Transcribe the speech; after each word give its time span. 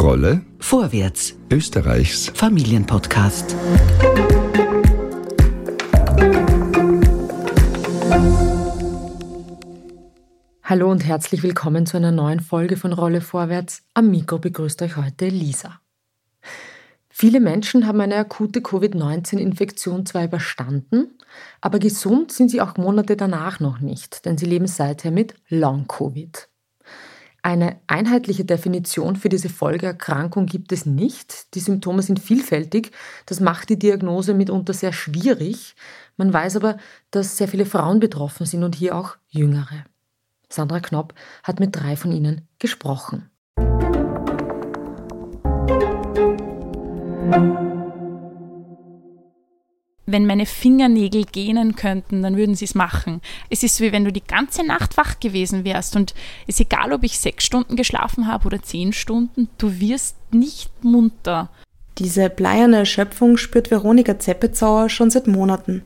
Rolle 0.00 0.40
Vorwärts, 0.60 1.36
Österreichs 1.52 2.30
Familienpodcast. 2.30 3.54
Hallo 10.62 10.90
und 10.90 11.04
herzlich 11.04 11.42
willkommen 11.42 11.84
zu 11.84 11.98
einer 11.98 12.12
neuen 12.12 12.40
Folge 12.40 12.78
von 12.78 12.94
Rolle 12.94 13.20
Vorwärts. 13.20 13.82
Am 13.92 14.10
Mikro 14.10 14.38
begrüßt 14.38 14.80
euch 14.80 14.96
heute 14.96 15.28
Lisa. 15.28 15.82
Viele 17.10 17.38
Menschen 17.38 17.86
haben 17.86 18.00
eine 18.00 18.16
akute 18.16 18.62
Covid-19-Infektion 18.62 20.06
zwar 20.06 20.24
überstanden, 20.24 21.18
aber 21.60 21.78
gesund 21.78 22.32
sind 22.32 22.50
sie 22.50 22.62
auch 22.62 22.78
Monate 22.78 23.18
danach 23.18 23.60
noch 23.60 23.80
nicht, 23.80 24.24
denn 24.24 24.38
sie 24.38 24.46
leben 24.46 24.66
seither 24.66 25.10
mit 25.10 25.34
Long-Covid. 25.50 26.49
Eine 27.42 27.80
einheitliche 27.86 28.44
Definition 28.44 29.16
für 29.16 29.30
diese 29.30 29.48
Folgeerkrankung 29.48 30.46
gibt 30.46 30.72
es 30.72 30.84
nicht. 30.84 31.54
Die 31.54 31.60
Symptome 31.60 32.02
sind 32.02 32.20
vielfältig. 32.20 32.92
Das 33.26 33.40
macht 33.40 33.70
die 33.70 33.78
Diagnose 33.78 34.34
mitunter 34.34 34.74
sehr 34.74 34.92
schwierig. 34.92 35.74
Man 36.16 36.32
weiß 36.32 36.56
aber, 36.56 36.76
dass 37.10 37.38
sehr 37.38 37.48
viele 37.48 37.64
Frauen 37.64 37.98
betroffen 37.98 38.44
sind 38.44 38.62
und 38.62 38.74
hier 38.74 38.94
auch 38.94 39.16
Jüngere. 39.28 39.84
Sandra 40.50 40.80
Knopp 40.80 41.14
hat 41.42 41.60
mit 41.60 41.74
drei 41.76 41.96
von 41.96 42.12
ihnen 42.12 42.46
gesprochen. 42.58 43.30
Wenn 50.12 50.26
meine 50.26 50.46
Fingernägel 50.46 51.24
gähnen 51.24 51.76
könnten, 51.76 52.22
dann 52.22 52.36
würden 52.36 52.54
sie 52.54 52.64
es 52.64 52.74
machen. 52.74 53.20
Es 53.48 53.62
ist 53.62 53.80
wie 53.80 53.92
wenn 53.92 54.04
du 54.04 54.12
die 54.12 54.24
ganze 54.24 54.64
Nacht 54.64 54.96
wach 54.96 55.20
gewesen 55.20 55.64
wärst 55.64 55.96
und 55.96 56.14
es 56.46 56.56
ist 56.56 56.60
egal, 56.60 56.92
ob 56.92 57.02
ich 57.02 57.18
sechs 57.18 57.44
Stunden 57.44 57.76
geschlafen 57.76 58.26
habe 58.26 58.46
oder 58.46 58.62
zehn 58.62 58.92
Stunden, 58.92 59.48
du 59.58 59.80
wirst 59.80 60.16
nicht 60.32 60.84
munter. 60.84 61.50
Diese 61.98 62.30
bleierne 62.30 62.78
Erschöpfung 62.78 63.36
spürt 63.36 63.70
Veronika 63.70 64.18
Zeppezauer 64.18 64.88
schon 64.88 65.10
seit 65.10 65.26
Monaten. 65.26 65.82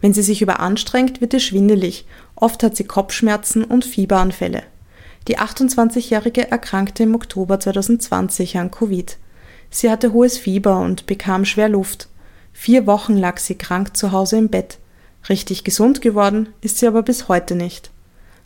Wenn 0.00 0.14
sie 0.14 0.22
sich 0.22 0.40
überanstrengt, 0.40 1.20
wird 1.20 1.34
es 1.34 1.42
schwindelig. 1.42 2.06
Oft 2.34 2.62
hat 2.62 2.76
sie 2.76 2.84
Kopfschmerzen 2.84 3.64
und 3.64 3.84
Fieberanfälle. 3.84 4.62
Die 5.28 5.38
28-Jährige 5.38 6.50
erkrankte 6.50 7.02
im 7.02 7.14
Oktober 7.14 7.60
2020 7.60 8.56
an 8.58 8.70
Covid. 8.70 9.18
Sie 9.68 9.90
hatte 9.90 10.12
hohes 10.12 10.38
Fieber 10.38 10.80
und 10.80 11.06
bekam 11.06 11.44
schwer 11.44 11.68
Luft. 11.68 12.08
Vier 12.52 12.86
Wochen 12.86 13.16
lag 13.16 13.38
sie 13.38 13.56
krank 13.56 13.96
zu 13.96 14.12
Hause 14.12 14.38
im 14.38 14.48
Bett. 14.48 14.78
Richtig 15.28 15.64
gesund 15.64 16.00
geworden 16.00 16.48
ist 16.60 16.78
sie 16.78 16.86
aber 16.86 17.02
bis 17.02 17.28
heute 17.28 17.54
nicht. 17.54 17.90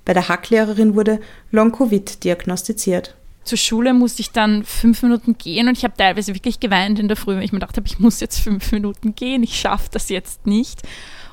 Bei 0.05 0.13
der 0.13 0.29
Hacklehrerin 0.29 0.95
wurde 0.95 1.21
Long-Covid 1.51 2.25
diagnostiziert. 2.25 3.15
Zur 3.45 3.59
Schule 3.59 3.93
musste 3.93 4.23
ich 4.23 4.31
dann 4.31 4.65
fünf 4.65 5.03
Minuten 5.03 5.37
gehen 5.37 5.69
und 5.69 5.77
ich 5.77 5.85
habe 5.85 5.97
teilweise 5.97 6.35
wirklich 6.35 6.61
geweint 6.61 6.99
in 6.99 7.09
der 7.09 7.17
Früh, 7.17 7.37
weil 7.37 7.45
ich 7.45 7.53
mir 7.53 7.59
gedacht 7.59 7.77
habe, 7.77 7.87
ich 7.87 7.99
muss 7.99 8.21
jetzt 8.21 8.41
fünf 8.41 8.73
Minuten 8.73 9.15
gehen, 9.15 9.43
ich 9.43 9.59
schaffe 9.59 9.89
das 9.93 10.09
jetzt 10.09 10.47
nicht. 10.47 10.81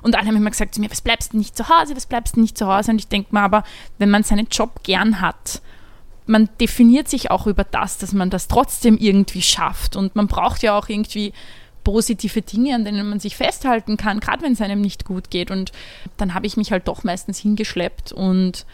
Und 0.01 0.15
alle 0.17 0.27
haben 0.27 0.35
immer 0.35 0.49
gesagt 0.49 0.75
zu 0.75 0.81
mir, 0.81 0.91
was 0.91 1.01
bleibst 1.01 1.31
du 1.31 1.37
nicht 1.37 1.55
zu 1.55 1.69
Hause, 1.69 1.95
was 1.95 2.07
bleibst 2.07 2.35
du 2.35 2.41
nicht 2.41 2.57
zu 2.57 2.67
Hause? 2.67 2.91
Und 2.91 2.99
ich 2.99 3.07
denke 3.07 3.29
mir 3.33 3.41
aber, 3.41 3.63
wenn 3.97 4.09
man 4.09 4.23
seinen 4.23 4.47
Job 4.47 4.83
gern 4.83 5.21
hat, 5.21 5.61
man 6.25 6.49
definiert 6.59 7.07
sich 7.07 7.31
auch 7.31 7.47
über 7.47 7.63
das, 7.63 7.97
dass 7.97 8.13
man 8.13 8.29
das 8.29 8.47
trotzdem 8.47 8.97
irgendwie 8.97 9.41
schafft. 9.41 9.95
Und 9.95 10.15
man 10.15 10.27
braucht 10.27 10.63
ja 10.63 10.77
auch 10.77 10.89
irgendwie 10.89 11.33
positive 11.83 12.41
Dinge, 12.41 12.75
an 12.75 12.85
denen 12.85 13.09
man 13.09 13.19
sich 13.19 13.35
festhalten 13.35 13.97
kann, 13.97 14.19
gerade 14.19 14.43
wenn 14.43 14.53
es 14.53 14.61
einem 14.61 14.81
nicht 14.81 15.05
gut 15.05 15.29
geht. 15.29 15.51
Und 15.51 15.71
dann 16.17 16.33
habe 16.33 16.47
ich 16.47 16.57
mich 16.57 16.71
halt 16.71 16.87
doch 16.87 17.03
meistens 17.03 17.39
hingeschleppt 17.39 18.11
und 18.11 18.65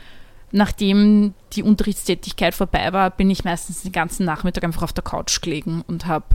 nachdem 0.52 1.34
die 1.54 1.64
Unterrichtstätigkeit 1.64 2.56
vorbei 2.56 2.94
war, 2.94 3.12
bin 3.12 3.30
ich 3.30 3.44
meistens 3.44 3.82
den 3.82 3.92
ganzen 3.92 4.26
Nachmittag 4.26 4.64
einfach 4.64 4.84
auf 4.84 4.94
der 4.94 5.04
Couch 5.04 5.42
gelegen 5.42 5.84
und 5.88 6.06
habe 6.06 6.26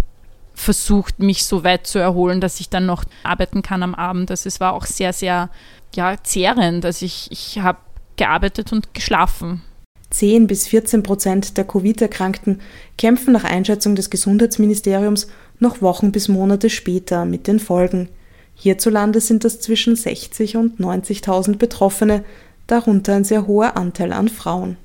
versucht, 0.55 1.19
mich 1.19 1.45
so 1.45 1.65
weit 1.65 1.87
zu 1.87 1.99
erholen, 1.99 2.41
dass 2.41 2.61
ich 2.61 2.69
dann 2.69 2.87
noch 2.87 3.05
arbeiten 3.23 3.63
kann 3.63 3.83
am 3.83 3.95
Abend. 3.95 4.31
Also 4.31 4.49
es 4.49 4.61
war 4.61 4.75
auch 4.75 4.85
sehr, 4.85 5.13
sehr 5.13 5.49
ja, 5.95 6.17
zehrend. 6.23 6.85
Also 6.85 7.07
ich, 7.07 7.29
ich 7.31 7.59
habe 7.61 7.79
gearbeitet 8.17 8.73
und 8.73 8.93
geschlafen. 8.95 9.63
10 10.11 10.47
bis 10.47 10.69
14 10.69 11.03
Prozent 11.03 11.57
der 11.57 11.67
Covid-Erkrankten 11.67 12.61
kämpfen 12.99 13.33
nach 13.33 13.45
Einschätzung 13.45 13.97
des 13.97 14.11
Gesundheitsministeriums 14.11 15.29
noch 15.63 15.81
Wochen 15.81 16.13
bis 16.13 16.29
Monate 16.29 16.69
später 16.69 17.25
mit 17.25 17.47
den 17.47 17.59
Folgen. 17.59 18.11
Hierzulande 18.55 19.21
sind 19.21 19.45
das 19.45 19.61
zwischen 19.61 19.97
60 19.97 20.57
und 20.57 20.79
90.000 20.79 21.57
Betroffene, 21.57 22.25
darunter 22.67 23.15
ein 23.15 23.25
sehr 23.25 23.47
hoher 23.47 23.77
Anteil 23.77 24.13
an 24.13 24.29
Frauen. 24.29 24.77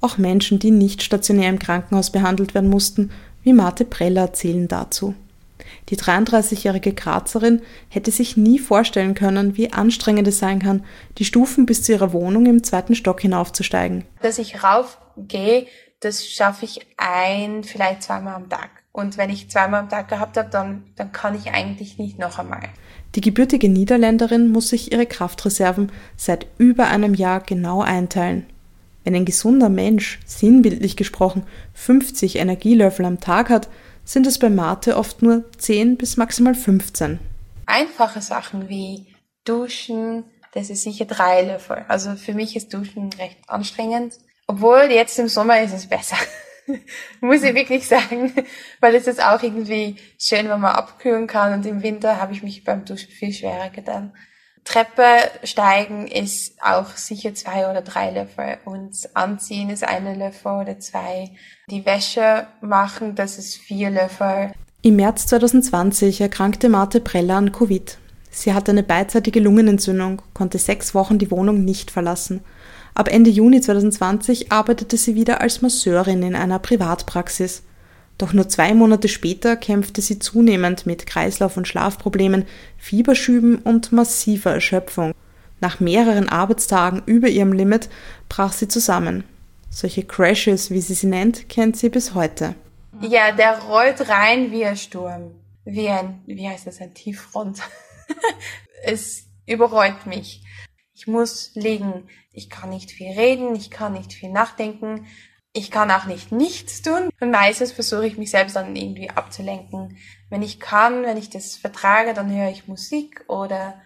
Auch 0.00 0.16
Menschen, 0.16 0.58
die 0.58 0.70
nicht 0.70 1.02
stationär 1.02 1.50
im 1.50 1.58
Krankenhaus 1.58 2.10
behandelt 2.10 2.54
werden 2.54 2.70
mussten, 2.70 3.10
wie 3.42 3.52
Marte 3.52 3.84
Preller 3.84 4.22
erzählen 4.22 4.68
dazu. 4.68 5.14
Die 5.88 5.96
33-jährige 5.96 6.92
Grazerin 6.92 7.62
hätte 7.88 8.10
sich 8.10 8.36
nie 8.36 8.58
vorstellen 8.58 9.14
können, 9.14 9.56
wie 9.56 9.72
anstrengend 9.72 10.28
es 10.28 10.38
sein 10.38 10.60
kann, 10.60 10.84
die 11.18 11.24
Stufen 11.24 11.66
bis 11.66 11.82
zu 11.82 11.92
ihrer 11.92 12.12
Wohnung 12.12 12.46
im 12.46 12.62
zweiten 12.62 12.94
Stock 12.94 13.20
hinaufzusteigen. 13.20 14.04
Dass 14.22 14.38
ich 14.38 14.62
raufgehe, 14.62 15.66
das 16.00 16.26
schaffe 16.26 16.64
ich 16.64 16.86
ein, 16.96 17.64
vielleicht 17.64 18.02
zweimal 18.02 18.34
am 18.34 18.48
Tag. 18.48 18.70
Und 18.92 19.16
wenn 19.16 19.30
ich 19.30 19.50
zweimal 19.50 19.80
am 19.80 19.88
Tag 19.88 20.08
gehabt 20.08 20.36
habe, 20.36 20.50
dann, 20.50 20.84
dann 20.96 21.12
kann 21.12 21.36
ich 21.36 21.52
eigentlich 21.52 21.98
nicht 21.98 22.18
noch 22.18 22.38
einmal. 22.38 22.68
Die 23.14 23.20
gebürtige 23.20 23.68
Niederländerin 23.68 24.50
muss 24.50 24.68
sich 24.68 24.92
ihre 24.92 25.06
Kraftreserven 25.06 25.92
seit 26.16 26.46
über 26.58 26.88
einem 26.88 27.14
Jahr 27.14 27.40
genau 27.40 27.82
einteilen. 27.82 28.46
Wenn 29.04 29.14
ein 29.14 29.24
gesunder 29.24 29.68
Mensch, 29.68 30.20
sinnbildlich 30.26 30.96
gesprochen, 30.96 31.44
50 31.74 32.36
Energielöffel 32.36 33.04
am 33.04 33.20
Tag 33.20 33.48
hat, 33.48 33.68
sind 34.04 34.26
es 34.26 34.38
bei 34.38 34.50
Mate 34.50 34.96
oft 34.96 35.22
nur 35.22 35.44
10 35.58 35.96
bis 35.96 36.16
maximal 36.16 36.54
15. 36.54 37.18
Einfache 37.66 38.20
Sachen 38.20 38.68
wie 38.68 39.06
Duschen, 39.44 40.24
das 40.52 40.68
ist 40.68 40.82
sicher 40.82 41.04
drei 41.04 41.42
Löffel. 41.42 41.84
Also 41.88 42.16
für 42.16 42.34
mich 42.34 42.56
ist 42.56 42.74
Duschen 42.74 43.10
recht 43.14 43.38
anstrengend. 43.46 44.14
Obwohl 44.46 44.88
jetzt 44.90 45.18
im 45.18 45.28
Sommer 45.28 45.62
ist 45.62 45.72
es 45.72 45.86
besser. 45.86 46.16
Muss 47.20 47.42
ich 47.42 47.54
wirklich 47.54 47.86
sagen. 47.86 48.32
Weil 48.80 48.94
es 48.94 49.06
ist 49.06 49.22
auch 49.22 49.42
irgendwie 49.42 49.96
schön, 50.18 50.48
wenn 50.48 50.60
man 50.60 50.74
abkühlen 50.74 51.26
kann. 51.26 51.52
Und 51.52 51.66
im 51.66 51.82
Winter 51.82 52.20
habe 52.20 52.32
ich 52.32 52.42
mich 52.42 52.64
beim 52.64 52.84
Duschen 52.84 53.10
viel 53.10 53.32
schwerer 53.32 53.70
getan. 53.70 54.12
Treppe 54.64 55.04
steigen 55.42 56.06
ist 56.06 56.62
auch 56.62 56.94
sicher 56.96 57.34
zwei 57.34 57.70
oder 57.70 57.80
drei 57.82 58.10
Löffel 58.10 58.58
und 58.66 58.94
anziehen 59.14 59.70
ist 59.70 59.84
eine 59.84 60.14
Löffel 60.14 60.52
oder 60.52 60.78
zwei. 60.78 61.30
Die 61.70 61.86
Wäsche 61.86 62.46
machen, 62.60 63.14
das 63.14 63.38
ist 63.38 63.56
vier 63.56 63.90
Löffel. 63.90 64.52
Im 64.82 64.96
März 64.96 65.26
2020 65.26 66.20
erkrankte 66.20 66.68
Marte 66.68 67.00
Preller 67.00 67.36
an 67.36 67.52
Covid. 67.52 67.98
Sie 68.30 68.54
hatte 68.54 68.70
eine 68.70 68.82
beidseitige 68.82 69.40
Lungenentzündung, 69.40 70.22
konnte 70.34 70.58
sechs 70.58 70.94
Wochen 70.94 71.18
die 71.18 71.30
Wohnung 71.30 71.64
nicht 71.64 71.90
verlassen. 71.90 72.44
Ab 72.94 73.08
Ende 73.08 73.30
Juni 73.30 73.60
2020 73.60 74.52
arbeitete 74.52 74.96
sie 74.96 75.14
wieder 75.14 75.40
als 75.40 75.62
Masseurin 75.62 76.22
in 76.22 76.34
einer 76.34 76.58
Privatpraxis. 76.58 77.62
Doch 78.18 78.32
nur 78.32 78.48
zwei 78.48 78.74
Monate 78.74 79.08
später 79.08 79.56
kämpfte 79.56 80.02
sie 80.02 80.18
zunehmend 80.18 80.84
mit 80.84 81.06
Kreislauf- 81.06 81.56
und 81.56 81.66
Schlafproblemen, 81.66 82.44
Fieberschüben 82.76 83.56
und 83.56 83.92
massiver 83.92 84.52
Erschöpfung. 84.52 85.14
Nach 85.60 85.80
mehreren 85.80 86.28
Arbeitstagen 86.28 87.02
über 87.06 87.28
ihrem 87.28 87.52
Limit 87.52 87.88
brach 88.28 88.52
sie 88.52 88.68
zusammen. 88.68 89.24
Solche 89.70 90.04
Crashes, 90.04 90.70
wie 90.70 90.80
sie 90.80 90.94
sie 90.94 91.06
nennt, 91.06 91.48
kennt 91.48 91.76
sie 91.76 91.88
bis 91.88 92.14
heute. 92.14 92.54
Ja, 93.00 93.32
der 93.32 93.58
rollt 93.60 94.08
rein 94.08 94.50
wie 94.50 94.64
ein 94.64 94.76
Sturm. 94.76 95.30
Wie 95.64 95.88
ein, 95.88 96.22
wie 96.26 96.48
heißt 96.48 96.66
das, 96.66 96.80
ein 96.80 96.92
Tieffront. 96.92 97.60
es 98.84 99.24
überrollt 99.46 100.06
mich. 100.06 100.42
Ich 101.00 101.06
muss 101.06 101.52
liegen. 101.54 102.10
Ich 102.30 102.50
kann 102.50 102.68
nicht 102.68 102.90
viel 102.90 103.12
reden, 103.12 103.56
ich 103.56 103.70
kann 103.70 103.94
nicht 103.94 104.12
viel 104.12 104.30
nachdenken. 104.30 105.06
Ich 105.54 105.70
kann 105.70 105.90
auch 105.90 106.04
nicht 106.04 106.30
nichts 106.30 106.82
tun. 106.82 107.08
Und 107.20 107.30
meistens 107.30 107.72
versuche 107.72 108.06
ich 108.06 108.18
mich 108.18 108.30
selbst 108.30 108.54
dann 108.54 108.76
irgendwie 108.76 109.08
abzulenken. 109.08 109.96
Wenn 110.28 110.42
ich 110.42 110.60
kann, 110.60 111.04
wenn 111.04 111.16
ich 111.16 111.30
das 111.30 111.56
vertrage, 111.56 112.12
dann 112.12 112.30
höre 112.30 112.50
ich 112.50 112.68
Musik 112.68 113.24
oder 113.28 113.80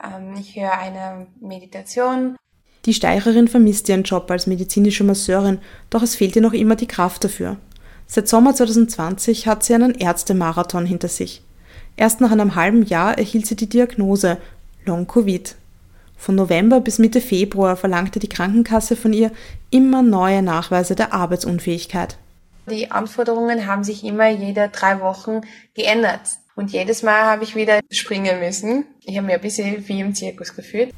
ähm, 0.00 0.36
ich 0.38 0.54
höre 0.54 0.78
eine 0.78 1.26
Meditation. 1.40 2.36
Die 2.84 2.94
Steirerin 2.94 3.48
vermisst 3.48 3.88
ihren 3.88 4.04
Job 4.04 4.30
als 4.30 4.46
medizinische 4.46 5.02
Masseurin, 5.02 5.58
doch 5.90 6.04
es 6.04 6.14
fehlt 6.14 6.36
ihr 6.36 6.42
noch 6.42 6.52
immer 6.52 6.76
die 6.76 6.86
Kraft 6.86 7.24
dafür. 7.24 7.56
Seit 8.06 8.28
Sommer 8.28 8.54
2020 8.54 9.48
hat 9.48 9.64
sie 9.64 9.74
einen 9.74 9.96
Ärztemarathon 9.96 10.86
hinter 10.86 11.08
sich. 11.08 11.42
Erst 11.96 12.20
nach 12.20 12.30
einem 12.30 12.54
halben 12.54 12.84
Jahr 12.84 13.18
erhielt 13.18 13.46
sie 13.46 13.56
die 13.56 13.68
Diagnose 13.68 14.38
Long 14.86 15.08
Covid. 15.08 15.56
Von 16.20 16.34
November 16.34 16.80
bis 16.80 16.98
Mitte 16.98 17.22
Februar 17.22 17.76
verlangte 17.76 18.18
die 18.18 18.28
Krankenkasse 18.28 18.94
von 18.94 19.14
ihr 19.14 19.32
immer 19.70 20.02
neue 20.02 20.42
Nachweise 20.42 20.94
der 20.94 21.14
Arbeitsunfähigkeit. 21.14 22.18
Die 22.70 22.90
Anforderungen 22.90 23.66
haben 23.66 23.84
sich 23.84 24.04
immer 24.04 24.28
jede 24.28 24.68
drei 24.68 25.00
Wochen 25.00 25.40
geändert. 25.74 26.20
Und 26.56 26.72
jedes 26.72 27.02
Mal 27.02 27.22
habe 27.22 27.44
ich 27.44 27.56
wieder 27.56 27.80
springen 27.90 28.38
müssen. 28.38 28.84
Ich 29.06 29.16
habe 29.16 29.28
mir 29.28 29.36
ein 29.36 29.40
bisschen 29.40 29.88
wie 29.88 30.00
im 30.00 30.14
Zirkus 30.14 30.54
gefühlt. 30.54 30.92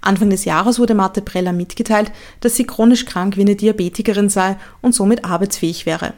Anfang 0.00 0.30
des 0.30 0.46
Jahres 0.46 0.78
wurde 0.78 0.94
Marte 0.94 1.20
Preller 1.20 1.52
mitgeteilt, 1.52 2.10
dass 2.40 2.56
sie 2.56 2.64
chronisch 2.64 3.04
krank 3.04 3.36
wie 3.36 3.42
eine 3.42 3.54
Diabetikerin 3.54 4.30
sei 4.30 4.56
und 4.80 4.94
somit 4.94 5.26
arbeitsfähig 5.26 5.84
wäre. 5.84 6.14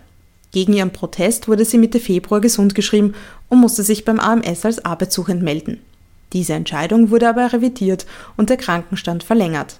Gegen 0.53 0.73
ihren 0.73 0.93
Protest 0.93 1.49
wurde 1.49 1.65
sie 1.65 1.79
Mitte 1.79 1.99
Februar 1.99 2.41
gesund 2.41 2.77
geschrieben 2.77 3.17
und 3.49 3.59
musste 3.59 3.83
sich 3.83 4.05
beim 4.05 4.21
AMS 4.21 4.65
als 4.65 4.85
arbeitssuchend 4.85 5.43
melden. 5.43 5.81
Diese 6.35 6.53
Entscheidung 6.53 7.11
wurde 7.11 7.29
aber 7.29 7.53
revidiert 7.53 8.05
und 8.37 8.51
der 8.51 8.59
Krankenstand 8.59 9.23
verlängert. 9.23 9.79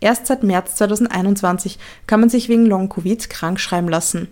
Erst 0.00 0.26
seit 0.26 0.42
März 0.42 0.74
2021 0.76 1.78
kann 2.08 2.18
man 2.18 2.28
sich 2.28 2.48
wegen 2.48 2.66
Long-Covid 2.66 3.30
krank 3.30 3.60
schreiben 3.60 3.88
lassen. 3.88 4.26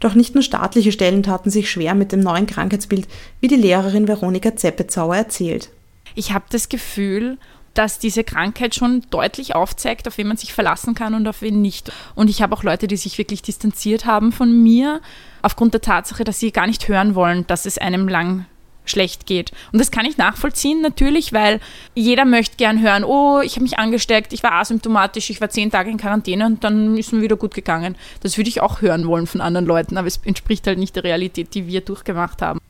Doch 0.00 0.14
nicht 0.14 0.34
nur 0.34 0.42
staatliche 0.42 0.92
Stellen 0.92 1.22
taten 1.22 1.50
sich 1.50 1.70
schwer 1.70 1.94
mit 1.94 2.12
dem 2.12 2.20
neuen 2.20 2.46
Krankheitsbild, 2.46 3.08
wie 3.40 3.48
die 3.48 3.56
Lehrerin 3.56 4.08
Veronika 4.08 4.54
Zeppezauer 4.56 5.16
erzählt. 5.16 5.70
Ich 6.14 6.32
habe 6.32 6.44
das 6.50 6.68
Gefühl, 6.68 7.38
dass 7.74 8.00
diese 8.00 8.24
Krankheit 8.24 8.74
schon 8.74 9.02
deutlich 9.10 9.54
aufzeigt, 9.54 10.08
auf 10.08 10.18
wen 10.18 10.26
man 10.26 10.36
sich 10.36 10.52
verlassen 10.52 10.94
kann 10.94 11.14
und 11.14 11.28
auf 11.28 11.42
wen 11.42 11.62
nicht. 11.62 11.92
Und 12.16 12.28
ich 12.28 12.42
habe 12.42 12.54
auch 12.56 12.64
Leute, 12.64 12.88
die 12.88 12.96
sich 12.96 13.18
wirklich 13.18 13.40
distanziert 13.40 14.04
haben 14.04 14.32
von 14.32 14.64
mir, 14.64 15.00
aufgrund 15.42 15.74
der 15.74 15.80
Tatsache, 15.80 16.24
dass 16.24 16.40
sie 16.40 16.50
gar 16.50 16.66
nicht 16.66 16.88
hören 16.88 17.14
wollen, 17.14 17.46
dass 17.46 17.66
es 17.66 17.78
einem 17.78 18.08
lang 18.08 18.46
schlecht 18.88 19.26
geht. 19.26 19.52
Und 19.72 19.78
das 19.78 19.90
kann 19.90 20.06
ich 20.06 20.18
nachvollziehen 20.18 20.80
natürlich, 20.80 21.32
weil 21.32 21.60
jeder 21.94 22.24
möchte 22.24 22.56
gern 22.56 22.82
hören, 22.82 23.04
oh, 23.04 23.40
ich 23.40 23.52
habe 23.52 23.62
mich 23.62 23.78
angesteckt, 23.78 24.32
ich 24.32 24.42
war 24.42 24.52
asymptomatisch, 24.52 25.30
ich 25.30 25.40
war 25.40 25.50
zehn 25.50 25.70
Tage 25.70 25.90
in 25.90 25.96
Quarantäne 25.96 26.46
und 26.46 26.64
dann 26.64 26.96
ist 26.96 27.12
mir 27.12 27.22
wieder 27.22 27.36
gut 27.36 27.54
gegangen. 27.54 27.96
Das 28.20 28.36
würde 28.36 28.48
ich 28.48 28.60
auch 28.60 28.82
hören 28.82 29.06
wollen 29.06 29.26
von 29.26 29.40
anderen 29.40 29.66
Leuten, 29.66 29.96
aber 29.96 30.08
es 30.08 30.20
entspricht 30.24 30.66
halt 30.66 30.78
nicht 30.78 30.96
der 30.96 31.04
Realität, 31.04 31.54
die 31.54 31.66
wir 31.66 31.80
durchgemacht 31.80 32.42
haben. 32.42 32.60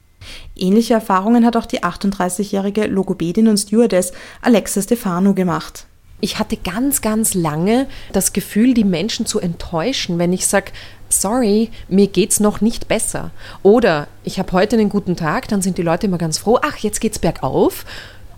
Ähnliche 0.57 0.95
Erfahrungen 0.95 1.45
hat 1.47 1.57
auch 1.57 1.67
die 1.67 1.83
38-jährige 1.83 2.87
Logopädin 2.87 3.49
und 3.49 3.59
Stewardess 3.59 4.13
Alexa 4.43 4.83
Stefano 4.83 5.35
gemacht. 5.35 5.88
Ich 6.21 6.39
hatte 6.39 6.57
ganz, 6.57 7.01
ganz 7.01 7.35
lange 7.35 7.87
das 8.13 8.33
Gefühl, 8.33 8.75
die 8.75 8.85
Menschen 8.85 9.27
zu 9.27 9.39
enttäuschen, 9.39 10.19
wenn 10.19 10.33
ich 10.33 10.47
sage, 10.47 10.73
sorry, 11.09 11.71
mir 11.89 12.09
geht's 12.09 12.41
noch 12.41 12.61
nicht 12.61 12.89
besser. 12.89 13.31
Oder 13.63 14.09
ich 14.25 14.39
habe 14.39 14.53
heute 14.53 14.77
einen 14.77 14.89
guten 14.89 15.17
Tag, 15.17 15.49
dann 15.49 15.63
sind 15.63 15.79
die 15.79 15.83
Leute 15.83 16.07
immer 16.07 16.19
ganz 16.19 16.39
froh, 16.39 16.59
ach, 16.61 16.77
jetzt 16.79 17.01
geht's 17.01 17.19
bergauf. 17.19 17.85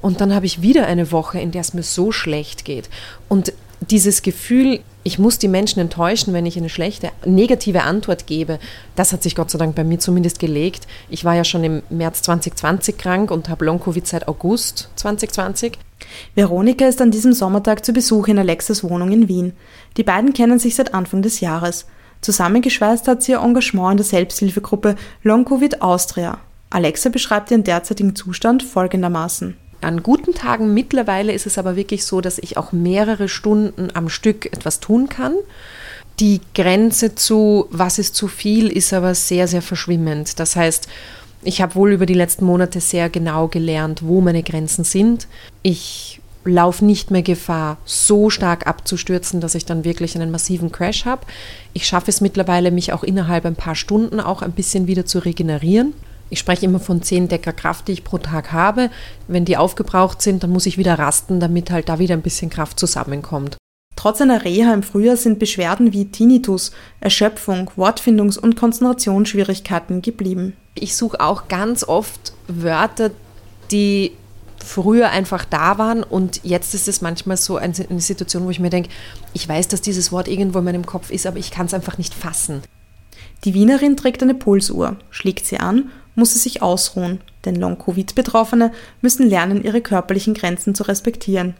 Und 0.00 0.21
dann 0.21 0.35
habe 0.35 0.47
ich 0.47 0.62
wieder 0.62 0.87
eine 0.87 1.12
Woche, 1.12 1.41
in 1.41 1.50
der 1.50 1.61
es 1.61 1.75
mir 1.75 1.82
so 1.82 2.12
schlecht 2.12 2.65
geht. 2.65 2.88
Und 3.29 3.53
dieses 3.81 4.23
Gefühl, 4.23 4.81
ich 5.03 5.19
muss 5.19 5.38
die 5.38 5.49
Menschen 5.49 5.81
enttäuschen, 5.81 6.35
wenn 6.35 6.44
ich 6.44 6.59
eine 6.59 6.69
schlechte, 6.69 7.11
negative 7.25 7.82
Antwort 7.82 8.27
gebe, 8.27 8.59
das 8.97 9.12
hat 9.12 9.23
sich 9.23 9.35
Gott 9.35 9.50
sei 9.50 9.59
Dank 9.59 9.75
bei 9.75 9.85
mir 9.85 9.99
zumindest 9.99 10.38
gelegt. 10.38 10.87
Ich 11.09 11.25
war 11.25 11.35
ja 11.35 11.44
schon 11.44 11.65
im 11.65 11.82
März 11.88 12.23
2020 12.23 12.99
krank 12.99 13.31
und 13.31 13.49
habe 13.49 13.65
Long-Covid 13.65 14.06
seit 14.06 14.29
August 14.29 14.91
2020. 14.97 15.79
Veronika 16.35 16.87
ist 16.87 17.00
an 17.00 17.11
diesem 17.11 17.32
Sommertag 17.32 17.85
zu 17.85 17.93
Besuch 17.93 18.29
in 18.29 18.38
Alexas 18.38 18.85
Wohnung 18.85 19.11
in 19.11 19.29
Wien. 19.29 19.53
Die 19.97 20.05
beiden 20.05 20.35
kennen 20.35 20.59
sich 20.59 20.75
seit 20.75 20.93
Anfang 20.93 21.23
des 21.23 21.41
Jahres. 21.41 21.87
Zusammengeschweißt 22.21 23.09
hat 23.09 23.23
sie 23.23 23.33
ihr 23.33 23.41
Engagement 23.41 23.93
in 23.93 23.97
der 23.99 24.06
Selbsthilfegruppe 24.06 24.97
Long 25.23 25.47
Covid 25.47 25.81
Austria. 25.81 26.38
Alexa 26.69 27.09
beschreibt 27.09 27.50
ihren 27.50 27.65
derzeitigen 27.65 28.15
Zustand 28.15 28.62
folgendermaßen. 28.62 29.56
An 29.81 30.03
guten 30.03 30.35
Tagen 30.35 30.75
mittlerweile 30.75 31.32
ist 31.32 31.47
es 31.47 31.59
aber 31.59 31.77
wirklich 31.77 32.05
so, 32.05 32.21
dass 32.21 32.38
ich 32.38 32.56
auch 32.56 32.73
mehrere 32.73 33.29
Stunden 33.29 33.88
am 33.94 34.09
Stück 34.09 34.47
etwas 34.47 34.81
tun 34.81 35.09
kann. 35.09 35.35
Die 36.19 36.41
Grenze 36.55 37.15
zu, 37.15 37.67
was 37.71 37.99
ist 37.99 38.15
zu 38.15 38.29
viel, 38.29 38.69
ist 38.69 38.93
aber 38.93 39.15
sehr, 39.15 39.49
sehr 39.49 39.62
verschwimmend. 39.62 40.38
Das 40.38 40.55
heißt, 40.55 40.87
ich 41.43 41.62
habe 41.62 41.75
wohl 41.75 41.93
über 41.93 42.05
die 42.05 42.15
letzten 42.15 42.44
Monate 42.44 42.81
sehr 42.81 43.09
genau 43.09 43.49
gelernt, 43.49 44.03
wo 44.05 44.21
meine 44.21 44.43
Grenzen 44.43 44.85
sind. 44.85 45.27
Ich 45.62 46.21
laufe 46.44 46.85
nicht 46.85 47.11
mehr 47.11 47.23
Gefahr, 47.23 47.79
so 47.85 48.29
stark 48.31 48.67
abzustürzen, 48.67 49.41
dass 49.41 49.55
ich 49.55 49.65
dann 49.65 49.85
wirklich 49.85 50.15
einen 50.15 50.31
massiven 50.31 50.73
Crash 50.73 51.05
habe. 51.05 51.26
Ich 51.73 51.87
schaffe 51.87 52.11
es 52.11 52.21
mittlerweile, 52.21 52.71
mich 52.71 52.93
auch 52.93 53.03
innerhalb 53.03 53.47
ein 53.47 53.56
paar 53.56 53.75
Stunden 53.75 54.21
auch 54.21 54.43
ein 54.43 54.53
bisschen 54.53 54.87
wieder 54.87 55.06
zu 55.06 55.19
regenerieren. 55.21 55.94
Ich 56.31 56.38
spreche 56.38 56.65
immer 56.65 56.81
von 56.81 57.03
10 57.03 57.29
Decker 57.29 57.53
Kraft, 57.53 57.88
die 57.88 57.93
ich 57.93 58.05
pro 58.05 58.19
Tag 58.19 58.53
habe. 58.53 58.91
Wenn 59.27 59.44
die 59.44 59.56
aufgebraucht 59.56 60.23
sind, 60.23 60.43
dann 60.43 60.50
muss 60.50 60.67
ich 60.67 60.79
wieder 60.79 60.99
rasten, 60.99 61.41
damit 61.41 61.71
halt 61.71 61.88
da 61.88 61.99
wieder 61.99 62.15
ein 62.15 62.23
bisschen 62.23 62.50
Kraft 62.50 62.79
zusammenkommt. 62.79 63.56
Trotz 63.97 64.21
einer 64.23 64.44
Reha 64.44 64.73
im 64.73 64.82
Frühjahr 64.82 65.17
sind 65.17 65.38
Beschwerden 65.38 65.93
wie 65.93 66.06
Tinnitus, 66.06 66.71
Erschöpfung, 67.00 67.71
Wortfindungs- 67.77 68.38
und 68.38 68.56
Konzentrationsschwierigkeiten 68.56 70.00
geblieben. 70.00 70.56
Ich 70.75 70.97
suche 70.97 71.21
auch 71.21 71.49
ganz 71.49 71.85
oft 71.85 72.33
Wörter, 72.49 73.11
die 73.71 74.12
früher 74.65 75.11
einfach 75.11 75.44
da 75.44 75.79
waren 75.79 76.03
und 76.03 76.41
jetzt 76.44 76.75
ist 76.75 76.88
es 76.88 77.00
manchmal 77.00 77.37
so 77.37 77.56
eine 77.56 77.75
Situation, 78.00 78.44
wo 78.44 78.50
ich 78.50 78.61
mir 78.61 78.71
denke, 78.71 78.91
ich 79.33 79.49
weiß, 79.49 79.69
dass 79.69 79.81
dieses 79.81 80.12
Wort 80.12 80.29
irgendwo 80.29 80.61
in 80.61 80.65
meinem 80.65 80.87
Kopf 80.87 81.11
ist, 81.11 81.26
aber 81.26 81.38
ich 81.38 81.50
kann 81.50 81.67
es 81.67 81.75
einfach 81.75 81.99
nicht 81.99 82.15
fassen. 82.15 82.62
Die 83.44 83.55
Wienerin 83.55 83.97
trägt 83.97 84.23
eine 84.23 84.35
Pulsuhr, 84.35 84.97
schlägt 85.11 85.47
sie 85.47 85.59
an 85.59 85.91
muss 86.15 86.33
sie 86.33 86.39
sich 86.39 86.62
ausruhen, 86.62 87.21
denn 87.45 87.57
Long-Covid-Betroffene 87.57 88.73
müssen 89.01 89.29
lernen, 89.29 89.62
ihre 89.62 89.81
körperlichen 89.81 90.35
Grenzen 90.35 90.75
zu 90.75 90.83
respektieren. 90.85 91.55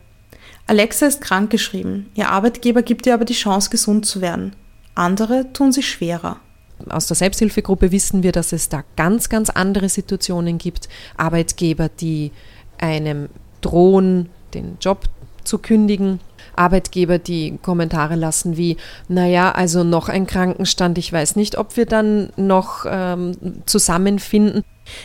Alexa 0.67 1.06
ist 1.06 1.20
krankgeschrieben, 1.20 2.11
ihr 2.14 2.31
Arbeitgeber 2.31 2.82
gibt 2.82 3.06
ihr 3.06 3.14
aber 3.14 3.25
die 3.25 3.35
Chance, 3.35 3.70
gesund 3.70 4.06
zu 4.06 4.20
werden. 4.20 4.55
Andere 4.94 5.52
tun 5.52 5.73
sich 5.73 5.88
schwerer. 5.88 6.37
Aus 6.88 7.06
der 7.06 7.17
Selbsthilfegruppe 7.17 7.93
wissen 7.93 8.23
wir, 8.23 8.32
dass 8.32 8.52
es 8.52 8.69
da 8.69 8.85
ganz, 8.97 9.29
ganz 9.29 9.50
andere 9.50 9.88
Situationen 9.88 10.58
gibt. 10.58 10.88
Arbeitgeber, 11.17 11.88
die 11.88 12.32
einem 12.79 13.29
drohen, 13.61 14.31
den 14.55 14.79
Job 14.81 15.05
zu 15.44 15.58
kündigen. 15.58 16.20
Arbeitgeber, 16.61 17.19
die 17.19 17.59
Kommentare 17.62 18.15
lassen 18.15 18.57
wie, 18.57 18.77
naja, 19.09 19.51
also 19.53 19.83
noch 19.83 20.09
ein 20.09 20.27
Krankenstand, 20.27 20.99
ich 20.99 21.12
weiß 21.12 21.37
nicht, 21.37 21.59
ob 21.59 21.77
wir 21.77 21.87
dann 21.87 22.31
noch 22.37 22.85
ähm, 22.87 23.62
zusammenfinden. 23.67 24.62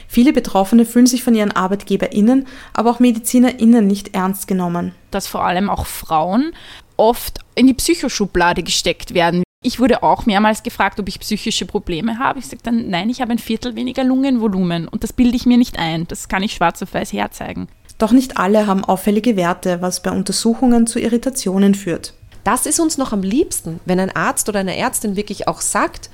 Viele 0.08 0.34
Betroffene 0.34 0.86
fühlen 0.86 1.08
sich 1.08 1.24
von 1.24 1.36
ihren 1.36 1.52
ArbeitgeberInnen, 1.52 2.48
aber 2.74 2.92
auch 2.92 3.00
MedizinerInnen 3.00 3.88
nicht 3.88 4.14
ernst 4.14 4.48
genommen. 4.48 4.94
Dass 5.12 5.28
vor 5.28 5.46
allem 5.46 5.70
auch 5.70 5.86
Frauen 5.86 6.52
oft 6.98 7.40
in 7.56 7.68
die 7.68 7.74
Psychoschublade 7.74 8.64
gesteckt 8.64 9.14
werden. 9.14 9.44
Ich 9.62 9.80
wurde 9.80 10.04
auch 10.04 10.26
mehrmals 10.26 10.62
gefragt, 10.62 11.00
ob 11.00 11.08
ich 11.08 11.20
psychische 11.20 11.66
Probleme 11.66 12.20
habe. 12.20 12.40
Ich 12.40 12.48
sage 12.48 12.62
dann, 12.64 12.90
nein, 12.90 13.10
ich 13.10 13.22
habe 13.22 13.32
ein 13.32 13.40
Viertel 13.40 13.76
weniger 13.76 14.04
Lungenvolumen 14.04 14.88
und 14.88 15.04
das 15.04 15.14
bilde 15.14 15.36
ich 15.36 15.46
mir 15.46 15.58
nicht 15.58 15.80
ein. 15.80 16.08
Das 16.08 16.28
kann 16.28 16.44
ich 16.44 16.54
schwarz 16.54 16.84
auf 16.84 16.94
weiß 16.94 17.14
herzeigen. 17.14 17.68
Doch 17.98 18.12
nicht 18.12 18.38
alle 18.38 18.68
haben 18.68 18.84
auffällige 18.84 19.36
Werte, 19.36 19.82
was 19.82 20.02
bei 20.02 20.12
Untersuchungen 20.12 20.86
zu 20.86 21.00
Irritationen 21.00 21.76
führt. 21.76 22.14
Das 22.44 22.66
ist 22.66 22.80
uns 22.80 22.98
noch 22.98 23.14
am 23.14 23.24
liebsten, 23.24 23.80
wenn 23.86 24.00
ein 24.00 24.16
Arzt 24.16 24.50
oder 24.50 24.60
eine 24.60 24.78
Ärztin 24.78 25.16
wirklich 25.16 25.48
auch 25.48 25.62
sagt, 25.62 26.10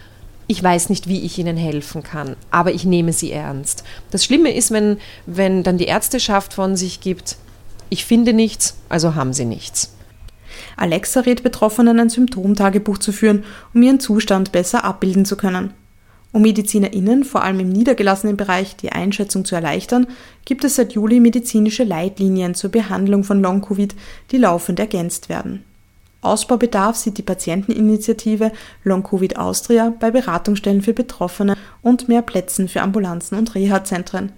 ich 0.48 0.62
weiß 0.62 0.90
nicht, 0.90 1.08
wie 1.08 1.22
ich 1.22 1.38
Ihnen 1.38 1.58
helfen 1.58 2.04
kann, 2.04 2.36
aber 2.52 2.74
ich 2.74 2.86
nehme 2.86 3.14
Sie 3.14 3.32
ernst. 3.32 3.84
Das 4.12 4.26
Schlimme 4.26 4.54
ist, 4.54 4.72
wenn, 4.72 4.98
wenn 5.26 5.64
dann 5.64 5.78
die 5.78 5.86
Ärzteschaft 5.86 6.54
von 6.54 6.76
sich 6.76 7.00
gibt, 7.00 7.38
ich 7.90 8.06
finde 8.06 8.34
nichts, 8.34 8.78
also 8.90 9.16
haben 9.16 9.34
Sie 9.34 9.46
nichts. 9.46 9.96
Alexa 10.78 11.22
rät 11.22 11.44
Betroffenen, 11.44 12.00
ein 12.00 12.10
Symptomtagebuch 12.10 12.98
zu 12.98 13.12
führen, 13.12 13.44
um 13.74 13.82
ihren 13.82 14.00
Zustand 14.00 14.52
besser 14.52 14.84
abbilden 14.84 15.26
zu 15.26 15.38
können. 15.38 15.74
Um 16.34 16.44
MedizinerInnen, 16.44 17.26
vor 17.26 17.44
allem 17.44 17.60
im 17.60 17.70
niedergelassenen 17.70 18.38
Bereich, 18.38 18.78
die 18.78 18.92
Einschätzung 18.92 19.44
zu 19.44 19.56
erleichtern, 19.56 20.08
gibt 20.46 20.64
es 20.64 20.76
seit 20.76 20.94
Juli 20.94 21.20
medizinische 21.20 21.84
Leitlinien 21.84 22.56
zur 22.56 22.72
Behandlung 22.72 23.24
von 23.24 23.42
Long-Covid, 23.42 23.94
die 24.32 24.38
laufend 24.38 24.80
ergänzt 24.80 25.28
werden. 25.28 25.64
Ausbaubedarf 26.22 26.96
sieht 26.96 27.18
die 27.18 27.24
Patienteninitiative 27.24 28.52
Long-Covid 28.84 29.38
Austria 29.38 29.92
bei 30.00 30.12
Beratungsstellen 30.12 30.84
für 30.84 30.94
Betroffene 30.94 31.58
und 31.82 32.08
mehr 32.08 32.22
Plätzen 32.22 32.70
für 32.70 32.82
Ambulanzen 32.82 33.38
und 33.38 33.54
Reha-Zentren. 33.56 34.32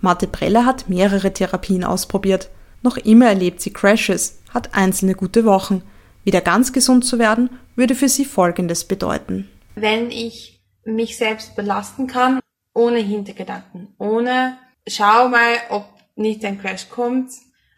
Marte 0.00 0.26
Preller 0.26 0.66
hat 0.66 0.88
mehrere 0.88 1.32
Therapien 1.32 1.82
ausprobiert. 1.82 2.50
Noch 2.82 2.98
immer 2.98 3.26
erlebt 3.26 3.62
sie 3.62 3.72
Crashes, 3.72 4.40
hat 4.50 4.74
einzelne 4.74 5.14
gute 5.14 5.46
Wochen. 5.46 5.82
Wieder 6.24 6.42
ganz 6.42 6.72
gesund 6.72 7.06
zu 7.06 7.18
werden, 7.18 7.48
würde 7.74 7.94
für 7.94 8.08
sie 8.08 8.26
Folgendes 8.26 8.84
bedeuten. 8.84 9.48
Wenn 9.74 10.10
ich 10.10 10.53
mich 10.84 11.16
selbst 11.16 11.56
belasten 11.56 12.06
kann, 12.06 12.40
ohne 12.74 12.98
Hintergedanken, 12.98 13.94
ohne 13.98 14.58
schau 14.86 15.28
mal, 15.28 15.56
ob 15.70 15.86
nicht 16.16 16.44
ein 16.44 16.60
Crash 16.60 16.88
kommt, 16.88 17.30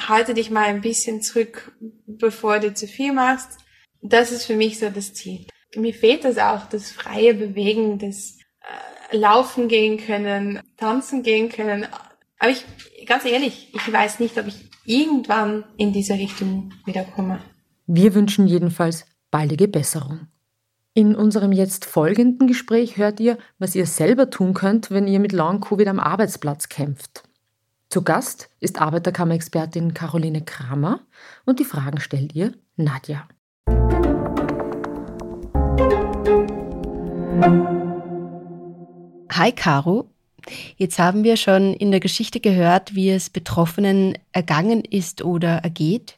halte 0.06 0.34
dich 0.34 0.50
mal 0.50 0.64
ein 0.64 0.80
bisschen 0.80 1.22
zurück, 1.22 1.72
bevor 2.06 2.58
du 2.58 2.74
zu 2.74 2.86
viel 2.86 3.12
machst. 3.12 3.58
Das 4.02 4.30
ist 4.30 4.44
für 4.44 4.56
mich 4.56 4.78
so 4.78 4.90
das 4.90 5.14
Ziel. 5.14 5.46
Mir 5.74 5.94
fehlt 5.94 6.24
das 6.24 6.38
auch, 6.38 6.66
das 6.66 6.90
freie 6.90 7.34
Bewegen, 7.34 7.98
das 7.98 8.38
äh, 9.10 9.16
Laufen 9.16 9.68
gehen 9.68 9.98
können, 9.98 10.60
tanzen 10.76 11.22
gehen 11.22 11.48
können. 11.48 11.86
Aber 12.38 12.50
ich, 12.50 12.64
ganz 13.06 13.24
ehrlich, 13.24 13.72
ich 13.74 13.92
weiß 13.92 14.20
nicht, 14.20 14.38
ob 14.38 14.46
ich 14.46 14.70
irgendwann 14.84 15.64
in 15.76 15.92
diese 15.92 16.14
Richtung 16.14 16.72
wiederkomme. 16.84 17.40
Wir 17.86 18.14
wünschen 18.14 18.46
jedenfalls 18.46 19.06
baldige 19.30 19.68
Besserung. 19.68 20.28
In 20.96 21.14
unserem 21.14 21.52
jetzt 21.52 21.84
folgenden 21.84 22.48
Gespräch 22.48 22.96
hört 22.96 23.20
ihr, 23.20 23.36
was 23.58 23.74
ihr 23.74 23.84
selber 23.84 24.30
tun 24.30 24.54
könnt, 24.54 24.90
wenn 24.90 25.06
ihr 25.06 25.20
mit 25.20 25.32
Long-Covid 25.32 25.88
am 25.88 26.00
Arbeitsplatz 26.00 26.70
kämpft. 26.70 27.22
Zu 27.90 28.00
Gast 28.00 28.48
ist 28.60 28.80
Arbeiterkammer-Expertin 28.80 29.92
Caroline 29.92 30.42
Kramer 30.42 31.00
und 31.44 31.60
die 31.60 31.66
Fragen 31.66 32.00
stellt 32.00 32.34
ihr 32.34 32.54
Nadja. 32.76 33.28
Hi 39.32 39.52
Caro, 39.52 40.08
jetzt 40.78 40.98
haben 40.98 41.24
wir 41.24 41.36
schon 41.36 41.74
in 41.74 41.90
der 41.90 42.00
Geschichte 42.00 42.40
gehört, 42.40 42.94
wie 42.94 43.10
es 43.10 43.28
Betroffenen 43.28 44.16
ergangen 44.32 44.80
ist 44.82 45.22
oder 45.22 45.58
ergeht. 45.58 46.16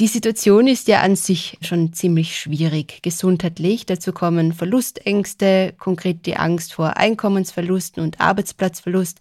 Die 0.00 0.08
Situation 0.08 0.66
ist 0.66 0.88
ja 0.88 1.02
an 1.02 1.14
sich 1.14 1.56
schon 1.60 1.92
ziemlich 1.92 2.36
schwierig 2.36 3.00
gesundheitlich. 3.02 3.86
Dazu 3.86 4.10
kommen 4.12 4.52
Verlustängste, 4.52 5.72
konkret 5.78 6.26
die 6.26 6.36
Angst 6.36 6.72
vor 6.72 6.96
Einkommensverlusten 6.96 8.02
und 8.02 8.20
Arbeitsplatzverlust. 8.20 9.20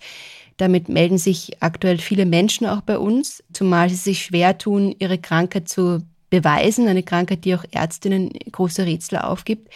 Damit 0.58 0.90
melden 0.90 1.20
sich 1.20 1.62
aktuell 1.62 2.00
viele 2.00 2.26
Menschen 2.26 2.66
auch 2.66 2.82
bei 2.82 2.98
uns, 2.98 3.44
zumal 3.54 3.90
sie 3.90 3.96
sich 3.96 4.24
schwer 4.24 4.58
tun, 4.58 4.96
ihre 4.98 5.20
Krankheit 5.20 5.70
zu 5.70 6.02
beweisen, 6.32 6.88
eine 6.88 7.04
Krankheit, 7.04 7.46
die 7.46 7.54
auch 7.54 7.66
Ärztinnen 7.70 8.32
große 8.52 8.84
Rätsel 8.84 9.20
aufgibt. 9.20 9.72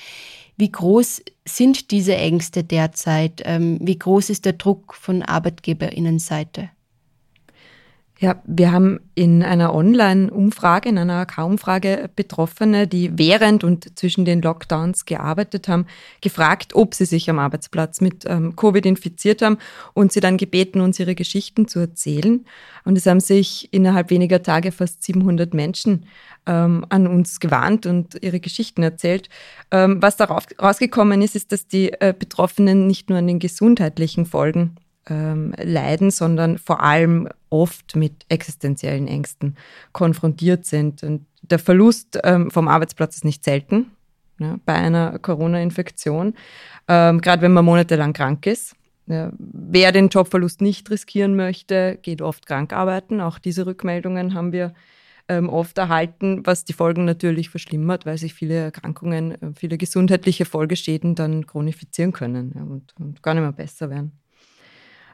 Wie 0.56 0.72
groß 0.72 1.22
sind 1.46 1.92
diese 1.92 2.16
Ängste 2.16 2.64
derzeit? 2.64 3.44
Ähm, 3.46 3.78
wie 3.82 4.00
groß 4.00 4.32
ist 4.32 4.46
der 4.46 4.54
Druck 4.54 4.96
von 4.96 5.22
Arbeitgeberinnenseite? 5.22 6.72
Ja, 8.20 8.42
wir 8.46 8.72
haben 8.72 9.00
in 9.14 9.44
einer 9.44 9.76
Online-Umfrage, 9.76 10.90
in 10.90 10.98
einer 10.98 11.20
AK-Umfrage 11.20 12.10
Betroffene, 12.16 12.88
die 12.88 13.16
während 13.16 13.64
und 13.64 13.98
zwischen 13.98 14.26
den 14.26 14.42
Lockdowns 14.42 15.06
gearbeitet 15.06 15.68
haben, 15.68 15.86
gefragt, 16.22 16.74
ob 16.74 16.96
sie 16.96 17.06
sich 17.06 17.30
am 17.30 17.38
Arbeitsplatz 17.38 18.02
mit 18.02 18.26
ähm, 18.26 18.56
Covid 18.56 18.88
infiziert 18.88 19.44
haben 19.44 19.60
und 19.94 20.12
sie 20.12 20.20
dann 20.20 20.38
gebeten, 20.38 20.82
uns 20.82 21.00
ihre 21.00 21.14
Geschichten 21.14 21.68
zu 21.68 21.78
erzählen. 21.78 22.44
Und 22.86 22.98
es 22.98 23.06
haben 23.06 23.20
sich 23.20 23.72
innerhalb 23.72 24.10
weniger 24.10 24.42
Tage 24.42 24.72
fast 24.72 25.04
700 25.04 25.54
Menschen 25.54 26.08
ähm, 26.48 26.88
an 26.90 27.06
uns 27.06 27.40
gewarnt 27.40 27.86
und 27.86 28.18
ihre 28.24 28.40
Geschichten 28.40 28.82
erzählt. 28.82 29.30
Ähm, 29.70 30.02
was 30.02 30.18
darauf 30.18 30.48
rausgekommen 30.60 31.22
ist, 31.22 31.36
ist, 31.36 31.52
dass 31.52 31.68
die 31.68 31.94
äh, 31.94 32.16
Betroffenen 32.18 32.88
nicht 32.88 33.10
nur 33.10 33.20
an 33.20 33.28
den 33.28 33.38
gesundheitlichen 33.38 34.26
Folgen 34.26 34.76
ähm, 35.10 35.54
leiden, 35.62 36.12
sondern 36.12 36.58
vor 36.58 36.82
allem 36.82 37.30
oft 37.50 37.96
mit 37.96 38.26
existenziellen 38.30 39.08
Ängsten 39.08 39.56
konfrontiert 39.92 40.66
sind. 40.66 41.04
Und 41.04 41.26
der 41.42 41.60
Verlust 41.60 42.20
ähm, 42.24 42.52
vom 42.52 42.68
Arbeitsplatz 42.68 43.18
ist 43.18 43.26
nicht 43.26 43.44
selten 43.44 43.92
ja, 44.40 44.58
bei 44.66 44.74
einer 44.74 45.20
Corona-Infektion, 45.20 46.34
ähm, 46.88 47.22
gerade 47.22 47.42
wenn 47.42 47.54
man 47.54 47.66
monatelang 47.66 48.14
krank 48.14 48.46
ist. 48.46 48.76
Ja, 49.08 49.32
wer 49.38 49.94
den 49.94 50.10
Jobverlust 50.10 50.62
nicht 50.62 50.90
riskieren 50.90 51.36
möchte, 51.36 51.98
geht 52.02 52.22
oft 52.22 52.46
krank 52.46 52.74
arbeiten. 52.74 53.22
Auch 53.22 53.40
diese 53.40 53.66
Rückmeldungen 53.66 54.34
haben 54.34 54.52
wir 54.52 54.74
ähm, 55.30 55.50
oft 55.50 55.78
erhalten, 55.78 56.46
was 56.46 56.66
die 56.66 56.74
Folgen 56.74 57.06
natürlich 57.06 57.50
verschlimmert, 57.50 58.06
weil 58.06 58.18
sich 58.18 58.34
viele 58.34 58.56
Erkrankungen, 58.56 59.42
äh, 59.42 59.54
viele 59.56 59.78
gesundheitliche 59.78 60.46
Folgeschäden 60.46 61.16
dann 61.16 61.46
chronifizieren 61.48 62.12
können 62.12 62.54
ja, 62.56 62.64
und, 62.64 62.94
und 63.00 63.24
gar 63.24 63.34
nicht 63.34 63.44
mehr 63.44 63.52
besser 63.52 63.90
werden. 63.90 64.12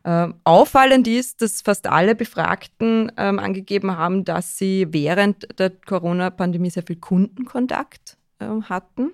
Ähm, 0.05 0.35
auffallend 0.43 1.07
ist, 1.07 1.41
dass 1.41 1.61
fast 1.61 1.87
alle 1.87 2.13
Befragten 2.15 3.11
ähm, 3.17 3.39
angegeben 3.39 3.97
haben, 3.97 4.25
dass 4.25 4.57
sie 4.57 4.87
während 4.91 5.47
der 5.59 5.69
Corona-Pandemie 5.69 6.69
sehr 6.69 6.83
viel 6.83 6.97
Kundenkontakt 6.97 8.17
ähm, 8.41 8.67
hatten. 8.67 9.11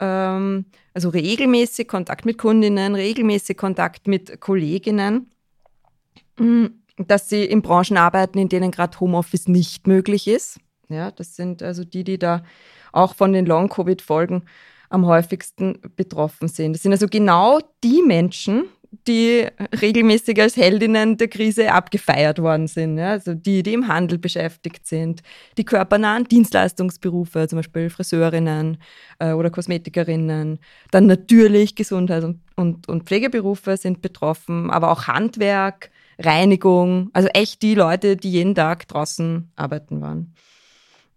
Ähm, 0.00 0.64
also 0.94 1.10
regelmäßig 1.10 1.86
Kontakt 1.86 2.24
mit 2.24 2.38
Kundinnen, 2.38 2.94
regelmäßig 2.94 3.58
Kontakt 3.58 4.06
mit 4.06 4.40
Kolleginnen. 4.40 5.30
Hm, 6.38 6.82
dass 6.96 7.28
sie 7.28 7.44
in 7.44 7.62
Branchen 7.62 7.96
arbeiten, 7.96 8.38
in 8.38 8.48
denen 8.48 8.70
gerade 8.70 8.98
Homeoffice 9.00 9.48
nicht 9.48 9.86
möglich 9.86 10.28
ist. 10.28 10.60
Ja, 10.88 11.10
das 11.10 11.36
sind 11.36 11.62
also 11.62 11.84
die, 11.84 12.04
die 12.04 12.18
da 12.18 12.42
auch 12.92 13.14
von 13.14 13.32
den 13.32 13.46
Long-Covid-Folgen 13.46 14.44
am 14.90 15.06
häufigsten 15.06 15.78
betroffen 15.96 16.48
sind. 16.48 16.74
Das 16.74 16.82
sind 16.82 16.92
also 16.92 17.06
genau 17.06 17.60
die 17.82 18.02
Menschen, 18.02 18.64
die 19.06 19.46
regelmäßig 19.80 20.40
als 20.40 20.56
Heldinnen 20.56 21.16
der 21.16 21.28
Krise 21.28 21.72
abgefeiert 21.72 22.38
worden 22.40 22.66
sind. 22.68 22.98
Ja? 22.98 23.10
Also 23.10 23.34
die, 23.34 23.62
die 23.62 23.74
im 23.74 23.88
Handel 23.88 24.18
beschäftigt 24.18 24.86
sind, 24.86 25.22
die 25.58 25.64
körpernahen 25.64 26.24
Dienstleistungsberufe, 26.24 27.48
zum 27.48 27.58
Beispiel 27.58 27.90
Friseurinnen 27.90 28.78
äh, 29.18 29.32
oder 29.32 29.50
Kosmetikerinnen. 29.50 30.58
Dann 30.90 31.06
natürlich 31.06 31.74
Gesundheit 31.74 32.24
und, 32.24 32.40
und, 32.56 32.88
und 32.88 33.04
Pflegeberufe 33.04 33.76
sind 33.76 34.02
betroffen, 34.02 34.70
aber 34.70 34.90
auch 34.90 35.06
Handwerk, 35.06 35.90
Reinigung, 36.18 37.10
also 37.12 37.28
echt 37.28 37.62
die 37.62 37.74
Leute, 37.74 38.16
die 38.16 38.30
jeden 38.30 38.54
Tag 38.54 38.86
draußen 38.88 39.50
arbeiten 39.56 40.00
waren. 40.00 40.34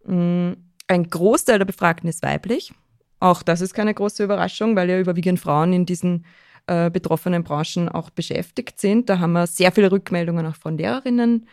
Mm, 0.05 0.53
ein 0.87 1.09
Großteil 1.09 1.59
der 1.59 1.65
Befragten 1.65 2.09
ist 2.09 2.23
weiblich. 2.23 2.73
Auch 3.19 3.41
das 3.41 3.61
ist 3.61 3.73
keine 3.73 3.93
große 3.93 4.23
Überraschung, 4.23 4.75
weil 4.75 4.89
ja 4.89 4.99
überwiegend 4.99 5.39
Frauen 5.39 5.73
in 5.73 5.85
diesen 5.85 6.25
äh, 6.67 6.89
betroffenen 6.89 7.43
Branchen 7.43 7.89
auch 7.89 8.09
beschäftigt 8.09 8.79
sind. 8.79 9.09
Da 9.09 9.19
haben 9.19 9.33
wir 9.33 9.47
sehr 9.47 9.71
viele 9.71 9.91
Rückmeldungen 9.91 10.45
auch 10.45 10.55
von 10.55 10.77
Lehrerinnen, 10.77 11.47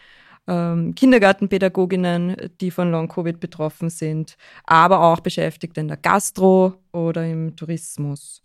ähm, 0.48 0.94
Kindergartenpädagoginnen, 0.94 2.50
die 2.60 2.70
von 2.70 2.90
Long-Covid 2.90 3.38
betroffen 3.38 3.90
sind, 3.90 4.36
aber 4.64 5.00
auch 5.00 5.20
Beschäftigte 5.20 5.80
in 5.80 5.88
der 5.88 5.96
Gastro 5.96 6.74
oder 6.92 7.26
im 7.26 7.54
Tourismus. 7.56 8.42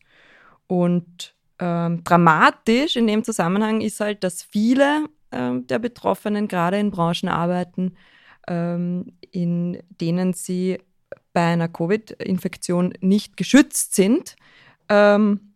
Und 0.67 1.36
ähm, 1.59 2.03
dramatisch 2.03 2.95
in 2.97 3.07
dem 3.07 3.24
Zusammenhang 3.24 3.81
ist 3.81 4.00
halt, 4.00 4.24
dass 4.24 4.43
viele 4.43 5.05
ähm, 5.31 5.65
der 5.67 5.79
Betroffenen 5.79 6.47
gerade 6.47 6.77
in 6.77 6.91
Branchen 6.91 7.29
arbeiten, 7.29 7.95
ähm, 8.47 9.13
in 9.31 9.81
denen 9.89 10.33
sie 10.33 10.79
bei 11.33 11.45
einer 11.53 11.67
Covid-Infektion 11.67 12.93
nicht 13.01 13.38
geschützt 13.38 13.95
sind. 13.95 14.36
Ähm, 14.89 15.47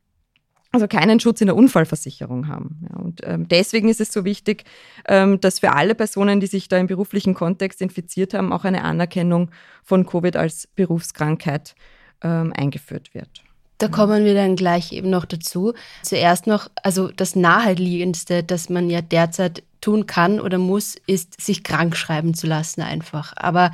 also 0.71 0.87
keinen 0.87 1.19
Schutz 1.19 1.41
in 1.41 1.47
der 1.47 1.55
Unfallversicherung 1.55 2.47
haben. 2.47 2.85
Ja, 2.89 2.97
und 2.97 3.21
ähm, 3.23 3.47
deswegen 3.47 3.89
ist 3.89 3.99
es 3.99 4.11
so 4.11 4.23
wichtig, 4.23 4.63
ähm, 5.07 5.41
dass 5.41 5.59
für 5.59 5.73
alle 5.73 5.95
Personen, 5.95 6.39
die 6.39 6.47
sich 6.47 6.69
da 6.69 6.77
im 6.77 6.87
beruflichen 6.87 7.33
Kontext 7.33 7.81
infiziert 7.81 8.33
haben, 8.33 8.53
auch 8.53 8.63
eine 8.63 8.83
Anerkennung 8.83 9.51
von 9.83 10.05
Covid 10.05 10.37
als 10.37 10.67
Berufskrankheit 10.67 11.75
ähm, 12.23 12.53
eingeführt 12.55 13.13
wird. 13.13 13.43
Da 13.79 13.87
kommen 13.87 14.25
wir 14.25 14.35
dann 14.35 14.55
gleich 14.55 14.91
eben 14.91 15.09
noch 15.09 15.25
dazu. 15.25 15.73
Zuerst 16.03 16.45
noch, 16.45 16.69
also 16.83 17.07
das 17.07 17.35
Naheliegendste, 17.35 18.43
das 18.43 18.69
man 18.69 18.91
ja 18.91 19.01
derzeit 19.01 19.63
tun 19.81 20.05
kann 20.05 20.39
oder 20.39 20.59
muss, 20.59 20.95
ist, 21.07 21.41
sich 21.41 21.63
krank 21.63 21.97
schreiben 21.97 22.35
zu 22.35 22.45
lassen 22.45 22.81
einfach. 22.81 23.33
Aber 23.35 23.71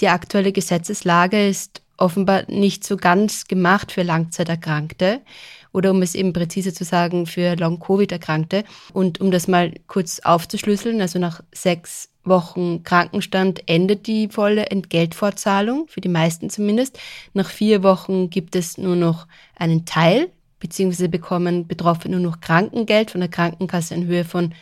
die 0.00 0.08
aktuelle 0.08 0.52
Gesetzeslage 0.52 1.48
ist 1.48 1.82
offenbar 1.98 2.44
nicht 2.48 2.82
so 2.82 2.96
ganz 2.96 3.46
gemacht 3.46 3.92
für 3.92 4.02
Langzeiterkrankte 4.02 5.20
oder 5.72 5.90
um 5.90 6.02
es 6.02 6.14
eben 6.14 6.32
präzise 6.32 6.72
zu 6.72 6.84
sagen, 6.84 7.26
für 7.26 7.56
Long-Covid-Erkrankte. 7.56 8.64
Und 8.92 9.20
um 9.20 9.30
das 9.30 9.48
mal 9.48 9.72
kurz 9.86 10.20
aufzuschlüsseln, 10.20 11.00
also 11.00 11.18
nach 11.18 11.42
sechs 11.52 12.10
Wochen 12.24 12.82
Krankenstand 12.84 13.68
endet 13.68 14.06
die 14.06 14.28
volle 14.28 14.66
Entgeltfortzahlung, 14.66 15.88
für 15.88 16.00
die 16.00 16.08
meisten 16.08 16.50
zumindest. 16.50 16.98
Nach 17.34 17.50
vier 17.50 17.82
Wochen 17.82 18.30
gibt 18.30 18.54
es 18.54 18.78
nur 18.78 18.96
noch 18.96 19.26
einen 19.56 19.86
Teil, 19.86 20.30
beziehungsweise 20.60 21.08
bekommen 21.08 21.66
Betroffene 21.66 22.20
nur 22.20 22.30
noch 22.30 22.40
Krankengeld 22.40 23.10
von 23.10 23.20
der 23.20 23.30
Krankenkasse 23.30 23.94
in 23.94 24.06
Höhe 24.06 24.24
von 24.24 24.54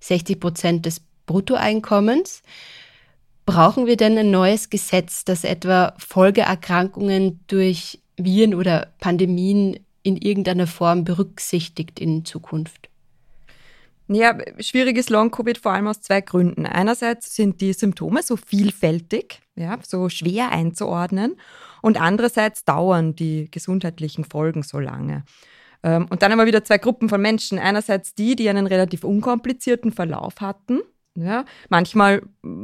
60 0.00 0.38
Prozent 0.38 0.86
des 0.86 1.00
Bruttoeinkommens. 1.26 2.42
Brauchen 3.44 3.86
wir 3.86 3.96
denn 3.96 4.16
ein 4.18 4.30
neues 4.30 4.70
Gesetz, 4.70 5.24
das 5.24 5.42
etwa 5.42 5.94
Folgeerkrankungen 5.98 7.40
durch 7.46 8.00
Viren 8.16 8.54
oder 8.54 8.92
Pandemien 9.00 9.80
in 10.08 10.16
irgendeiner 10.16 10.66
Form 10.66 11.04
berücksichtigt 11.04 12.00
in 12.00 12.24
Zukunft? 12.24 12.88
Ja, 14.10 14.38
schwierig 14.58 14.96
ist 14.96 15.10
Long-Covid 15.10 15.58
vor 15.58 15.72
allem 15.72 15.86
aus 15.86 16.00
zwei 16.00 16.22
Gründen. 16.22 16.64
Einerseits 16.64 17.36
sind 17.36 17.60
die 17.60 17.74
Symptome 17.74 18.22
so 18.22 18.36
vielfältig, 18.36 19.40
ja, 19.54 19.78
so 19.86 20.08
schwer 20.08 20.50
einzuordnen 20.50 21.36
und 21.82 22.00
andererseits 22.00 22.64
dauern 22.64 23.14
die 23.14 23.50
gesundheitlichen 23.50 24.24
Folgen 24.24 24.62
so 24.62 24.78
lange. 24.78 25.24
Ähm, 25.82 26.06
und 26.08 26.22
dann 26.22 26.32
haben 26.32 26.38
wir 26.38 26.46
wieder 26.46 26.64
zwei 26.64 26.78
Gruppen 26.78 27.10
von 27.10 27.20
Menschen. 27.20 27.58
Einerseits 27.58 28.14
die, 28.14 28.34
die 28.34 28.48
einen 28.48 28.66
relativ 28.66 29.04
unkomplizierten 29.04 29.92
Verlauf 29.92 30.40
hatten, 30.40 30.80
ja, 31.14 31.44
manchmal 31.68 32.22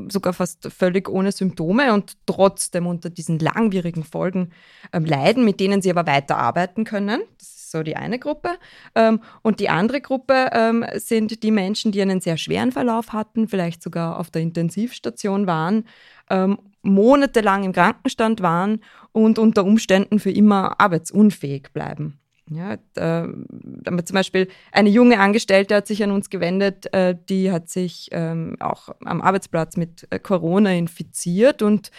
sogar 0.09 0.33
fast 0.33 0.73
völlig 0.73 1.09
ohne 1.09 1.33
Symptome 1.33 1.93
und 1.93 2.13
trotzdem 2.27 2.87
unter 2.87 3.11
diesen 3.11 3.39
langwierigen 3.39 4.05
Folgen 4.05 4.51
ähm, 4.93 5.05
leiden, 5.05 5.45
mit 5.45 5.61
denen 5.61 5.83
sie 5.83 5.91
aber 5.91 6.07
weiterarbeiten 6.07 6.85
können. 6.85 7.23
Das 7.39 7.49
ist 7.49 7.71
so 7.73 7.83
die 7.83 7.97
eine 7.97 8.19
Gruppe. 8.19 8.51
Ähm, 8.95 9.21
und 9.43 9.59
die 9.61 9.69
andere 9.69 10.01
Gruppe 10.01 10.51
ähm, 10.53 10.85
sind 10.95 11.43
die 11.43 11.51
Menschen, 11.51 11.91
die 11.91 12.01
einen 12.01 12.21
sehr 12.21 12.37
schweren 12.37 12.71
Verlauf 12.71 13.13
hatten, 13.13 13.49
vielleicht 13.49 13.83
sogar 13.83 14.19
auf 14.19 14.31
der 14.31 14.43
Intensivstation 14.43 15.47
waren, 15.47 15.85
ähm, 16.31 16.59
monatelang 16.83 17.65
im 17.65 17.73
Krankenstand 17.73 18.41
waren 18.41 18.81
und 19.13 19.39
unter 19.39 19.65
Umständen 19.65 20.21
für 20.21 20.31
immer 20.31 20.81
arbeitsunfähig 20.81 21.73
bleiben. 21.73 22.21
Ja, 22.51 22.77
da, 22.93 23.27
da 23.49 24.05
zum 24.05 24.15
Beispiel 24.15 24.49
eine 24.71 24.91
junge 24.91 25.19
Angestellte 25.19 25.75
hat 25.77 25.87
sich 25.87 26.03
an 26.05 26.11
uns 26.11 26.29
gewendet, 26.29 26.93
äh, 26.93 27.17
die 27.31 27.51
hat 27.51 27.71
sich 27.71 28.11
ähm, 28.13 28.57
auch 28.61 28.91
am 29.03 29.23
Arbeitsplatz 29.23 29.79
mit 29.79 30.07
äh, 30.11 30.19
Corona 30.19 30.75
infiziert 30.75 31.63
und 31.63 31.91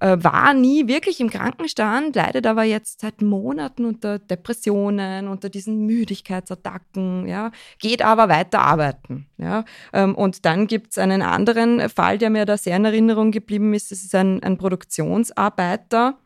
äh, 0.00 0.16
war 0.18 0.54
nie 0.54 0.88
wirklich 0.88 1.20
im 1.20 1.30
Krankenstand, 1.30 2.16
leidet 2.16 2.48
aber 2.48 2.64
jetzt 2.64 3.02
seit 3.02 3.22
Monaten 3.22 3.84
unter 3.84 4.18
Depressionen, 4.18 5.28
unter 5.28 5.48
diesen 5.48 5.86
Müdigkeitsattacken, 5.86 7.28
ja, 7.28 7.52
geht 7.78 8.02
aber 8.02 8.28
weiter 8.28 8.60
arbeiten. 8.60 9.28
Ja. 9.38 9.64
Ähm, 9.92 10.16
und 10.16 10.44
dann 10.44 10.66
gibt 10.66 10.90
es 10.90 10.98
einen 10.98 11.22
anderen 11.22 11.88
Fall, 11.88 12.18
der 12.18 12.30
mir 12.30 12.44
da 12.44 12.58
sehr 12.58 12.76
in 12.76 12.84
Erinnerung 12.86 13.30
geblieben 13.30 13.72
ist. 13.72 13.92
Das 13.92 14.02
ist 14.02 14.16
ein, 14.16 14.42
ein 14.42 14.58
Produktionsarbeiter, 14.58 16.18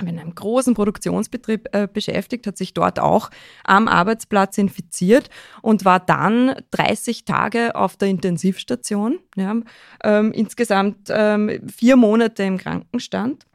in 0.00 0.18
einem 0.18 0.34
großen 0.34 0.74
Produktionsbetrieb 0.74 1.68
äh, 1.72 1.88
beschäftigt, 1.90 2.46
hat 2.46 2.58
sich 2.58 2.74
dort 2.74 2.98
auch 2.98 3.30
am 3.64 3.88
Arbeitsplatz 3.88 4.58
infiziert 4.58 5.30
und 5.62 5.84
war 5.84 6.00
dann 6.00 6.54
30 6.72 7.24
Tage 7.24 7.74
auf 7.74 7.96
der 7.96 8.08
Intensivstation. 8.08 9.18
Ja, 9.36 9.54
ähm, 10.04 10.32
insgesamt 10.32 11.08
ähm, 11.08 11.60
vier 11.74 11.96
Monate 11.96 12.42
im 12.42 12.58
Krankenstand. 12.58 13.46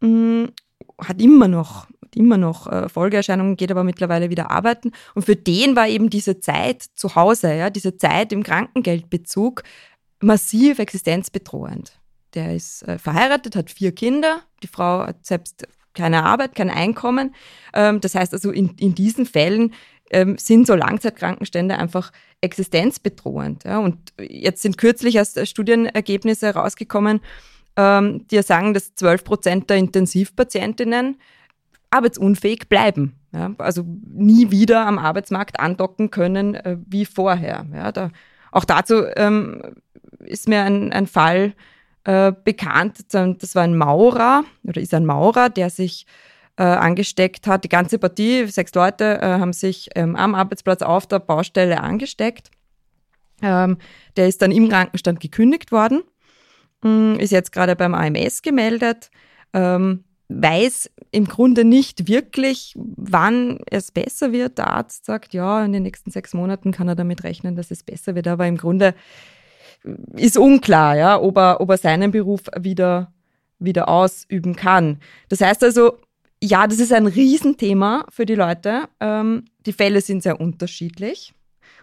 Mhm, 0.00 0.50
hat 0.98 1.20
immer 1.20 1.48
noch, 1.48 1.86
immer 2.14 2.36
noch 2.36 2.66
äh, 2.66 2.88
Folgeerscheinungen, 2.88 3.56
geht 3.56 3.70
aber 3.70 3.84
mittlerweile 3.84 4.30
wieder 4.30 4.50
arbeiten. 4.50 4.92
Und 5.14 5.24
für 5.24 5.36
den 5.36 5.76
war 5.76 5.88
eben 5.88 6.10
diese 6.10 6.40
Zeit 6.40 6.82
zu 6.82 7.14
Hause, 7.14 7.54
ja, 7.54 7.70
diese 7.70 7.96
Zeit 7.96 8.32
im 8.32 8.42
Krankengeldbezug 8.42 9.62
massiv 10.20 10.78
existenzbedrohend. 10.78 11.98
Der 12.34 12.54
ist 12.54 12.82
äh, 12.88 12.98
verheiratet, 12.98 13.56
hat 13.56 13.70
vier 13.70 13.92
Kinder. 13.92 14.42
Die 14.62 14.66
Frau 14.66 15.06
hat 15.06 15.24
selbst 15.24 15.66
keine 15.94 16.24
Arbeit, 16.24 16.54
kein 16.54 16.70
Einkommen. 16.70 17.34
Ähm, 17.72 18.00
das 18.00 18.14
heißt 18.14 18.32
also, 18.32 18.50
in, 18.50 18.70
in 18.78 18.94
diesen 18.94 19.26
Fällen 19.26 19.72
ähm, 20.10 20.36
sind 20.38 20.66
so 20.66 20.74
Langzeitkrankenstände 20.74 21.78
einfach 21.78 22.12
existenzbedrohend. 22.40 23.64
Ja? 23.64 23.78
Und 23.78 24.12
jetzt 24.18 24.62
sind 24.62 24.76
kürzlich 24.76 25.16
erst 25.16 25.46
Studienergebnisse 25.46 26.46
herausgekommen, 26.46 27.20
ähm, 27.76 28.26
die 28.28 28.42
sagen, 28.42 28.74
dass 28.74 28.94
12 28.94 29.24
Prozent 29.24 29.70
der 29.70 29.78
Intensivpatientinnen 29.78 31.16
arbeitsunfähig 31.90 32.68
bleiben. 32.68 33.14
Ja? 33.32 33.54
Also 33.58 33.84
nie 34.12 34.50
wieder 34.50 34.86
am 34.86 34.98
Arbeitsmarkt 34.98 35.60
andocken 35.60 36.10
können 36.10 36.54
äh, 36.54 36.76
wie 36.86 37.06
vorher. 37.06 37.66
Ja? 37.72 37.92
Da, 37.92 38.10
auch 38.52 38.64
dazu 38.64 39.04
ähm, 39.16 39.62
ist 40.20 40.48
mir 40.48 40.62
ein, 40.62 40.92
ein 40.92 41.06
Fall 41.06 41.54
äh, 42.04 42.32
bekannt. 42.44 43.12
Das 43.12 43.54
war 43.54 43.62
ein 43.62 43.76
Maurer 43.76 44.44
oder 44.64 44.80
ist 44.80 44.94
ein 44.94 45.06
Maurer, 45.06 45.48
der 45.50 45.70
sich 45.70 46.06
äh, 46.56 46.62
angesteckt 46.62 47.46
hat. 47.46 47.64
Die 47.64 47.68
ganze 47.68 47.98
Partie, 47.98 48.46
sechs 48.46 48.74
Leute, 48.74 49.20
äh, 49.20 49.26
haben 49.26 49.52
sich 49.52 49.90
ähm, 49.94 50.14
am 50.16 50.34
Arbeitsplatz 50.34 50.82
auf 50.82 51.06
der 51.06 51.18
Baustelle 51.18 51.80
angesteckt. 51.80 52.50
Ähm, 53.42 53.78
der 54.16 54.28
ist 54.28 54.42
dann 54.42 54.52
im 54.52 54.68
Krankenstand 54.68 55.20
gekündigt 55.20 55.72
worden, 55.72 56.02
mh, 56.82 57.16
ist 57.16 57.32
jetzt 57.32 57.52
gerade 57.52 57.74
beim 57.74 57.94
AMS 57.94 58.42
gemeldet, 58.42 59.10
ähm, 59.52 60.04
weiß 60.28 60.90
im 61.10 61.26
Grunde 61.26 61.64
nicht 61.64 62.08
wirklich, 62.08 62.74
wann 62.76 63.58
es 63.70 63.90
besser 63.90 64.32
wird. 64.32 64.58
Der 64.58 64.68
Arzt 64.68 65.04
sagt, 65.04 65.34
ja, 65.34 65.64
in 65.64 65.72
den 65.72 65.82
nächsten 65.82 66.10
sechs 66.10 66.32
Monaten 66.32 66.72
kann 66.72 66.88
er 66.88 66.94
damit 66.94 67.24
rechnen, 67.24 67.56
dass 67.56 67.70
es 67.70 67.82
besser 67.82 68.14
wird, 68.14 68.28
aber 68.28 68.46
im 68.46 68.56
Grunde 68.56 68.94
ist 70.16 70.38
unklar, 70.38 70.96
ja, 70.96 71.20
ob 71.20 71.36
er, 71.36 71.60
ob 71.60 71.70
er 71.70 71.78
seinen 71.78 72.10
Beruf 72.10 72.42
wieder, 72.58 73.12
wieder 73.58 73.88
ausüben 73.88 74.56
kann. 74.56 74.98
Das 75.28 75.40
heißt 75.40 75.62
also, 75.62 75.98
ja, 76.42 76.66
das 76.66 76.78
ist 76.78 76.92
ein 76.92 77.06
Riesenthema 77.06 78.06
für 78.10 78.26
die 78.26 78.34
Leute. 78.34 78.88
Ähm, 79.00 79.44
die 79.66 79.72
Fälle 79.72 80.00
sind 80.00 80.22
sehr 80.22 80.40
unterschiedlich. 80.40 81.34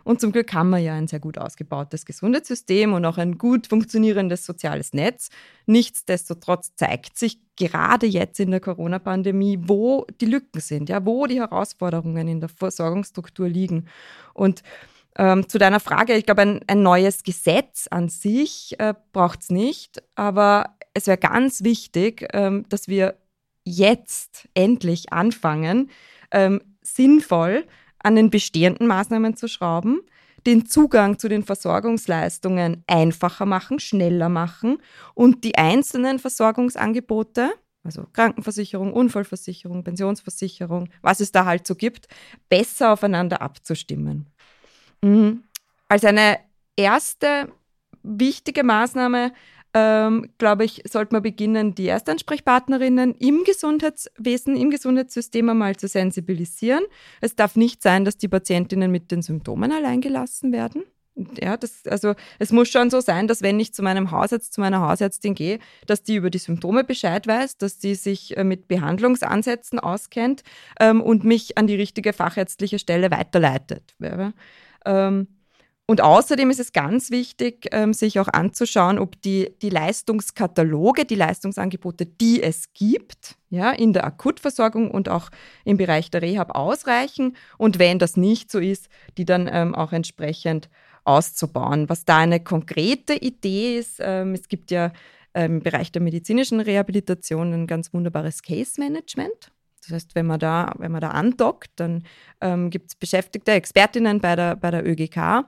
Und 0.03 0.19
zum 0.19 0.31
Glück 0.31 0.51
haben 0.53 0.69
wir 0.69 0.79
ja 0.79 0.95
ein 0.95 1.07
sehr 1.07 1.19
gut 1.19 1.37
ausgebautes 1.37 2.05
Gesundheitssystem 2.05 2.93
und 2.93 3.05
auch 3.05 3.17
ein 3.17 3.37
gut 3.37 3.67
funktionierendes 3.67 4.45
soziales 4.45 4.93
Netz. 4.93 5.29
Nichtsdestotrotz 5.67 6.75
zeigt 6.75 7.17
sich 7.17 7.39
gerade 7.55 8.07
jetzt 8.07 8.39
in 8.39 8.51
der 8.51 8.59
Corona-Pandemie, 8.59 9.59
wo 9.61 10.05
die 10.19 10.25
Lücken 10.25 10.59
sind, 10.59 10.89
ja, 10.89 11.05
wo 11.05 11.27
die 11.27 11.39
Herausforderungen 11.39 12.27
in 12.27 12.39
der 12.39 12.49
Versorgungsstruktur 12.49 13.47
liegen. 13.47 13.87
Und 14.33 14.63
ähm, 15.17 15.47
zu 15.49 15.57
deiner 15.57 15.79
Frage, 15.79 16.15
ich 16.15 16.25
glaube, 16.25 16.41
ein, 16.41 16.61
ein 16.67 16.83
neues 16.83 17.23
Gesetz 17.23 17.87
an 17.89 18.09
sich 18.09 18.75
äh, 18.79 18.93
braucht 19.11 19.41
es 19.41 19.49
nicht, 19.49 20.01
aber 20.15 20.77
es 20.93 21.07
wäre 21.07 21.17
ganz 21.17 21.63
wichtig, 21.63 22.27
ähm, 22.33 22.65
dass 22.69 22.87
wir 22.87 23.15
jetzt 23.63 24.47
endlich 24.53 25.13
anfangen, 25.13 25.89
ähm, 26.31 26.61
sinnvoll 26.81 27.65
an 27.99 28.15
den 28.15 28.29
bestehenden 28.29 28.87
Maßnahmen 28.87 29.35
zu 29.35 29.47
schrauben, 29.47 30.01
den 30.45 30.65
Zugang 30.65 31.19
zu 31.19 31.29
den 31.29 31.43
Versorgungsleistungen 31.43 32.83
einfacher 32.87 33.45
machen, 33.45 33.79
schneller 33.79 34.29
machen 34.29 34.77
und 35.13 35.43
die 35.43 35.57
einzelnen 35.57 36.17
Versorgungsangebote, 36.17 37.51
also 37.83 38.05
Krankenversicherung, 38.13 38.93
Unfallversicherung, 38.93 39.83
Pensionsversicherung, 39.83 40.89
was 41.01 41.19
es 41.19 41.31
da 41.31 41.45
halt 41.45 41.67
so 41.67 41.75
gibt, 41.75 42.07
besser 42.49 42.93
aufeinander 42.93 43.41
abzustimmen. 43.41 44.30
Mhm. 45.01 45.43
Als 45.87 46.05
eine 46.05 46.37
erste 46.75 47.51
wichtige 48.03 48.63
Maßnahme, 48.63 49.33
ähm, 49.73 50.29
glaube 50.37 50.65
ich, 50.65 50.83
sollte 50.85 51.13
man 51.13 51.23
beginnen, 51.23 51.75
die 51.75 51.87
Erstansprechpartnerinnen 51.87 53.15
im 53.15 53.43
Gesundheitswesen, 53.45 54.55
im 54.57 54.69
Gesundheitssystem 54.69 55.49
einmal 55.49 55.75
zu 55.77 55.87
sensibilisieren. 55.87 56.83
Es 57.21 57.35
darf 57.35 57.55
nicht 57.55 57.81
sein, 57.81 58.03
dass 58.03 58.17
die 58.17 58.27
Patientinnen 58.27 58.91
mit 58.91 59.11
den 59.11 59.21
Symptomen 59.21 59.71
allein 59.71 60.01
gelassen 60.01 60.51
werden. 60.51 60.83
Ja, 61.41 61.57
das, 61.57 61.85
also 61.87 62.15
es 62.39 62.51
muss 62.51 62.69
schon 62.69 62.89
so 62.89 63.01
sein, 63.01 63.27
dass 63.27 63.41
wenn 63.41 63.59
ich 63.59 63.73
zu 63.73 63.83
meinem 63.83 64.11
Hausarzt, 64.11 64.53
zu 64.53 64.61
meiner 64.61 64.81
Hausärztin 64.81 65.35
gehe, 65.35 65.59
dass 65.85 66.03
die 66.03 66.15
über 66.15 66.29
die 66.29 66.37
Symptome 66.37 66.85
Bescheid 66.85 67.27
weiß, 67.27 67.57
dass 67.57 67.79
die 67.79 67.95
sich 67.95 68.37
äh, 68.37 68.45
mit 68.45 68.67
Behandlungsansätzen 68.69 69.79
auskennt 69.79 70.43
ähm, 70.79 71.01
und 71.01 71.25
mich 71.25 71.57
an 71.57 71.67
die 71.67 71.75
richtige 71.75 72.13
fachärztliche 72.13 72.79
Stelle 72.79 73.11
weiterleitet. 73.11 73.93
Ja. 73.99 74.31
Ähm, 74.85 75.27
und 75.91 75.99
außerdem 75.99 76.49
ist 76.49 76.59
es 76.61 76.71
ganz 76.71 77.11
wichtig, 77.11 77.67
ähm, 77.73 77.91
sich 77.91 78.17
auch 78.19 78.29
anzuschauen, 78.29 78.97
ob 78.97 79.21
die, 79.21 79.53
die 79.61 79.69
Leistungskataloge, 79.69 81.03
die 81.03 81.15
Leistungsangebote, 81.15 82.05
die 82.05 82.41
es 82.41 82.71
gibt, 82.73 83.35
ja, 83.49 83.71
in 83.71 83.91
der 83.91 84.05
Akutversorgung 84.05 84.89
und 84.89 85.09
auch 85.09 85.29
im 85.65 85.75
Bereich 85.75 86.09
der 86.09 86.21
Rehab 86.21 86.55
ausreichen. 86.55 87.35
Und 87.57 87.77
wenn 87.77 87.99
das 87.99 88.15
nicht 88.15 88.49
so 88.51 88.59
ist, 88.59 88.87
die 89.17 89.25
dann 89.25 89.49
ähm, 89.51 89.75
auch 89.75 89.91
entsprechend 89.91 90.69
auszubauen. 91.03 91.89
Was 91.89 92.05
da 92.05 92.19
eine 92.19 92.39
konkrete 92.39 93.13
Idee 93.13 93.77
ist, 93.77 93.97
ähm, 93.99 94.33
es 94.33 94.47
gibt 94.47 94.71
ja 94.71 94.93
ähm, 95.33 95.55
im 95.55 95.59
Bereich 95.61 95.91
der 95.91 96.01
medizinischen 96.01 96.59
Rehabilitation 96.59 97.53
ein 97.53 97.67
ganz 97.67 97.93
wunderbares 97.93 98.43
Case 98.43 98.79
Management. 98.79 99.51
Das 99.81 99.91
heißt, 99.91 100.15
wenn 100.15 100.27
man 100.27 100.39
da, 100.39 100.73
wenn 100.77 100.91
man 100.91 101.01
da 101.01 101.09
andockt, 101.09 101.71
dann 101.75 102.03
ähm, 102.39 102.69
gibt 102.69 102.89
es 102.89 102.95
beschäftigte 102.95 103.51
Expertinnen 103.51 104.19
bei 104.19 104.35
der, 104.35 104.55
bei 104.55 104.71
der 104.71 104.85
ÖGK, 104.87 105.45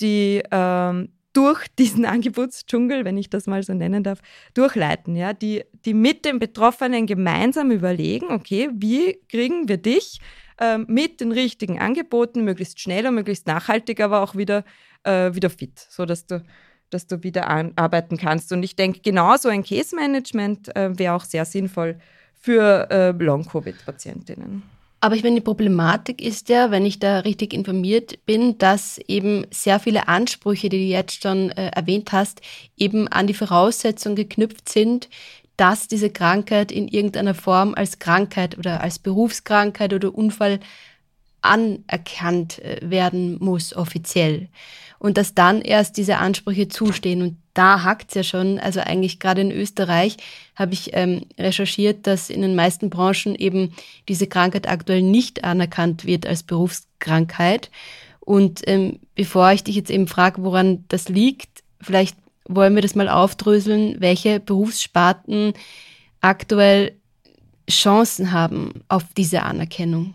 die 0.00 0.42
ähm, 0.50 1.10
durch 1.32 1.66
diesen 1.78 2.04
Angebotsdschungel, 2.04 3.04
wenn 3.04 3.16
ich 3.16 3.30
das 3.30 3.46
mal 3.46 3.62
so 3.62 3.74
nennen 3.74 4.02
darf, 4.02 4.20
durchleiten, 4.54 5.16
ja, 5.16 5.32
die, 5.32 5.64
die 5.84 5.94
mit 5.94 6.24
den 6.24 6.38
Betroffenen 6.38 7.06
gemeinsam 7.06 7.70
überlegen, 7.70 8.30
okay, 8.30 8.70
wie 8.72 9.18
kriegen 9.28 9.68
wir 9.68 9.78
dich 9.78 10.20
ähm, 10.60 10.86
mit 10.88 11.20
den 11.20 11.32
richtigen 11.32 11.80
Angeboten 11.80 12.44
möglichst 12.44 12.80
schnell 12.80 13.06
und 13.06 13.14
möglichst 13.14 13.46
nachhaltig, 13.46 14.00
aber 14.00 14.22
auch 14.22 14.36
wieder, 14.36 14.64
äh, 15.04 15.34
wieder 15.34 15.50
fit, 15.50 15.78
sodass 15.78 16.26
du, 16.26 16.42
dass 16.90 17.06
du 17.06 17.22
wieder 17.22 17.48
arbeiten 17.48 18.16
kannst. 18.16 18.52
Und 18.52 18.62
ich 18.62 18.76
denke, 18.76 19.00
genauso 19.00 19.48
ein 19.48 19.62
Case-Management 19.62 20.76
äh, 20.76 20.98
wäre 20.98 21.14
auch 21.14 21.24
sehr 21.24 21.44
sinnvoll 21.44 21.98
für 22.40 22.90
äh, 22.90 23.10
Long-Covid-Patientinnen. 23.10 24.62
Aber 25.02 25.14
ich 25.14 25.22
meine, 25.22 25.36
die 25.36 25.40
Problematik 25.40 26.20
ist 26.20 26.50
ja, 26.50 26.70
wenn 26.70 26.84
ich 26.84 26.98
da 26.98 27.20
richtig 27.20 27.54
informiert 27.54 28.24
bin, 28.26 28.58
dass 28.58 28.98
eben 29.08 29.46
sehr 29.50 29.80
viele 29.80 30.08
Ansprüche, 30.08 30.68
die 30.68 30.76
du 30.76 30.84
jetzt 30.84 31.22
schon 31.22 31.50
äh, 31.50 31.70
erwähnt 31.74 32.12
hast, 32.12 32.42
eben 32.76 33.08
an 33.08 33.26
die 33.26 33.34
Voraussetzung 33.34 34.14
geknüpft 34.14 34.68
sind, 34.68 35.08
dass 35.56 35.88
diese 35.88 36.10
Krankheit 36.10 36.70
in 36.70 36.88
irgendeiner 36.88 37.34
Form 37.34 37.74
als 37.74 37.98
Krankheit 37.98 38.58
oder 38.58 38.82
als 38.82 38.98
Berufskrankheit 38.98 39.92
oder 39.94 40.14
Unfall 40.14 40.60
anerkannt 41.40 42.58
äh, 42.58 42.78
werden 42.82 43.38
muss 43.40 43.74
offiziell 43.74 44.48
und 44.98 45.16
dass 45.16 45.34
dann 45.34 45.62
erst 45.62 45.96
diese 45.96 46.18
Ansprüche 46.18 46.68
zustehen. 46.68 47.22
Und 47.22 47.36
da 47.54 47.82
hackt 47.82 48.10
es 48.10 48.14
ja 48.14 48.22
schon. 48.22 48.58
Also 48.58 48.80
eigentlich 48.80 49.18
gerade 49.18 49.40
in 49.40 49.50
Österreich 49.50 50.16
habe 50.54 50.72
ich 50.72 50.90
ähm, 50.94 51.22
recherchiert, 51.38 52.06
dass 52.06 52.30
in 52.30 52.42
den 52.42 52.54
meisten 52.54 52.90
Branchen 52.90 53.34
eben 53.34 53.74
diese 54.08 54.26
Krankheit 54.26 54.68
aktuell 54.68 55.02
nicht 55.02 55.44
anerkannt 55.44 56.04
wird 56.04 56.26
als 56.26 56.42
Berufskrankheit. 56.42 57.70
Und 58.20 58.62
ähm, 58.66 59.00
bevor 59.14 59.50
ich 59.52 59.64
dich 59.64 59.76
jetzt 59.76 59.90
eben 59.90 60.06
frage, 60.06 60.42
woran 60.42 60.84
das 60.88 61.08
liegt, 61.08 61.64
vielleicht 61.80 62.16
wollen 62.46 62.74
wir 62.74 62.82
das 62.82 62.94
mal 62.94 63.08
aufdröseln, 63.08 63.96
welche 64.00 64.40
Berufssparten 64.40 65.54
aktuell 66.20 66.96
Chancen 67.68 68.32
haben 68.32 68.82
auf 68.88 69.04
diese 69.16 69.42
Anerkennung. 69.42 70.14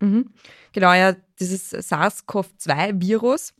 Mhm. 0.00 0.30
Genau, 0.72 0.92
ja, 0.92 1.14
dieses 1.40 1.72
SARS-CoV-2-Virus 1.72 3.54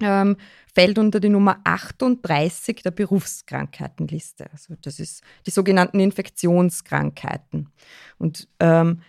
ähm, 0.00 0.36
fällt 0.74 0.98
unter 0.98 1.20
die 1.20 1.28
Nummer 1.28 1.60
38 1.64 2.82
der 2.82 2.90
Berufskrankheitenliste. 2.90 4.46
Also 4.52 4.74
das 4.80 5.00
ist 5.00 5.22
die 5.46 5.50
sogenannten 5.50 6.00
Infektionskrankheiten. 6.00 7.68
Und 8.18 8.48
ähm, 8.60 9.00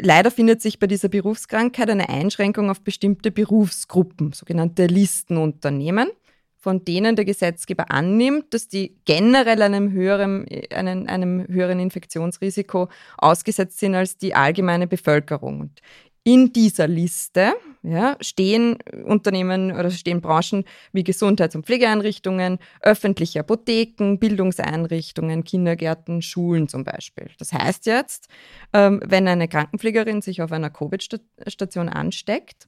leider 0.00 0.30
findet 0.30 0.62
sich 0.62 0.78
bei 0.78 0.86
dieser 0.86 1.08
Berufskrankheit 1.08 1.90
eine 1.90 2.08
Einschränkung 2.08 2.70
auf 2.70 2.80
bestimmte 2.82 3.30
Berufsgruppen, 3.30 4.32
sogenannte 4.32 4.86
Listenunternehmen, 4.86 6.10
von 6.56 6.84
denen 6.84 7.16
der 7.16 7.24
Gesetzgeber 7.24 7.90
annimmt, 7.90 8.52
dass 8.52 8.68
die 8.68 8.96
generell 9.06 9.62
einem 9.62 9.92
höheren, 9.92 10.46
einem, 10.70 11.06
einem 11.06 11.48
höheren 11.48 11.80
Infektionsrisiko 11.80 12.88
ausgesetzt 13.16 13.78
sind 13.78 13.94
als 13.94 14.18
die 14.18 14.34
allgemeine 14.34 14.86
Bevölkerung. 14.86 15.60
Und 15.60 15.80
in 16.24 16.52
dieser 16.52 16.86
Liste 16.86 17.54
ja, 17.82 18.16
stehen 18.20 18.76
Unternehmen 19.04 19.72
oder 19.72 19.90
stehen 19.90 20.20
Branchen 20.20 20.64
wie 20.92 21.02
Gesundheits- 21.02 21.56
und 21.56 21.64
Pflegeeinrichtungen, 21.64 22.58
öffentliche 22.82 23.40
Apotheken, 23.40 24.18
Bildungseinrichtungen, 24.18 25.44
Kindergärten, 25.44 26.20
Schulen 26.20 26.68
zum 26.68 26.84
Beispiel. 26.84 27.30
Das 27.38 27.52
heißt 27.52 27.86
jetzt, 27.86 28.28
ähm, 28.72 29.00
wenn 29.04 29.26
eine 29.28 29.48
Krankenpflegerin 29.48 30.20
sich 30.20 30.42
auf 30.42 30.52
einer 30.52 30.70
Covid-Station 30.70 31.88
ansteckt, 31.88 32.66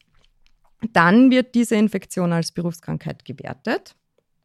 dann 0.93 1.31
wird 1.31 1.55
diese 1.55 1.77
Infektion 1.77 2.33
als 2.33 2.53
Berufskrankheit 2.53 3.25
gewertet. 3.25 3.95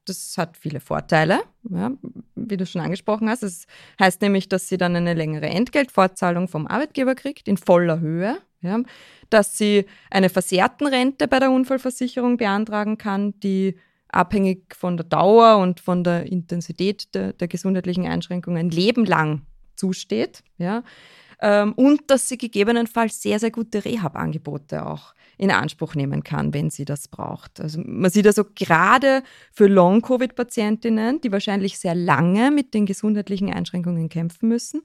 Das 0.05 0.37
hat 0.37 0.55
viele 0.55 0.79
Vorteile, 0.79 1.41
ja, 1.69 1.91
wie 2.35 2.55
du 2.55 2.65
schon 2.65 2.81
angesprochen 2.81 3.29
hast. 3.29 3.43
Das 3.43 3.65
heißt 3.99 4.21
nämlich, 4.21 4.47
dass 4.47 4.69
sie 4.69 4.77
dann 4.77 4.95
eine 4.95 5.13
längere 5.13 5.47
Entgeltfortzahlung 5.47 6.47
vom 6.47 6.67
Arbeitgeber 6.67 7.15
kriegt, 7.15 7.47
in 7.47 7.57
voller 7.57 7.99
Höhe 7.99 8.37
ja, 8.61 8.79
dass 9.29 9.57
sie 9.57 9.85
eine 10.09 10.29
Versehrtenrente 10.29 11.27
bei 11.27 11.39
der 11.39 11.51
Unfallversicherung 11.51 12.37
beantragen 12.37 12.97
kann, 12.97 13.39
die 13.39 13.77
abhängig 14.09 14.75
von 14.75 14.97
der 14.97 15.05
Dauer 15.05 15.57
und 15.57 15.79
von 15.79 16.03
der 16.03 16.25
Intensität 16.31 17.13
der, 17.13 17.33
der 17.33 17.47
gesundheitlichen 17.47 18.07
Einschränkungen 18.07 18.57
ein 18.57 18.69
Leben 18.69 19.05
lang 19.05 19.41
zusteht. 19.75 20.43
Ja, 20.57 20.83
ähm, 21.39 21.73
und 21.73 22.09
dass 22.09 22.27
sie 22.27 22.37
gegebenenfalls 22.37 23.21
sehr, 23.21 23.39
sehr 23.39 23.51
gute 23.51 23.85
Rehab-Angebote 23.85 24.85
auch 24.85 25.13
in 25.37 25.51
Anspruch 25.51 25.93
nehmen 25.93 26.23
kann, 26.23 26.53
wenn 26.53 26.71
sie 26.71 26.85
das 26.85 27.07
braucht. 27.07 27.61
Also 27.61 27.79
man 27.85 28.09
sieht 28.09 28.25
also 28.25 28.43
gerade 28.55 29.21
für 29.51 29.67
Long-Covid-Patientinnen, 29.67 31.21
die 31.21 31.31
wahrscheinlich 31.31 31.77
sehr 31.77 31.93
lange 31.93 32.49
mit 32.49 32.73
den 32.73 32.87
gesundheitlichen 32.87 33.53
Einschränkungen 33.53 34.09
kämpfen 34.09 34.49
müssen, 34.49 34.81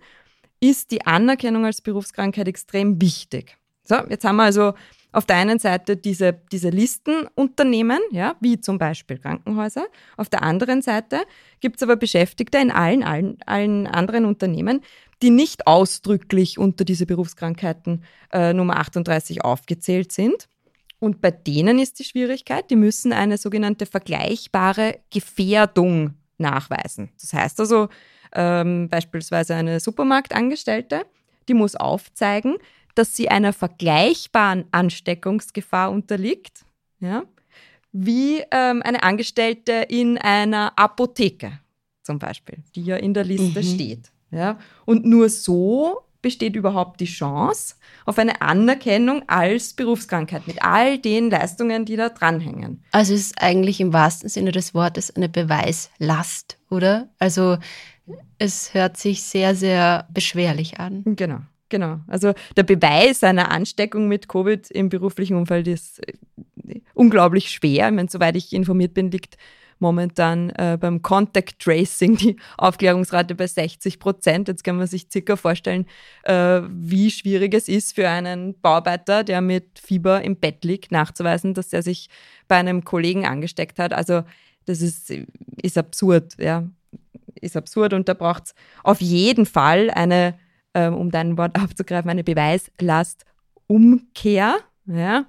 ist 0.60 0.90
die 0.90 1.06
Anerkennung 1.06 1.64
als 1.64 1.80
Berufskrankheit 1.80 2.48
extrem 2.48 3.00
wichtig. 3.00 3.56
So, 3.84 3.96
jetzt 4.08 4.24
haben 4.24 4.36
wir 4.36 4.44
also 4.44 4.74
auf 5.12 5.26
der 5.26 5.36
einen 5.36 5.58
Seite 5.58 5.96
diese, 5.96 6.32
diese 6.50 6.70
Listenunternehmen, 6.70 8.00
ja, 8.10 8.34
wie 8.40 8.60
zum 8.60 8.78
Beispiel 8.78 9.18
Krankenhäuser. 9.18 9.86
Auf 10.16 10.28
der 10.28 10.42
anderen 10.42 10.80
Seite 10.82 11.22
gibt 11.60 11.76
es 11.76 11.82
aber 11.82 11.96
Beschäftigte 11.96 12.58
in 12.58 12.70
allen, 12.70 13.02
allen, 13.02 13.36
allen 13.46 13.86
anderen 13.86 14.24
Unternehmen, 14.24 14.80
die 15.20 15.30
nicht 15.30 15.66
ausdrücklich 15.66 16.58
unter 16.58 16.84
diese 16.84 17.06
Berufskrankheiten 17.06 18.04
äh, 18.32 18.52
Nummer 18.54 18.78
38 18.78 19.44
aufgezählt 19.44 20.12
sind. 20.12 20.48
Und 20.98 21.20
bei 21.20 21.30
denen 21.30 21.78
ist 21.78 21.98
die 21.98 22.04
Schwierigkeit, 22.04 22.70
die 22.70 22.76
müssen 22.76 23.12
eine 23.12 23.36
sogenannte 23.36 23.86
vergleichbare 23.86 25.00
Gefährdung 25.10 26.14
nachweisen. 26.38 27.10
Das 27.20 27.32
heißt 27.32 27.60
also 27.60 27.88
ähm, 28.34 28.88
beispielsweise 28.88 29.54
eine 29.54 29.80
Supermarktangestellte, 29.80 31.02
die 31.48 31.54
muss 31.54 31.74
aufzeigen, 31.76 32.56
dass 32.94 33.16
sie 33.16 33.28
einer 33.28 33.52
vergleichbaren 33.52 34.64
Ansteckungsgefahr 34.70 35.90
unterliegt, 35.90 36.64
ja, 37.00 37.24
wie 37.92 38.42
ähm, 38.50 38.82
eine 38.82 39.02
Angestellte 39.02 39.86
in 39.88 40.18
einer 40.18 40.78
Apotheke 40.78 41.58
zum 42.02 42.18
Beispiel, 42.18 42.58
die 42.74 42.82
ja 42.82 42.96
in 42.96 43.14
der 43.14 43.24
Liste 43.24 43.60
mhm. 43.60 43.74
steht. 43.74 44.12
Ja. 44.30 44.58
Und 44.84 45.04
nur 45.04 45.28
so 45.28 46.00
besteht 46.22 46.56
überhaupt 46.56 47.00
die 47.00 47.06
Chance 47.06 47.74
auf 48.06 48.18
eine 48.18 48.40
Anerkennung 48.40 49.28
als 49.28 49.74
Berufskrankheit 49.74 50.46
mit 50.46 50.62
all 50.62 50.98
den 50.98 51.30
Leistungen, 51.30 51.84
die 51.84 51.96
da 51.96 52.08
dranhängen. 52.08 52.82
Also 52.92 53.12
es 53.12 53.20
ist 53.22 53.42
eigentlich 53.42 53.80
im 53.80 53.92
wahrsten 53.92 54.28
Sinne 54.28 54.52
des 54.52 54.72
Wortes 54.72 55.14
eine 55.14 55.28
Beweislast, 55.28 56.58
oder? 56.70 57.08
Also 57.18 57.58
es 58.38 58.72
hört 58.72 58.96
sich 58.96 59.22
sehr, 59.22 59.54
sehr 59.54 60.08
beschwerlich 60.12 60.78
an. 60.78 61.02
Genau. 61.04 61.40
Genau. 61.72 62.00
Also 62.06 62.34
der 62.54 62.64
Beweis 62.64 63.24
einer 63.24 63.50
Ansteckung 63.50 64.06
mit 64.06 64.28
Covid 64.28 64.70
im 64.72 64.90
beruflichen 64.90 65.38
Umfeld 65.38 65.66
ist 65.66 66.06
äh, 66.06 66.80
unglaublich 66.92 67.48
schwer. 67.48 67.88
Ich 67.88 67.94
meine, 67.94 68.10
soweit 68.10 68.36
ich 68.36 68.52
informiert 68.52 68.92
bin, 68.92 69.10
liegt 69.10 69.38
momentan 69.78 70.50
äh, 70.50 70.76
beim 70.78 71.00
Contact 71.00 71.58
Tracing 71.58 72.18
die 72.18 72.36
Aufklärungsrate 72.58 73.34
bei 73.34 73.46
60 73.46 73.98
Prozent. 73.98 74.48
Jetzt 74.48 74.64
kann 74.64 74.76
man 74.76 74.86
sich 74.86 75.06
circa 75.10 75.36
vorstellen, 75.36 75.86
äh, 76.24 76.60
wie 76.68 77.10
schwierig 77.10 77.54
es 77.54 77.68
ist 77.68 77.94
für 77.94 78.06
einen 78.06 78.60
Bauarbeiter, 78.60 79.24
der 79.24 79.40
mit 79.40 79.78
Fieber 79.78 80.20
im 80.20 80.36
Bett 80.36 80.66
liegt, 80.66 80.92
nachzuweisen, 80.92 81.54
dass 81.54 81.72
er 81.72 81.82
sich 81.82 82.10
bei 82.48 82.56
einem 82.56 82.84
Kollegen 82.84 83.24
angesteckt 83.24 83.78
hat. 83.78 83.94
Also 83.94 84.24
das 84.66 84.82
ist, 84.82 85.10
ist 85.62 85.78
absurd, 85.78 86.34
ja. 86.38 86.68
Ist 87.40 87.56
absurd 87.56 87.94
und 87.94 88.10
da 88.10 88.14
braucht 88.14 88.44
es 88.44 88.54
auf 88.84 89.00
jeden 89.00 89.46
Fall 89.46 89.90
eine 89.90 90.34
ähm, 90.74 90.94
um 90.94 91.10
dein 91.10 91.36
Wort 91.38 91.58
aufzugreifen, 91.62 92.10
eine 92.10 92.24
Beweislastumkehr. 92.24 94.56
Ja? 94.86 95.26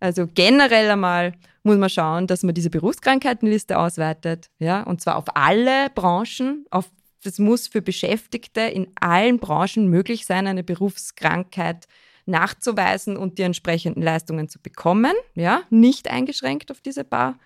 Also 0.00 0.26
generell 0.32 0.90
einmal 0.90 1.34
muss 1.62 1.76
man 1.78 1.88
schauen, 1.88 2.26
dass 2.26 2.42
man 2.42 2.54
diese 2.54 2.70
Berufskrankheitenliste 2.70 3.78
ausweitet, 3.78 4.50
ja, 4.58 4.82
und 4.82 5.00
zwar 5.00 5.16
auf 5.16 5.24
alle 5.34 5.88
Branchen, 5.94 6.66
auf 6.70 6.90
das 7.24 7.38
muss 7.38 7.68
für 7.68 7.80
Beschäftigte 7.80 8.60
in 8.60 8.88
allen 9.00 9.38
Branchen 9.38 9.88
möglich 9.88 10.26
sein, 10.26 10.46
eine 10.46 10.62
Berufskrankheit 10.62 11.86
nachzuweisen 12.26 13.16
und 13.16 13.38
die 13.38 13.42
entsprechenden 13.42 14.02
Leistungen 14.02 14.50
zu 14.50 14.60
bekommen, 14.60 15.14
ja, 15.34 15.62
nicht 15.70 16.10
eingeschränkt 16.10 16.70
auf 16.70 16.82
diese 16.82 17.02
paar 17.02 17.38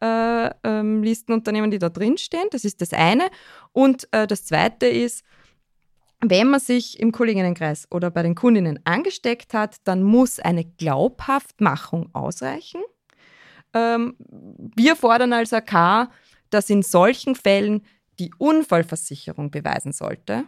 äh, 0.00 0.50
ähm, 0.64 1.02
Listenunternehmen, 1.02 1.70
die 1.70 1.78
da 1.78 1.90
drinstehen. 1.90 2.48
Das 2.50 2.64
ist 2.64 2.80
das 2.80 2.92
eine. 2.92 3.28
Und 3.72 4.08
äh, 4.12 4.26
das 4.26 4.44
zweite 4.44 4.86
ist, 4.86 5.24
wenn 6.20 6.48
man 6.48 6.60
sich 6.60 7.00
im 7.00 7.12
Kolleginnenkreis 7.12 7.88
oder 7.90 8.10
bei 8.10 8.22
den 8.22 8.34
Kundinnen 8.34 8.80
angesteckt 8.84 9.54
hat, 9.54 9.76
dann 9.84 10.02
muss 10.02 10.38
eine 10.38 10.64
Glaubhaftmachung 10.64 12.14
ausreichen. 12.14 12.82
Ähm, 13.72 14.16
wir 14.18 14.96
fordern 14.96 15.32
als 15.32 15.52
AK, 15.52 16.10
dass 16.50 16.68
in 16.70 16.82
solchen 16.82 17.34
Fällen 17.34 17.82
die 18.18 18.32
Unfallversicherung 18.36 19.50
beweisen 19.50 19.92
sollte, 19.92 20.44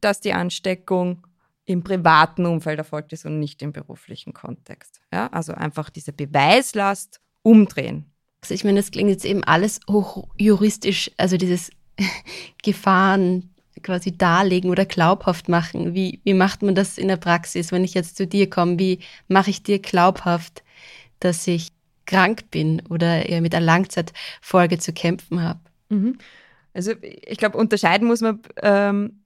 dass 0.00 0.20
die 0.20 0.32
Ansteckung 0.32 1.26
im 1.64 1.82
privaten 1.82 2.46
Umfeld 2.46 2.78
erfolgt 2.78 3.12
ist 3.12 3.24
und 3.26 3.38
nicht 3.38 3.62
im 3.62 3.72
beruflichen 3.72 4.32
Kontext. 4.32 5.00
Ja, 5.12 5.26
also 5.28 5.52
einfach 5.52 5.90
diese 5.90 6.12
Beweislast 6.12 7.20
umdrehen. 7.42 8.06
Also 8.42 8.54
ich 8.54 8.64
meine, 8.64 8.80
das 8.80 8.90
klingt 8.90 9.10
jetzt 9.10 9.24
eben 9.24 9.44
alles 9.44 9.80
hochjuristisch, 9.88 11.10
also 11.16 11.36
dieses 11.36 11.70
Gefahren, 12.62 13.54
quasi 13.82 14.16
darlegen 14.16 14.70
oder 14.70 14.84
glaubhaft 14.84 15.48
machen? 15.48 15.94
Wie, 15.94 16.20
wie 16.24 16.34
macht 16.34 16.62
man 16.62 16.74
das 16.74 16.98
in 16.98 17.08
der 17.08 17.16
Praxis, 17.16 17.72
wenn 17.72 17.84
ich 17.84 17.94
jetzt 17.94 18.16
zu 18.16 18.26
dir 18.26 18.48
komme? 18.48 18.78
Wie 18.78 19.00
mache 19.28 19.50
ich 19.50 19.62
dir 19.62 19.78
glaubhaft, 19.78 20.62
dass 21.20 21.46
ich 21.46 21.72
krank 22.06 22.50
bin 22.50 22.82
oder 22.88 23.22
mit 23.40 23.54
einer 23.54 23.64
Langzeitfolge 23.64 24.78
zu 24.78 24.92
kämpfen 24.92 25.42
habe? 25.42 25.60
Mhm. 25.88 26.18
Also 26.72 26.92
ich 27.02 27.38
glaube, 27.38 27.58
unterscheiden 27.58 28.06
muss 28.06 28.20
man 28.20 28.40
ähm, 28.62 29.19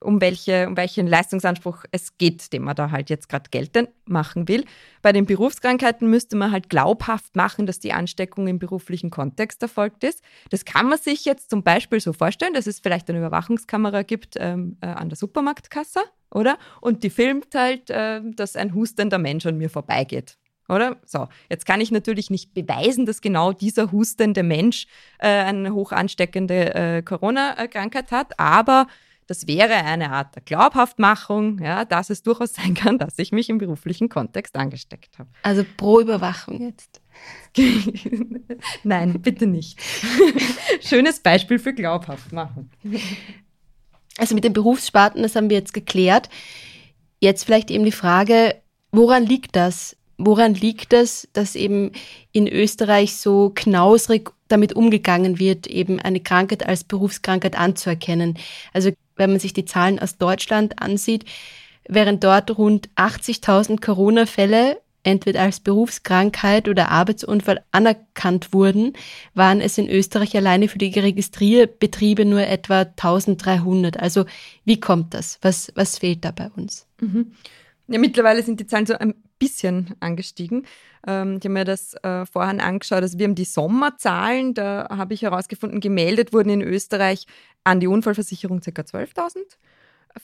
um, 0.00 0.20
welche, 0.20 0.66
um 0.66 0.76
welchen 0.76 1.06
Leistungsanspruch 1.06 1.84
es 1.90 2.16
geht, 2.18 2.52
den 2.52 2.62
man 2.62 2.76
da 2.76 2.90
halt 2.90 3.10
jetzt 3.10 3.28
gerade 3.28 3.50
geltend 3.50 3.90
machen 4.04 4.48
will. 4.48 4.64
Bei 5.02 5.12
den 5.12 5.26
Berufskrankheiten 5.26 6.08
müsste 6.08 6.36
man 6.36 6.52
halt 6.52 6.70
glaubhaft 6.70 7.36
machen, 7.36 7.66
dass 7.66 7.80
die 7.80 7.92
Ansteckung 7.92 8.46
im 8.46 8.58
beruflichen 8.58 9.10
Kontext 9.10 9.62
erfolgt 9.62 10.04
ist. 10.04 10.22
Das 10.50 10.64
kann 10.64 10.88
man 10.88 10.98
sich 10.98 11.24
jetzt 11.24 11.50
zum 11.50 11.62
Beispiel 11.62 12.00
so 12.00 12.12
vorstellen, 12.12 12.54
dass 12.54 12.66
es 12.66 12.80
vielleicht 12.80 13.08
eine 13.08 13.18
Überwachungskamera 13.18 14.02
gibt 14.02 14.36
ähm, 14.38 14.76
äh, 14.80 14.86
an 14.86 15.08
der 15.08 15.16
Supermarktkasse, 15.16 16.00
oder? 16.30 16.58
Und 16.80 17.02
die 17.02 17.10
filmt 17.10 17.54
halt, 17.54 17.90
äh, 17.90 18.20
dass 18.24 18.56
ein 18.56 18.74
hustender 18.74 19.18
Mensch 19.18 19.46
an 19.46 19.58
mir 19.58 19.70
vorbeigeht. 19.70 20.38
Oder? 20.68 20.98
So, 21.06 21.28
jetzt 21.48 21.64
kann 21.64 21.80
ich 21.80 21.90
natürlich 21.90 22.28
nicht 22.28 22.52
beweisen, 22.52 23.06
dass 23.06 23.22
genau 23.22 23.52
dieser 23.52 23.90
hustende 23.90 24.42
Mensch 24.42 24.86
äh, 25.18 25.28
eine 25.28 25.72
hoch 25.72 25.92
ansteckende 25.92 26.74
äh, 26.74 27.02
Corona-Krankheit 27.02 28.10
hat, 28.12 28.38
aber 28.38 28.86
das 29.28 29.46
wäre 29.46 29.74
eine 29.74 30.10
Art 30.10 30.34
der 30.34 30.42
Glaubhaftmachung, 30.42 31.62
ja, 31.62 31.84
dass 31.84 32.10
es 32.10 32.22
durchaus 32.22 32.54
sein 32.54 32.74
kann, 32.74 32.98
dass 32.98 33.18
ich 33.18 33.30
mich 33.30 33.48
im 33.48 33.58
beruflichen 33.58 34.08
Kontext 34.08 34.56
angesteckt 34.56 35.18
habe. 35.18 35.30
Also 35.42 35.64
pro 35.76 36.00
Überwachung 36.00 36.68
jetzt. 36.68 37.00
Nein, 38.82 39.20
bitte 39.22 39.46
nicht. 39.46 39.78
Schönes 40.80 41.20
Beispiel 41.20 41.58
für 41.58 41.72
Glaubhaftmachung. 41.72 42.70
Also 44.16 44.34
mit 44.34 44.44
den 44.44 44.52
Berufssparten, 44.52 45.22
das 45.22 45.36
haben 45.36 45.50
wir 45.50 45.56
jetzt 45.56 45.74
geklärt. 45.74 46.28
Jetzt 47.20 47.44
vielleicht 47.44 47.70
eben 47.70 47.84
die 47.84 47.92
Frage, 47.92 48.54
Woran 48.90 49.26
liegt 49.26 49.56
das? 49.56 49.96
Woran 50.16 50.54
liegt 50.54 50.92
das, 50.92 51.28
dass 51.32 51.54
eben 51.54 51.92
in 52.32 52.48
Österreich 52.48 53.16
so 53.16 53.52
knausrig 53.54 54.30
damit 54.48 54.72
umgegangen 54.72 55.38
wird, 55.38 55.66
eben 55.66 56.00
eine 56.00 56.20
Krankheit 56.20 56.66
als 56.66 56.84
Berufskrankheit 56.84 57.56
anzuerkennen? 57.56 58.36
Also 58.72 58.90
wenn 59.18 59.30
man 59.30 59.40
sich 59.40 59.52
die 59.52 59.64
Zahlen 59.64 59.98
aus 59.98 60.16
Deutschland 60.16 60.80
ansieht, 60.80 61.24
während 61.88 62.24
dort 62.24 62.56
rund 62.56 62.88
80.000 62.96 63.80
Corona-Fälle 63.80 64.80
entweder 65.02 65.42
als 65.42 65.60
Berufskrankheit 65.60 66.68
oder 66.68 66.90
Arbeitsunfall 66.90 67.62
anerkannt 67.70 68.52
wurden, 68.52 68.92
waren 69.34 69.60
es 69.60 69.78
in 69.78 69.88
Österreich 69.88 70.36
alleine 70.36 70.68
für 70.68 70.78
die 70.78 70.98
Registrierbetriebe 70.98 72.24
nur 72.24 72.42
etwa 72.42 72.80
1300. 72.80 73.98
Also 73.98 74.26
wie 74.64 74.80
kommt 74.80 75.14
das? 75.14 75.38
Was, 75.42 75.72
was 75.74 75.98
fehlt 75.98 76.24
da 76.24 76.30
bei 76.30 76.50
uns? 76.50 76.86
Mhm. 77.00 77.32
Ja, 77.86 77.98
mittlerweile 77.98 78.42
sind 78.42 78.60
die 78.60 78.66
Zahlen 78.66 78.86
so 78.86 78.94
ein 78.94 79.14
bisschen 79.38 79.94
angestiegen. 80.00 80.66
Ähm, 81.08 81.38
ich 81.38 81.44
habe 81.44 81.54
mir 81.54 81.64
das 81.64 81.94
äh, 82.04 82.26
vorhin 82.26 82.60
angeschaut. 82.60 83.02
Also 83.02 83.18
wir 83.18 83.24
haben 83.24 83.34
die 83.34 83.44
Sommerzahlen, 83.44 84.52
da 84.54 84.88
habe 84.90 85.14
ich 85.14 85.22
herausgefunden, 85.22 85.80
gemeldet 85.80 86.32
wurden 86.32 86.50
in 86.50 86.62
Österreich 86.62 87.26
an 87.64 87.80
die 87.80 87.86
Unfallversicherung 87.86 88.60
ca. 88.60 88.70
12.000 88.70 89.38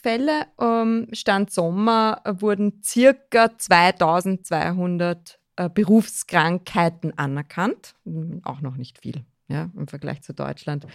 Fälle. 0.01 0.47
Ähm, 0.61 1.09
Stand 1.13 1.51
Sommer 1.51 2.21
wurden 2.27 2.83
circa 2.85 3.57
2200 3.57 5.39
äh, 5.57 5.71
Berufskrankheiten 5.71 7.17
anerkannt. 7.19 7.95
Auch 8.43 8.61
noch 8.61 8.77
nicht 8.77 8.99
viel 8.99 9.25
ja, 9.49 9.71
im 9.77 9.89
Vergleich 9.89 10.23
zu 10.23 10.35
Deutschland. 10.35 10.87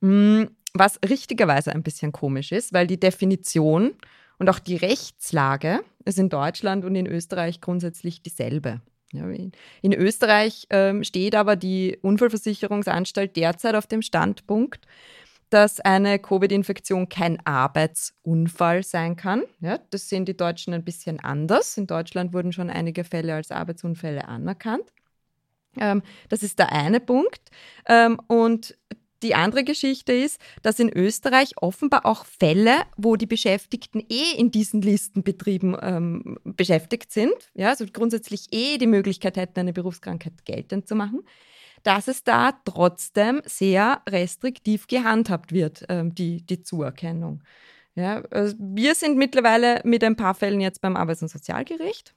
Hm, 0.00 0.50
was 0.72 0.98
richtigerweise 1.08 1.72
ein 1.72 1.82
bisschen 1.82 2.12
komisch 2.12 2.50
ist, 2.52 2.72
weil 2.72 2.86
die 2.86 2.98
Definition 2.98 3.92
und 4.38 4.48
auch 4.48 4.58
die 4.58 4.76
Rechtslage 4.76 5.80
ist 6.04 6.18
in 6.18 6.28
Deutschland 6.28 6.84
und 6.84 6.94
in 6.94 7.06
Österreich 7.06 7.60
grundsätzlich 7.60 8.22
dieselbe. 8.22 8.80
In 9.82 9.92
Österreich 9.92 10.66
ähm, 10.70 11.04
steht 11.04 11.34
aber 11.34 11.56
die 11.56 11.98
Unfallversicherungsanstalt 12.02 13.36
derzeit 13.36 13.74
auf 13.74 13.86
dem 13.86 14.02
Standpunkt, 14.02 14.86
dass 15.50 15.80
eine 15.80 16.18
Covid-Infektion 16.18 17.08
kein 17.08 17.38
Arbeitsunfall 17.46 18.82
sein 18.82 19.16
kann. 19.16 19.42
Ja, 19.60 19.78
das 19.90 20.08
sehen 20.08 20.24
die 20.24 20.36
Deutschen 20.36 20.74
ein 20.74 20.84
bisschen 20.84 21.20
anders. 21.20 21.76
In 21.76 21.86
Deutschland 21.86 22.32
wurden 22.32 22.52
schon 22.52 22.70
einige 22.70 23.04
Fälle 23.04 23.34
als 23.34 23.50
Arbeitsunfälle 23.50 24.26
anerkannt. 24.26 24.92
Ähm, 25.78 26.02
das 26.28 26.42
ist 26.42 26.58
der 26.58 26.72
eine 26.72 27.00
Punkt. 27.00 27.50
Ähm, 27.86 28.20
und 28.26 28.76
die 29.24 29.34
andere 29.34 29.64
Geschichte 29.64 30.12
ist, 30.12 30.40
dass 30.62 30.78
in 30.78 30.90
Österreich 30.90 31.54
offenbar 31.56 32.06
auch 32.06 32.24
Fälle, 32.26 32.82
wo 32.96 33.16
die 33.16 33.26
Beschäftigten 33.26 34.00
eh 34.08 34.36
in 34.36 34.50
diesen 34.50 34.82
Listenbetrieben 34.82 35.76
ähm, 35.80 36.38
beschäftigt 36.44 37.10
sind, 37.10 37.34
ja, 37.54 37.70
also 37.70 37.86
grundsätzlich 37.92 38.46
eh 38.52 38.78
die 38.78 38.86
Möglichkeit 38.86 39.36
hätten, 39.36 39.60
eine 39.60 39.72
Berufskrankheit 39.72 40.44
geltend 40.44 40.86
zu 40.86 40.94
machen, 40.94 41.22
dass 41.82 42.06
es 42.06 42.22
da 42.22 42.52
trotzdem 42.64 43.42
sehr 43.44 44.02
restriktiv 44.08 44.86
gehandhabt 44.86 45.52
wird, 45.52 45.84
ähm, 45.88 46.14
die, 46.14 46.44
die 46.46 46.62
Zuerkennung. 46.62 47.42
Ja, 47.94 48.22
also 48.30 48.56
wir 48.58 48.94
sind 48.94 49.16
mittlerweile 49.16 49.80
mit 49.84 50.04
ein 50.04 50.16
paar 50.16 50.34
Fällen 50.34 50.60
jetzt 50.60 50.80
beim 50.80 50.96
Arbeits- 50.96 51.22
und 51.22 51.28
Sozialgericht. 51.28 52.14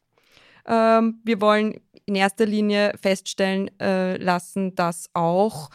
Ähm, 0.67 1.21
wir 1.23 1.39
wollen 1.39 1.79
in 2.05 2.15
erster 2.15 2.45
Linie 2.45 2.93
feststellen 2.99 3.69
äh, 3.79 4.17
lassen, 4.17 4.75
dass 4.75 5.09
auch 5.13 5.69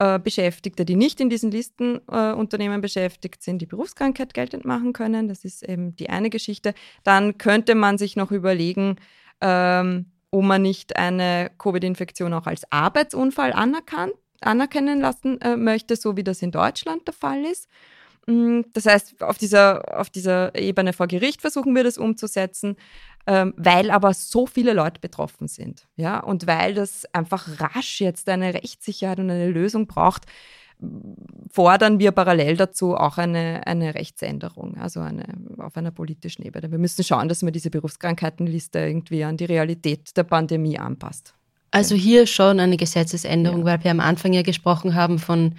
äh, 0.00 0.18
Beschäftigte, 0.18 0.86
die 0.86 0.96
nicht 0.96 1.20
in 1.20 1.28
diesen 1.28 1.50
Listenunternehmen 1.50 2.78
äh, 2.78 2.80
beschäftigt 2.80 3.42
sind, 3.42 3.58
die 3.58 3.66
Berufskrankheit 3.66 4.32
geltend 4.32 4.64
machen 4.64 4.94
können. 4.94 5.28
Das 5.28 5.44
ist 5.44 5.62
eben 5.62 5.94
die 5.94 6.08
eine 6.08 6.30
Geschichte. 6.30 6.72
Dann 7.04 7.36
könnte 7.36 7.74
man 7.74 7.98
sich 7.98 8.16
noch 8.16 8.30
überlegen, 8.30 8.96
ähm, 9.42 10.06
ob 10.30 10.42
man 10.42 10.62
nicht 10.62 10.96
eine 10.96 11.50
Covid-Infektion 11.58 12.32
auch 12.32 12.46
als 12.46 12.62
Arbeitsunfall 12.72 13.52
anerkannt, 13.52 14.14
anerkennen 14.40 15.02
lassen 15.02 15.38
äh, 15.42 15.58
möchte, 15.58 15.96
so 15.96 16.16
wie 16.16 16.24
das 16.24 16.40
in 16.40 16.50
Deutschland 16.50 17.06
der 17.06 17.12
Fall 17.14 17.44
ist. 17.44 17.68
Mm, 18.26 18.62
das 18.72 18.86
heißt, 18.86 19.22
auf 19.22 19.36
dieser, 19.36 19.98
auf 20.00 20.08
dieser 20.08 20.54
Ebene 20.58 20.94
vor 20.94 21.08
Gericht 21.08 21.42
versuchen 21.42 21.74
wir 21.74 21.84
das 21.84 21.98
umzusetzen, 21.98 22.76
ähm, 23.26 23.54
weil 23.56 23.90
aber 23.90 24.14
so 24.14 24.46
viele 24.46 24.72
Leute 24.72 25.00
betroffen 25.00 25.48
sind. 25.48 25.86
Ja? 25.96 26.20
Und 26.20 26.46
weil 26.46 26.74
das 26.74 27.04
einfach 27.12 27.60
rasch 27.60 28.00
jetzt 28.00 28.28
eine 28.28 28.54
Rechtssicherheit 28.54 29.18
und 29.18 29.30
eine 29.30 29.50
Lösung 29.50 29.86
braucht, 29.86 30.26
fordern 31.50 31.98
wir 31.98 32.12
parallel 32.12 32.56
dazu 32.56 32.96
auch 32.96 33.18
eine, 33.18 33.66
eine 33.66 33.94
Rechtsänderung, 33.94 34.76
also 34.78 35.00
eine, 35.00 35.24
auf 35.58 35.76
einer 35.76 35.90
politischen 35.90 36.42
Ebene. 36.42 36.70
Wir 36.70 36.78
müssen 36.78 37.04
schauen, 37.04 37.28
dass 37.28 37.42
man 37.42 37.52
diese 37.52 37.70
Berufskrankheitenliste 37.70 38.78
irgendwie 38.78 39.24
an 39.24 39.36
die 39.36 39.44
Realität 39.44 40.16
der 40.16 40.24
Pandemie 40.24 40.78
anpasst. 40.78 41.34
Also 41.70 41.94
hier 41.94 42.26
schon 42.26 42.60
eine 42.60 42.76
Gesetzesänderung, 42.76 43.60
ja. 43.60 43.66
weil 43.66 43.84
wir 43.84 43.90
am 43.90 44.00
Anfang 44.00 44.32
ja 44.32 44.42
gesprochen 44.42 44.94
haben 44.94 45.18
von 45.18 45.54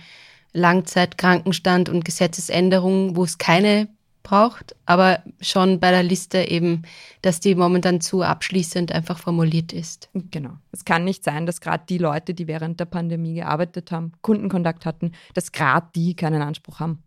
Langzeitkrankenstand 0.54 1.88
und 1.88 2.04
Gesetzesänderungen, 2.04 3.16
wo 3.16 3.24
es 3.24 3.38
keine 3.38 3.88
braucht, 4.24 4.76
aber 4.86 5.24
schon 5.40 5.80
bei 5.80 5.92
der 5.92 6.04
Liste 6.04 6.48
eben, 6.48 6.84
dass 7.22 7.40
die 7.40 7.56
momentan 7.56 8.02
zu 8.02 8.22
abschließend 8.22 8.92
einfach 8.92 9.18
formuliert 9.18 9.74
ist. 9.74 10.10
Genau. 10.14 10.52
Es 10.72 10.86
kann 10.86 11.04
nicht 11.04 11.24
sein, 11.24 11.46
dass 11.46 11.62
gerade 11.62 11.84
die 11.88 11.98
Leute, 11.98 12.34
die 12.34 12.48
während 12.48 12.80
der 12.80 12.86
Pandemie 12.86 13.36
gearbeitet 13.36 13.92
haben, 13.92 14.14
Kundenkontakt 14.22 14.86
hatten, 14.86 15.12
dass 15.34 15.52
gerade 15.52 15.88
die 15.96 16.16
keinen 16.16 16.42
Anspruch 16.42 16.80
haben. 16.80 17.04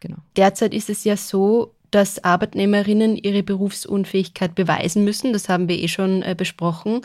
Genau. 0.00 0.18
Derzeit 0.36 0.74
ist 0.74 0.90
es 0.90 1.04
ja 1.04 1.16
so, 1.16 1.74
dass 1.90 2.22
Arbeitnehmerinnen 2.22 3.16
ihre 3.16 3.42
Berufsunfähigkeit 3.42 4.54
beweisen 4.54 5.04
müssen. 5.04 5.32
Das 5.32 5.48
haben 5.48 5.68
wir 5.68 5.78
eh 5.78 5.88
schon 5.88 6.22
äh, 6.22 6.34
besprochen. 6.36 7.00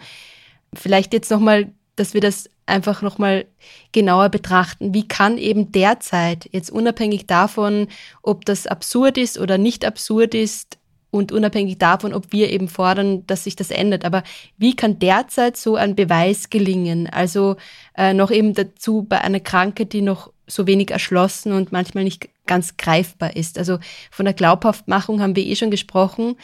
Vielleicht 0.74 1.14
jetzt 1.14 1.32
nochmal 1.32 1.72
dass 1.96 2.14
wir 2.14 2.22
das 2.22 2.50
einfach 2.66 3.02
nochmal 3.02 3.46
genauer 3.92 4.30
betrachten. 4.30 4.94
Wie 4.94 5.08
kann 5.08 5.38
eben 5.38 5.72
derzeit, 5.72 6.50
jetzt 6.52 6.72
unabhängig 6.72 7.28
davon, 7.28 7.88
ob 8.22 8.46
das 8.46 8.68
absurd 8.68 9.18
ist 9.18 9.38
oder 9.38 9.58
nicht 9.58 9.86
absurd 9.86 10.34
ist 10.34 10.78
und 11.12 11.34
unabhängig 11.34 11.78
davon, 11.78 12.14
ob 12.14 12.32
wir 12.32 12.50
eben 12.50 12.70
fordern, 12.70 13.28
dass 13.28 13.44
sich 13.44 13.58
das 13.58 13.70
ändert, 13.70 14.06
aber 14.06 14.24
wie 14.58 14.76
kann 14.76 14.98
derzeit 14.98 15.58
so 15.58 15.76
ein 15.76 15.96
Beweis 15.96 16.50
gelingen? 16.50 17.08
Also 17.08 17.58
äh, 17.98 18.14
noch 18.14 18.32
eben 18.32 18.54
dazu 18.54 19.04
bei 19.04 19.20
einer 19.20 19.42
Krankheit, 19.42 19.92
die 19.92 20.02
noch 20.02 20.32
so 20.48 20.68
wenig 20.68 20.92
erschlossen 20.92 21.52
und 21.52 21.74
manchmal 21.74 22.06
nicht 22.06 22.30
ganz 22.48 22.78
greifbar 22.78 23.36
ist. 23.36 23.58
Also 23.58 23.80
von 24.10 24.26
der 24.26 24.34
Glaubhaftmachung 24.34 25.22
haben 25.22 25.36
wir 25.36 25.46
eh 25.46 25.56
schon 25.56 25.72
gesprochen, 25.72 26.38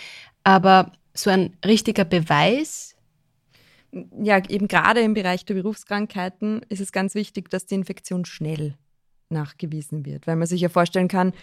aber 0.43 0.91
so 1.13 1.29
ein 1.29 1.57
richtiger 1.65 2.05
Beweis, 2.05 2.95
ja, 4.21 4.41
eben 4.49 4.67
gerade 4.67 5.01
im 5.01 5.13
Bereich 5.13 5.45
der 5.45 5.55
Berufskrankheiten 5.55 6.61
ist 6.69 6.81
es 6.81 6.91
ganz 6.91 7.15
wichtig, 7.15 7.49
dass 7.49 7.65
die 7.65 7.75
Infektion 7.75 8.25
schnell 8.25 8.75
nachgewiesen 9.29 10.05
wird, 10.05 10.27
weil 10.27 10.35
man 10.35 10.47
sich 10.47 10.61
ja 10.61 10.69
vorstellen 10.69 11.07
kann, 11.07 11.33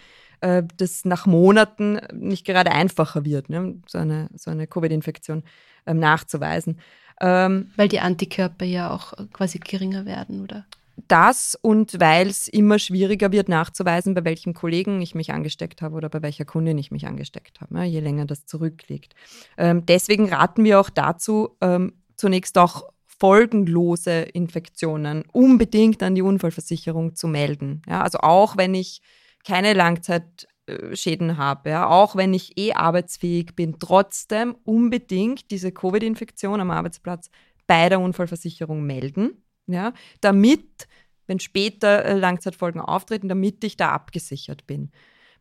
äh, 0.41 0.63
dass 0.77 1.05
nach 1.05 1.25
Monaten 1.25 1.99
nicht 2.13 2.45
gerade 2.45 2.71
einfacher 2.71 3.25
wird, 3.25 3.49
ne, 3.49 3.75
so 3.87 3.97
eine, 3.97 4.29
so 4.35 4.51
eine 4.51 4.67
Covid-Infektion 4.67 5.43
ähm, 5.85 5.99
nachzuweisen. 5.99 6.79
Ähm, 7.21 7.71
weil 7.75 7.87
die 7.87 7.99
Antikörper 7.99 8.65
ja 8.65 8.91
auch 8.91 9.13
quasi 9.31 9.59
geringer 9.59 10.05
werden, 10.05 10.41
oder? 10.41 10.65
Das 11.07 11.57
und 11.61 11.99
weil 11.99 12.27
es 12.27 12.47
immer 12.47 12.79
schwieriger 12.79 13.31
wird 13.31 13.49
nachzuweisen, 13.49 14.13
bei 14.13 14.23
welchem 14.23 14.53
Kollegen 14.53 15.01
ich 15.01 15.13
mich 15.13 15.33
angesteckt 15.33 15.81
habe 15.81 15.95
oder 15.95 16.09
bei 16.09 16.21
welcher 16.21 16.45
Kundin 16.45 16.77
ich 16.77 16.89
mich 16.89 17.05
angesteckt 17.05 17.59
habe, 17.59 17.83
je 17.83 17.99
länger 17.99 18.25
das 18.25 18.45
zurückliegt. 18.45 19.13
Ähm, 19.57 19.85
deswegen 19.85 20.29
raten 20.29 20.63
wir 20.63 20.79
auch 20.79 20.89
dazu, 20.89 21.57
ähm, 21.59 21.93
zunächst 22.15 22.57
auch 22.57 22.83
folgenlose 23.05 24.21
Infektionen 24.21 25.23
unbedingt 25.31 26.03
an 26.03 26.15
die 26.15 26.21
Unfallversicherung 26.21 27.15
zu 27.15 27.27
melden. 27.27 27.81
Ja, 27.87 28.01
also 28.01 28.19
auch 28.19 28.57
wenn 28.57 28.73
ich 28.73 29.01
keine 29.45 29.73
Langzeitschäden 29.73 31.37
habe, 31.37 31.69
ja, 31.69 31.87
auch 31.87 32.15
wenn 32.15 32.33
ich 32.33 32.57
eh 32.57 32.73
arbeitsfähig 32.73 33.55
bin, 33.55 33.79
trotzdem 33.79 34.55
unbedingt 34.63 35.51
diese 35.51 35.71
Covid-Infektion 35.71 36.59
am 36.59 36.71
Arbeitsplatz 36.71 37.29
bei 37.67 37.89
der 37.89 37.99
Unfallversicherung 37.99 38.85
melden, 38.85 39.43
ja, 39.67 39.93
damit, 40.21 40.87
wenn 41.27 41.39
später 41.39 42.05
äh, 42.05 42.17
Langzeitfolgen 42.17 42.81
auftreten, 42.81 43.29
damit 43.29 43.63
ich 43.63 43.77
da 43.77 43.91
abgesichert 43.91 44.67
bin. 44.67 44.91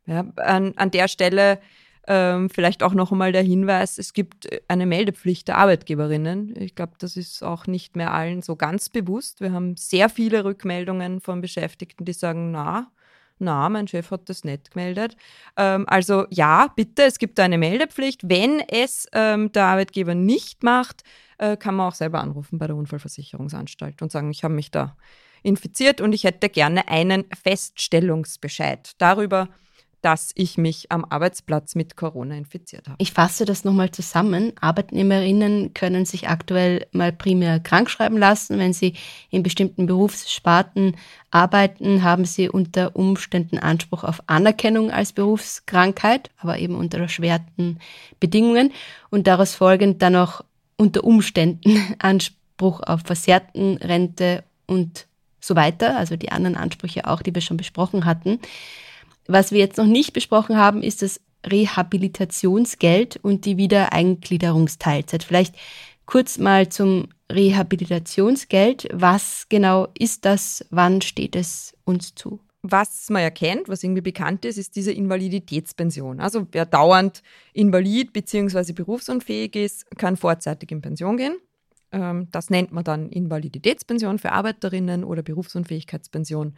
Ja, 0.06 0.20
an, 0.36 0.74
an 0.76 0.90
der 0.90 1.08
Stelle 1.08 1.60
ähm, 2.06 2.50
vielleicht 2.50 2.82
auch 2.82 2.94
noch 2.94 3.12
einmal 3.12 3.32
der 3.32 3.42
Hinweis, 3.42 3.98
es 3.98 4.12
gibt 4.12 4.48
eine 4.68 4.86
Meldepflicht 4.86 5.48
der 5.48 5.58
Arbeitgeberinnen. 5.58 6.54
Ich 6.60 6.74
glaube, 6.74 6.92
das 6.98 7.16
ist 7.16 7.42
auch 7.42 7.66
nicht 7.66 7.96
mehr 7.96 8.12
allen 8.12 8.42
so 8.42 8.56
ganz 8.56 8.88
bewusst. 8.88 9.40
Wir 9.40 9.52
haben 9.52 9.76
sehr 9.76 10.08
viele 10.08 10.44
Rückmeldungen 10.44 11.20
von 11.20 11.40
Beschäftigten, 11.40 12.04
die 12.04 12.12
sagen, 12.12 12.50
na, 12.50 12.90
na, 13.38 13.68
mein 13.68 13.88
Chef 13.88 14.10
hat 14.10 14.28
das 14.28 14.44
nicht 14.44 14.70
gemeldet. 14.70 15.16
Ähm, 15.56 15.84
also 15.88 16.26
ja, 16.30 16.72
bitte, 16.74 17.04
es 17.04 17.18
gibt 17.18 17.40
eine 17.40 17.58
Meldepflicht. 17.58 18.28
Wenn 18.28 18.60
es 18.60 19.06
ähm, 19.12 19.50
der 19.52 19.64
Arbeitgeber 19.64 20.14
nicht 20.14 20.62
macht, 20.62 21.02
äh, 21.38 21.56
kann 21.56 21.74
man 21.74 21.88
auch 21.88 21.94
selber 21.94 22.20
anrufen 22.20 22.58
bei 22.58 22.66
der 22.66 22.76
Unfallversicherungsanstalt 22.76 24.02
und 24.02 24.12
sagen, 24.12 24.30
ich 24.30 24.44
habe 24.44 24.54
mich 24.54 24.70
da 24.70 24.96
infiziert 25.42 26.00
und 26.00 26.12
ich 26.12 26.24
hätte 26.24 26.48
gerne 26.48 26.88
einen 26.88 27.24
Feststellungsbescheid 27.42 28.92
darüber, 28.98 29.48
dass 30.04 30.32
ich 30.34 30.58
mich 30.58 30.92
am 30.92 31.06
Arbeitsplatz 31.06 31.74
mit 31.74 31.96
Corona 31.96 32.36
infiziert 32.36 32.88
habe. 32.88 32.96
Ich 32.98 33.12
fasse 33.12 33.46
das 33.46 33.64
nochmal 33.64 33.90
zusammen. 33.90 34.52
Arbeitnehmerinnen 34.60 35.72
können 35.72 36.04
sich 36.04 36.28
aktuell 36.28 36.86
mal 36.92 37.10
primär 37.10 37.58
krank 37.58 37.88
schreiben 37.88 38.18
lassen. 38.18 38.58
Wenn 38.58 38.74
sie 38.74 38.92
in 39.30 39.42
bestimmten 39.42 39.86
Berufssparten 39.86 40.96
arbeiten, 41.30 42.02
haben 42.02 42.26
sie 42.26 42.50
unter 42.50 42.94
Umständen 42.96 43.58
Anspruch 43.58 44.04
auf 44.04 44.22
Anerkennung 44.26 44.90
als 44.90 45.14
Berufskrankheit, 45.14 46.30
aber 46.36 46.58
eben 46.58 46.74
unter 46.74 46.98
erschwerten 46.98 47.78
Bedingungen 48.20 48.72
und 49.08 49.26
daraus 49.26 49.54
folgend 49.54 50.02
dann 50.02 50.16
auch 50.16 50.42
unter 50.76 51.02
Umständen 51.02 51.80
Anspruch 51.98 52.82
auf 52.82 53.00
versehrten 53.06 53.78
Rente 53.78 54.44
und 54.66 55.06
so 55.40 55.56
weiter, 55.56 55.96
also 55.96 56.16
die 56.16 56.30
anderen 56.30 56.56
Ansprüche 56.56 57.06
auch, 57.06 57.22
die 57.22 57.34
wir 57.34 57.42
schon 57.42 57.56
besprochen 57.56 58.04
hatten. 58.04 58.40
Was 59.26 59.52
wir 59.52 59.58
jetzt 59.58 59.78
noch 59.78 59.86
nicht 59.86 60.12
besprochen 60.12 60.56
haben, 60.56 60.82
ist 60.82 61.02
das 61.02 61.20
Rehabilitationsgeld 61.46 63.18
und 63.22 63.44
die 63.44 63.56
Wiedereingliederungsteilzeit. 63.56 65.22
Vielleicht 65.22 65.54
kurz 66.06 66.38
mal 66.38 66.68
zum 66.68 67.08
Rehabilitationsgeld. 67.30 68.88
Was 68.92 69.46
genau 69.48 69.88
ist 69.98 70.24
das? 70.24 70.64
Wann 70.70 71.00
steht 71.00 71.36
es 71.36 71.74
uns 71.84 72.14
zu? 72.14 72.40
Was 72.62 73.10
man 73.10 73.22
erkennt, 73.22 73.68
was 73.68 73.82
irgendwie 73.82 74.00
bekannt 74.00 74.46
ist, 74.46 74.56
ist 74.56 74.74
diese 74.74 74.92
Invaliditätspension. 74.92 76.20
Also 76.20 76.46
wer 76.52 76.64
dauernd 76.64 77.22
invalid 77.52 78.14
bzw. 78.14 78.72
berufsunfähig 78.72 79.54
ist, 79.54 79.98
kann 79.98 80.16
vorzeitig 80.16 80.70
in 80.70 80.80
Pension 80.80 81.18
gehen. 81.18 81.36
Ähm, 81.92 82.28
das 82.32 82.48
nennt 82.48 82.72
man 82.72 82.82
dann 82.82 83.10
Invaliditätspension 83.10 84.18
für 84.18 84.32
Arbeiterinnen 84.32 85.04
oder 85.04 85.22
Berufsunfähigkeitspension 85.22 86.54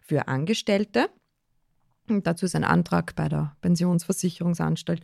für 0.00 0.28
Angestellte. 0.28 1.10
Und 2.10 2.26
dazu 2.26 2.46
ist 2.46 2.56
ein 2.56 2.64
Antrag 2.64 3.14
bei 3.14 3.28
der 3.28 3.56
Pensionsversicherungsanstalt 3.62 5.02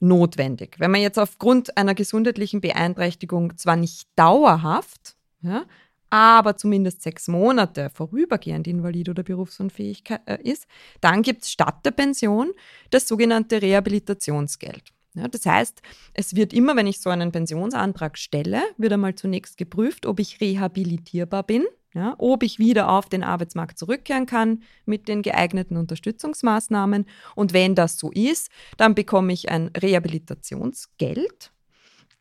notwendig. 0.00 0.76
Wenn 0.78 0.90
man 0.90 1.00
jetzt 1.00 1.18
aufgrund 1.18 1.76
einer 1.76 1.94
gesundheitlichen 1.94 2.60
Beeinträchtigung 2.60 3.56
zwar 3.56 3.76
nicht 3.76 4.08
dauerhaft, 4.16 5.16
ja, 5.40 5.64
aber 6.10 6.56
zumindest 6.56 7.02
sechs 7.02 7.28
Monate 7.28 7.90
vorübergehend 7.90 8.66
invalid 8.66 9.08
oder 9.08 9.22
berufsunfähig 9.22 10.04
äh, 10.26 10.38
ist, 10.42 10.66
dann 11.00 11.22
gibt 11.22 11.42
es 11.42 11.50
statt 11.50 11.84
der 11.84 11.90
Pension 11.90 12.52
das 12.90 13.08
sogenannte 13.08 13.60
Rehabilitationsgeld. 13.60 14.84
Ja, 15.14 15.28
das 15.28 15.46
heißt, 15.46 15.80
es 16.12 16.36
wird 16.36 16.52
immer, 16.52 16.76
wenn 16.76 16.86
ich 16.86 17.00
so 17.00 17.08
einen 17.08 17.32
Pensionsantrag 17.32 18.18
stelle, 18.18 18.62
wird 18.76 18.92
einmal 18.92 19.14
zunächst 19.14 19.56
geprüft, 19.56 20.04
ob 20.04 20.20
ich 20.20 20.40
rehabilitierbar 20.40 21.42
bin, 21.42 21.64
ja, 21.94 22.14
ob 22.18 22.42
ich 22.42 22.58
wieder 22.58 22.90
auf 22.90 23.08
den 23.08 23.22
Arbeitsmarkt 23.22 23.78
zurückkehren 23.78 24.26
kann 24.26 24.62
mit 24.84 25.08
den 25.08 25.22
geeigneten 25.22 25.76
Unterstützungsmaßnahmen. 25.76 27.06
Und 27.34 27.52
wenn 27.52 27.74
das 27.74 27.98
so 27.98 28.10
ist, 28.12 28.50
dann 28.76 28.94
bekomme 28.94 29.32
ich 29.32 29.48
ein 29.48 29.70
Rehabilitationsgeld. 29.76 31.52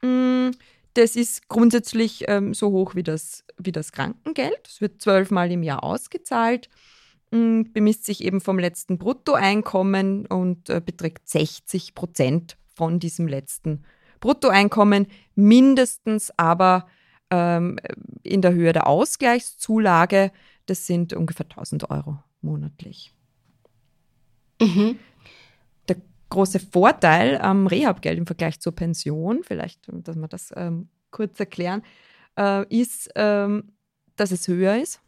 Mm, 0.01 0.51
das 0.93 1.17
ist 1.17 1.49
grundsätzlich 1.49 2.23
ähm, 2.27 2.53
so 2.53 2.71
hoch 2.71 2.95
wie 2.95 3.03
das, 3.03 3.43
wie 3.57 3.73
das 3.73 3.91
Krankengeld. 3.91 4.65
Es 4.65 4.79
wird 4.79 5.01
zwölfmal 5.01 5.51
im 5.51 5.61
Jahr 5.61 5.83
ausgezahlt, 5.83 6.69
mm, 7.31 7.63
bemisst 7.73 8.05
sich 8.05 8.23
eben 8.23 8.39
vom 8.39 8.57
letzten 8.57 8.97
Bruttoeinkommen 8.97 10.25
und 10.25 10.69
äh, 10.69 10.81
beträgt 10.83 11.27
60 11.27 11.95
Prozent 11.95 12.55
von 12.73 12.99
diesem 12.99 13.27
letzten 13.27 13.83
Bruttoeinkommen, 14.21 15.07
mindestens 15.35 16.31
aber 16.37 16.87
ähm, 17.29 17.79
in 18.23 18.41
der 18.41 18.53
Höhe 18.53 18.73
der 18.73 18.87
Ausgleichszulage. 18.87 20.31
Das 20.65 20.87
sind 20.87 21.13
ungefähr 21.13 21.45
1000 21.45 21.89
Euro 21.89 22.19
monatlich. 22.41 23.13
Mhm. 24.61 24.97
Der 25.87 25.97
große 26.29 26.59
Vorteil 26.59 27.37
am 27.39 27.67
Rehabgeld 27.67 28.17
im 28.17 28.25
Vergleich 28.25 28.59
zur 28.59 28.73
Pension, 28.73 29.43
vielleicht, 29.43 29.81
dass 29.87 30.15
wir 30.15 30.27
das 30.27 30.53
ähm, 30.55 30.89
kurz 31.11 31.39
erklären, 31.39 31.83
äh, 32.37 32.65
ist, 32.67 33.09
ähm, 33.15 33.73
dass 34.15 34.31
es 34.31 34.47
höher 34.47 34.77
ist 34.77 35.01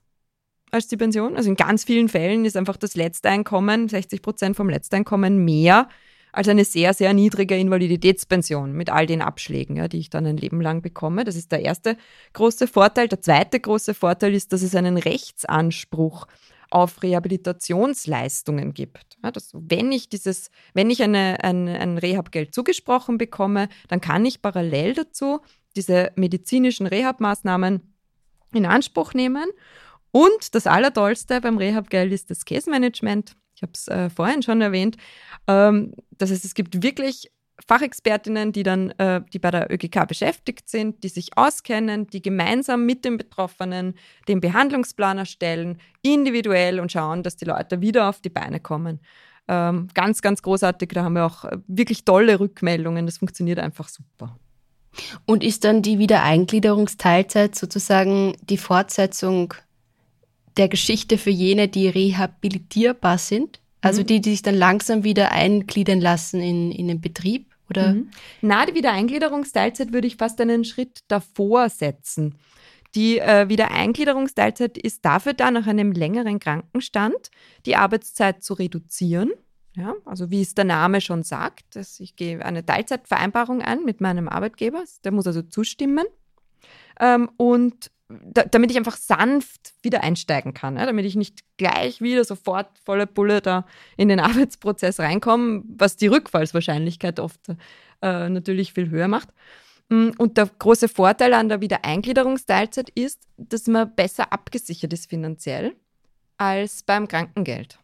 als 0.71 0.87
die 0.87 0.97
Pension. 0.97 1.35
Also 1.35 1.49
in 1.49 1.55
ganz 1.55 1.83
vielen 1.83 2.09
Fällen 2.09 2.45
ist 2.45 2.57
einfach 2.57 2.77
das 2.77 2.95
Letzteinkommen, 2.95 3.87
60 3.87 4.21
Prozent 4.21 4.55
vom 4.55 4.69
Letzteinkommen 4.69 5.43
mehr 5.43 5.87
als 6.37 6.47
eine 6.47 6.65
sehr, 6.65 6.93
sehr 6.93 7.13
niedrige 7.13 7.57
Invaliditätspension 7.57 8.71
mit 8.71 8.91
all 8.91 9.07
den 9.07 9.23
Abschlägen, 9.23 9.75
ja, 9.75 9.87
die 9.87 9.97
ich 9.97 10.11
dann 10.11 10.27
ein 10.27 10.37
Leben 10.37 10.61
lang 10.61 10.83
bekomme. 10.83 11.23
Das 11.23 11.35
ist 11.35 11.51
der 11.51 11.63
erste 11.63 11.97
große 12.33 12.67
Vorteil. 12.67 13.07
Der 13.07 13.21
zweite 13.21 13.59
große 13.59 13.95
Vorteil 13.95 14.35
ist, 14.35 14.53
dass 14.53 14.61
es 14.61 14.75
einen 14.75 14.97
Rechtsanspruch 14.97 16.27
auf 16.69 17.01
Rehabilitationsleistungen 17.01 18.75
gibt. 18.75 19.17
Ja, 19.23 19.31
dass, 19.31 19.51
wenn 19.53 19.91
ich 19.91 20.09
dieses, 20.09 20.51
wenn 20.75 20.91
ich 20.91 21.01
eine, 21.01 21.43
ein, 21.43 21.67
ein 21.67 21.97
Rehabgeld 21.97 22.53
zugesprochen 22.53 23.17
bekomme, 23.17 23.67
dann 23.87 23.99
kann 23.99 24.23
ich 24.23 24.43
parallel 24.43 24.93
dazu 24.93 25.39
diese 25.75 26.11
medizinischen 26.15 26.85
Rehabmaßnahmen 26.85 27.81
in 28.53 28.65
Anspruch 28.67 29.15
nehmen. 29.15 29.49
Und 30.11 30.53
das 30.53 30.67
Allertollste 30.67 31.41
beim 31.41 31.57
Rehabgeld 31.57 32.13
ist 32.13 32.29
das 32.29 32.45
Case 32.45 32.69
Management 32.69 33.35
ich 33.57 33.63
habe 33.63 33.71
es 33.73 33.87
äh, 33.87 34.09
vorhin 34.09 34.43
schon 34.43 34.61
erwähnt. 34.61 34.97
Ähm, 35.47 35.93
das 36.11 36.29
heißt, 36.31 36.45
es 36.45 36.53
gibt 36.53 36.83
wirklich 36.83 37.31
Fachexpertinnen, 37.67 38.51
die 38.51 38.61
dann, 38.61 38.91
äh, 38.91 39.21
die 39.33 39.39
bei 39.39 39.49
der 39.49 39.71
ÖGK 39.71 40.07
beschäftigt 40.07 40.69
sind, 40.69 41.03
die 41.03 41.09
sich 41.09 41.35
auskennen, 41.35 42.05
die 42.05 42.21
gemeinsam 42.21 42.85
mit 42.85 43.03
den 43.03 43.17
Betroffenen 43.17 43.95
den 44.27 44.41
Behandlungsplan 44.41 45.17
erstellen, 45.17 45.79
individuell 46.03 46.79
und 46.79 46.91
schauen, 46.91 47.23
dass 47.23 47.35
die 47.35 47.45
Leute 47.45 47.81
wieder 47.81 48.09
auf 48.09 48.21
die 48.21 48.29
Beine 48.29 48.59
kommen. 48.59 48.99
Ähm, 49.47 49.87
ganz, 49.95 50.21
ganz 50.21 50.43
großartig. 50.43 50.89
Da 50.89 51.03
haben 51.03 51.13
wir 51.13 51.25
auch 51.25 51.45
äh, 51.45 51.57
wirklich 51.67 52.05
tolle 52.05 52.39
Rückmeldungen. 52.39 53.07
Das 53.07 53.17
funktioniert 53.17 53.57
einfach 53.57 53.89
super. 53.89 54.37
Und 55.25 55.43
ist 55.43 55.63
dann 55.63 55.81
die 55.81 55.97
Wiedereingliederungsteilzeit 55.97 57.55
sozusagen 57.55 58.35
die 58.43 58.57
Fortsetzung 58.57 59.55
der 60.57 60.67
Geschichte 60.67 61.17
für 61.17 61.29
jene, 61.29 61.67
die 61.67 61.87
rehabilitierbar 61.87 63.17
sind? 63.17 63.59
Also 63.81 64.01
mhm. 64.01 64.07
die, 64.07 64.21
die 64.21 64.31
sich 64.31 64.41
dann 64.41 64.55
langsam 64.55 65.03
wieder 65.03 65.31
eingliedern 65.31 66.01
lassen 66.01 66.41
in, 66.41 66.71
in 66.71 66.87
den 66.87 67.01
Betrieb? 67.01 67.47
Oder? 67.69 67.93
Mhm. 67.93 68.09
Na, 68.41 68.65
die 68.65 68.75
Wiedereingliederungsteilzeit 68.75 69.93
würde 69.93 70.07
ich 70.07 70.15
fast 70.15 70.39
einen 70.41 70.63
Schritt 70.63 71.01
davor 71.07 71.69
setzen. 71.69 72.35
Die 72.95 73.19
äh, 73.19 73.49
Wiedereingliederungsteilzeit 73.49 74.77
ist 74.77 75.03
dafür 75.03 75.33
da, 75.33 75.51
nach 75.51 75.67
einem 75.67 75.91
längeren 75.91 76.39
Krankenstand 76.39 77.29
die 77.65 77.75
Arbeitszeit 77.75 78.43
zu 78.43 78.53
reduzieren. 78.53 79.31
Ja, 79.75 79.93
also 80.05 80.31
wie 80.31 80.41
es 80.41 80.55
der 80.55 80.65
Name 80.65 81.01
schon 81.01 81.21
sagt, 81.21 81.75
dass 81.75 81.99
ich 81.99 82.15
gehe 82.15 82.43
eine 82.43 82.65
Teilzeitvereinbarung 82.65 83.61
ein 83.61 83.83
mit 83.83 84.01
meinem 84.01 84.27
Arbeitgeber, 84.27 84.83
der 85.03 85.11
muss 85.11 85.27
also 85.27 85.43
zustimmen. 85.43 86.05
Ähm, 86.99 87.29
und 87.37 87.91
da, 88.09 88.43
damit 88.43 88.71
ich 88.71 88.77
einfach 88.77 88.95
sanft 88.95 89.73
wieder 89.81 90.03
einsteigen 90.03 90.53
kann, 90.53 90.77
ja, 90.77 90.85
damit 90.85 91.05
ich 91.05 91.15
nicht 91.15 91.43
gleich 91.57 92.01
wieder 92.01 92.23
sofort 92.23 92.77
volle 92.79 93.05
Bulle 93.05 93.41
da 93.41 93.65
in 93.97 94.07
den 94.07 94.19
Arbeitsprozess 94.21 94.99
reinkomme, 94.99 95.63
was 95.67 95.97
die 95.97 96.07
Rückfallswahrscheinlichkeit 96.07 97.19
oft 97.19 97.49
äh, 98.01 98.29
natürlich 98.29 98.73
viel 98.73 98.89
höher 98.89 99.07
macht. 99.07 99.29
Mm, 99.89 100.09
und 100.17 100.37
der 100.37 100.49
große 100.59 100.87
Vorteil 100.87 101.33
an 101.33 101.49
der 101.49 101.61
Wiedereingliederungsteilzeit 101.61 102.89
ist, 102.89 103.27
dass 103.37 103.67
man 103.67 103.93
besser 103.93 104.31
abgesichert 104.31 104.93
ist 104.93 105.09
finanziell 105.09 105.75
als 106.37 106.83
beim 106.83 107.07
Krankengeld 107.07 107.79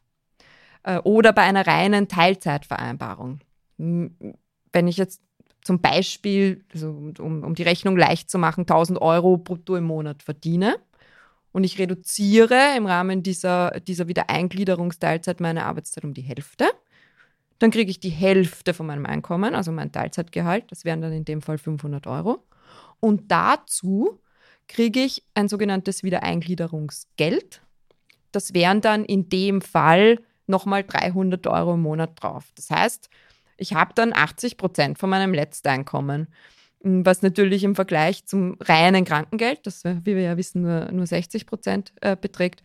äh, 0.84 1.00
oder 1.00 1.34
bei 1.34 1.42
einer 1.42 1.68
reinen 1.68 2.08
Teilzeitvereinbarung. 2.08 3.42
Wenn 3.78 4.88
ich 4.88 4.98
jetzt 4.98 5.22
zum 5.64 5.80
Beispiel, 5.80 6.64
also 6.74 6.90
um, 7.20 7.44
um 7.44 7.56
die 7.56 7.64
Rechnung 7.64 7.98
leicht 7.98 8.30
zu 8.30 8.38
machen, 8.38 8.62
1000 8.62 9.02
Euro 9.02 9.38
brutto 9.38 9.76
im 9.76 9.86
Monat 9.86 10.22
verdiene 10.24 10.76
und 11.52 11.64
ich 11.64 11.80
reduziere 11.80 12.76
im 12.76 12.86
Rahmen 12.86 13.24
dieser, 13.24 13.80
dieser 13.80 14.08
Wiedereingliederungsteilzeit 14.08 15.40
meine 15.40 15.66
Arbeitszeit 15.66 16.04
um 16.04 16.14
die 16.14 16.22
Hälfte, 16.22 16.66
dann 17.60 17.72
kriege 17.72 17.92
ich 17.92 18.00
die 18.00 18.10
Hälfte 18.10 18.74
von 18.74 18.88
meinem 18.88 19.06
Einkommen, 19.06 19.56
also 19.56 19.72
mein 19.72 19.92
Teilzeitgehalt, 19.92 20.66
das 20.72 20.84
wären 20.84 21.02
dann 21.02 21.14
in 21.14 21.26
dem 21.26 21.42
Fall 21.42 21.58
500 21.58 22.08
Euro. 22.08 22.44
Und 23.00 23.32
dazu 23.32 24.20
kriege 24.68 25.02
ich 25.02 25.24
ein 25.34 25.48
sogenanntes 25.48 26.04
Wiedereingliederungsgeld. 26.04 27.62
Das 28.32 28.54
wären 28.54 28.82
dann 28.82 29.06
in 29.06 29.30
dem 29.30 29.62
Fall 29.62 30.20
nochmal 30.48 30.84
300 30.84 31.48
Euro 31.48 31.76
im 31.76 31.82
Monat 31.82 32.22
drauf. 32.22 32.52
Das 32.56 32.70
heißt, 32.70 33.10
ich 33.58 33.74
habe 33.74 33.94
dann 33.94 34.14
80 34.14 34.58
Prozent 34.58 35.00
von 35.00 35.10
meinem 35.10 35.34
Letzteinkommen, 35.34 36.28
hm, 36.82 37.06
was 37.06 37.22
natürlich 37.22 37.64
im 37.64 37.76
Vergleich 37.76 38.26
zum 38.26 38.58
reinen 38.60 39.06
Krankengeld, 39.06 39.66
das, 39.66 39.84
wie 39.84 40.16
wir 40.16 40.22
ja 40.22 40.38
wissen, 40.38 40.62
nur, 40.62 40.92
nur 40.92 41.06
60 41.06 41.46
Prozent 41.46 41.94
äh, 42.02 42.16
beträgt, 42.16 42.64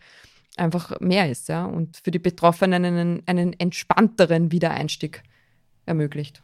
einfach 0.57 0.99
mehr 0.99 1.29
ist. 1.29 1.49
Ja? 1.49 1.65
Und 1.65 1.97
für 1.97 2.11
die 2.11 2.19
Betroffenen 2.19 2.85
einen, 2.85 3.23
einen 3.25 3.53
entspannteren 3.59 4.51
Wiedereinstieg 4.51 5.23
ermöglicht. 5.85 6.43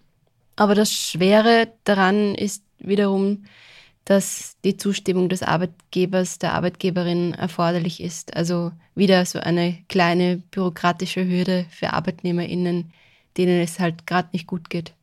Aber 0.55 0.73
das 0.73 0.91
Schwere 0.91 1.73
daran 1.83 2.33
ist 2.35 2.63
wiederum, 2.79 3.43
dass 4.05 4.57
die 4.63 4.77
Zustimmung 4.77 5.29
des 5.29 5.41
Arbeitgebers, 5.41 6.37
der 6.37 6.53
Arbeitgeberin 6.53 7.33
erforderlich 7.33 8.01
ist. 8.01 8.35
Also 8.35 8.71
wieder 8.93 9.25
so 9.25 9.39
eine 9.39 9.83
kleine 9.89 10.37
bürokratische 10.51 11.27
Hürde 11.27 11.65
für 11.71 11.91
ArbeitnehmerInnen, 11.91 12.93
denen 13.37 13.61
es 13.61 13.79
halt 13.79 14.07
gerade 14.07 14.29
nicht 14.33 14.47
gut 14.47 14.69
geht. 14.69 14.93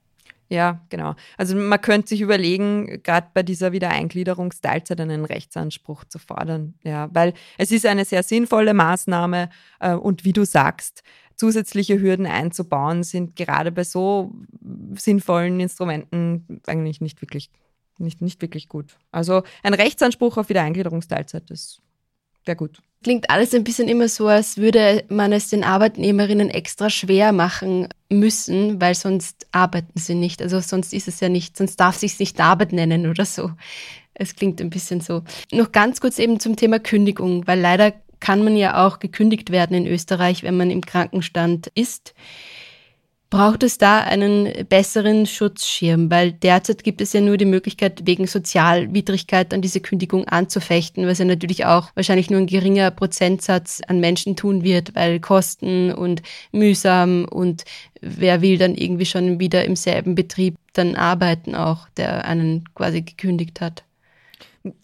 Ja, 0.53 0.83
genau. 0.91 1.14
Also 1.39 1.57
man 1.57 1.80
könnte 1.80 2.09
sich 2.09 2.20
überlegen, 2.20 3.03
gerade 3.03 3.28
bei 3.33 3.43
dieser 3.43 3.72
Wiedereingliederungsteilzeit 3.72 5.01
einen 5.01 5.24
Rechtsanspruch 5.24 6.05
zu 6.05 6.18
fordern. 6.18 6.74
Ja, 6.85 7.09
weil 7.14 7.33
es 7.57 7.72
ist 7.72 7.87
eine 7.87 8.05
sehr 8.05 8.22
sinnvolle 8.22 8.74
Maßnahme 8.74 9.49
äh, 9.80 9.95
und 9.95 10.26
wie 10.26 10.35
du 10.35 10.45
sagst, 10.45 11.05
zusätzliche 11.37 11.99
Hürden 11.99 12.26
einzubauen 12.26 13.03
sind 13.03 13.35
gerade 13.35 13.72
bei 13.72 13.85
so 13.85 14.35
sinnvollen 14.95 15.59
Instrumenten 15.59 16.61
eigentlich 16.66 17.01
nicht 17.01 17.22
wirklich, 17.22 17.51
nicht, 17.97 18.20
nicht 18.20 18.43
wirklich 18.43 18.68
gut. 18.68 18.99
Also 19.11 19.45
ein 19.62 19.72
Rechtsanspruch 19.72 20.37
auf 20.37 20.51
Wiedereingliederungsteilzeit, 20.51 21.49
das 21.49 21.80
wäre 22.45 22.57
gut. 22.57 22.78
Klingt 23.03 23.30
alles 23.30 23.53
ein 23.53 23.64
bisschen 23.64 23.88
immer 23.88 24.07
so, 24.09 24.28
als 24.28 24.59
würde 24.59 25.05
man 25.09 25.32
es 25.32 25.49
den 25.49 25.64
Arbeitnehmerinnen 25.64 26.51
extra 26.51 26.88
schwer 26.88 27.32
machen 27.32 27.88
müssen, 28.09 28.80
weil 28.80 28.95
sonst 28.95 29.47
arbeiten 29.51 29.99
sie 29.99 30.14
nicht. 30.14 30.40
Also 30.40 30.61
sonst 30.61 30.93
ist 30.93 31.09
es 31.09 31.18
ja 31.18 31.28
nicht, 31.28 31.57
sonst 31.57 31.76
darf 31.76 31.97
sich 31.97 32.18
nicht 32.20 32.40
Arbeit 32.40 32.72
nennen 32.72 33.09
oder 33.09 33.24
so. 33.24 33.51
Es 34.14 34.36
klingt 34.36 34.61
ein 34.61 34.70
bisschen 34.70 35.01
so. 35.01 35.22
Noch 35.51 35.72
ganz 35.72 36.01
kurz 36.01 36.18
eben 36.20 36.38
zum 36.38 36.55
Thema 36.55 36.78
Kündigung, 36.78 37.47
weil 37.47 37.61
leider 37.61 37.93
kann 38.20 38.45
man 38.45 38.57
ja 38.57 38.86
auch 38.86 39.01
gekündigt 39.01 39.51
werden 39.51 39.76
in 39.76 39.86
Österreich, 39.86 40.45
wenn 40.45 40.57
man 40.57 40.70
im 40.70 40.82
Krankenstand 40.82 41.72
ist 41.74 42.14
braucht 43.33 43.62
es 43.62 43.78
da 43.78 44.01
einen 44.01 44.66
besseren 44.68 45.24
Schutzschirm, 45.24 46.11
weil 46.11 46.33
derzeit 46.33 46.85
gibt 46.85 47.01
es 47.01 47.14
ja 47.14 47.22
nur 47.22 47.39
die 47.39 47.47
Möglichkeit, 47.47 48.03
wegen 48.05 48.26
Sozialwidrigkeit 48.26 49.55
an 49.55 49.62
diese 49.62 49.80
Kündigung 49.80 50.28
anzufechten, 50.28 51.07
was 51.07 51.18
ja 51.18 51.24
natürlich 51.24 51.64
auch 51.64 51.89
wahrscheinlich 51.95 52.28
nur 52.28 52.41
ein 52.41 52.47
geringer 52.47 52.91
Prozentsatz 52.91 53.80
an 53.89 54.01
Menschen 54.01 54.37
tun 54.37 54.64
wird, 54.64 54.95
weil 54.95 55.18
Kosten 55.18 55.95
und 55.95 56.20
mühsam 56.53 57.24
und 57.24 57.64
wer 58.03 58.43
will 58.43 58.59
dann 58.59 58.74
irgendwie 58.74 59.07
schon 59.07 59.41
wieder 59.41 59.64
im 59.64 59.76
selben 59.76 60.14
Betrieb 60.14 60.57
dann 60.74 60.95
arbeiten 60.95 61.55
auch, 61.55 61.89
der 61.97 62.26
einen 62.26 62.64
quasi 62.74 63.01
gekündigt 63.01 63.62
hat. 63.62 63.83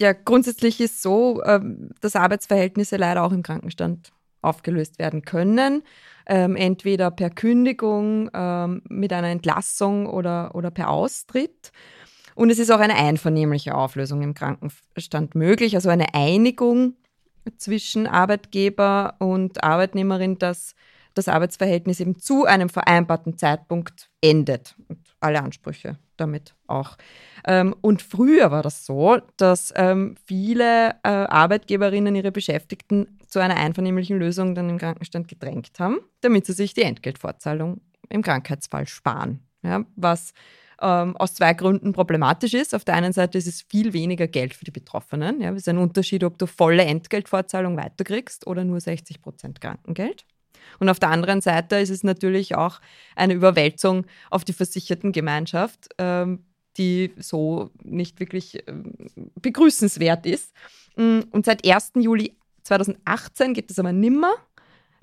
Ja, 0.01 0.15
grundsätzlich 0.15 0.81
ist 0.81 1.03
so, 1.03 1.43
ähm, 1.45 1.91
dass 2.01 2.17
Arbeitsverhältnisse 2.17 2.97
leider 2.97 3.25
auch 3.25 3.33
im 3.33 3.43
Krankenstand 3.43 4.11
aufgelöst 4.43 4.99
werden 4.99 5.23
können 5.23 5.83
ähm, 6.29 6.57
entweder 6.57 7.11
per 7.11 7.31
Kündigung 7.31 8.31
ähm, 8.35 8.83
mit 8.89 9.13
einer 9.13 9.29
Entlassung 9.29 10.07
oder, 10.07 10.55
oder 10.55 10.71
per 10.71 10.91
Austritt. 10.91 11.73
Und 12.35 12.51
es 12.51 12.59
ist 12.59 12.71
auch 12.71 12.79
eine 12.79 12.95
einvernehmliche 12.95 13.75
Auflösung 13.75 14.23
im 14.23 14.35
Krankenstand 14.35 15.35
möglich, 15.35 15.75
also 15.75 15.89
eine 15.89 16.15
Einigung 16.15 16.95
zwischen 17.57 18.07
Arbeitgeber 18.07 19.17
und 19.19 19.65
Arbeitnehmerin, 19.65 20.39
dass 20.39 20.75
das 21.15 21.27
Arbeitsverhältnis 21.27 21.99
eben 21.99 22.21
zu 22.21 22.45
einem 22.45 22.69
vereinbarten 22.69 23.39
Zeitpunkt 23.39 24.11
endet 24.21 24.77
und 24.89 25.01
alle 25.19 25.43
Ansprüche 25.43 25.99
damit 26.21 26.55
auch. 26.67 26.97
Ähm, 27.47 27.75
und 27.81 28.03
früher 28.03 28.51
war 28.51 28.63
das 28.63 28.85
so, 28.85 29.19
dass 29.37 29.73
ähm, 29.77 30.17
viele 30.27 30.91
äh, 31.03 31.09
Arbeitgeberinnen 31.09 32.15
ihre 32.15 32.33
Beschäftigten 32.33 33.19
zu 33.27 33.39
einer 33.39 33.57
einvernehmlichen 33.57 34.19
Lösung 34.19 34.55
dann 34.55 34.69
im 34.71 34.79
Krankenstand 34.79 35.29
gedrängt 35.29 35.79
haben, 35.79 35.99
damit 36.21 36.47
sie 36.47 36.53
sich 36.53 36.75
die 36.75 36.83
Entgeltfortzahlung 36.83 37.81
im 38.09 38.23
Krankheitsfall 38.23 38.87
sparen. 38.87 39.41
Ja, 39.63 39.85
was 39.97 40.33
ähm, 40.81 41.17
aus 41.17 41.35
zwei 41.35 41.55
Gründen 41.55 41.93
problematisch 41.93 42.55
ist. 42.55 42.75
Auf 42.75 42.85
der 42.85 42.95
einen 42.95 43.13
Seite 43.13 43.39
ist 43.39 43.47
es 43.47 43.63
viel 43.63 43.93
weniger 43.93 44.29
Geld 44.29 44.55
für 44.55 44.65
die 44.65 44.71
Betroffenen. 44.71 45.41
Ja, 45.41 45.51
es 45.51 45.59
ist 45.59 45.69
ein 45.69 45.79
Unterschied, 45.79 46.25
ob 46.25 46.39
du 46.39 46.47
volle 46.47 46.85
Entgeltfortzahlung 46.85 47.77
weiterkriegst 47.77 48.47
oder 48.47 48.65
nur 48.65 48.81
60 48.81 49.21
Prozent 49.21 49.61
Krankengeld. 49.61 50.25
Und 50.79 50.89
auf 50.89 50.99
der 50.99 51.11
anderen 51.11 51.41
Seite 51.41 51.77
ist 51.77 51.91
es 51.91 52.05
natürlich 52.05 52.55
auch 52.55 52.81
eine 53.17 53.35
Überwälzung 53.35 54.07
auf 54.31 54.45
die 54.45 54.53
Versichertengemeinschaft, 54.53 55.89
ähm, 55.99 56.45
die 56.77 57.13
so 57.17 57.71
nicht 57.83 58.21
wirklich 58.21 58.63
ähm, 58.69 58.95
begrüßenswert 59.41 60.27
ist. 60.27 60.53
Mm, 60.97 61.21
und 61.31 61.47
seit 61.47 61.67
1. 61.67 61.93
Juli 61.97 62.37
2018 62.63 63.55
geht 63.55 63.71
es 63.71 63.79
aber 63.79 63.93
nimmer. 63.93 64.33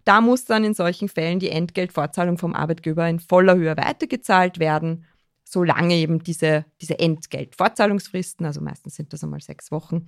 Da 0.05 0.21
muss 0.21 0.45
dann 0.45 0.63
in 0.63 0.75
solchen 0.75 1.09
Fällen 1.09 1.39
die 1.39 1.49
Entgeltfortzahlung 1.49 2.37
vom 2.37 2.53
Arbeitgeber 2.53 3.07
in 3.09 3.19
voller 3.19 3.55
Höhe 3.55 3.75
weitergezahlt 3.75 4.59
werden, 4.59 5.05
solange 5.43 5.95
eben 5.95 6.23
diese, 6.23 6.65
diese 6.81 6.99
Entgeltfortzahlungsfristen, 6.99 8.45
also 8.45 8.61
meistens 8.61 8.95
sind 8.95 9.11
das 9.13 9.23
einmal 9.23 9.41
sechs 9.41 9.71
Wochen, 9.71 10.05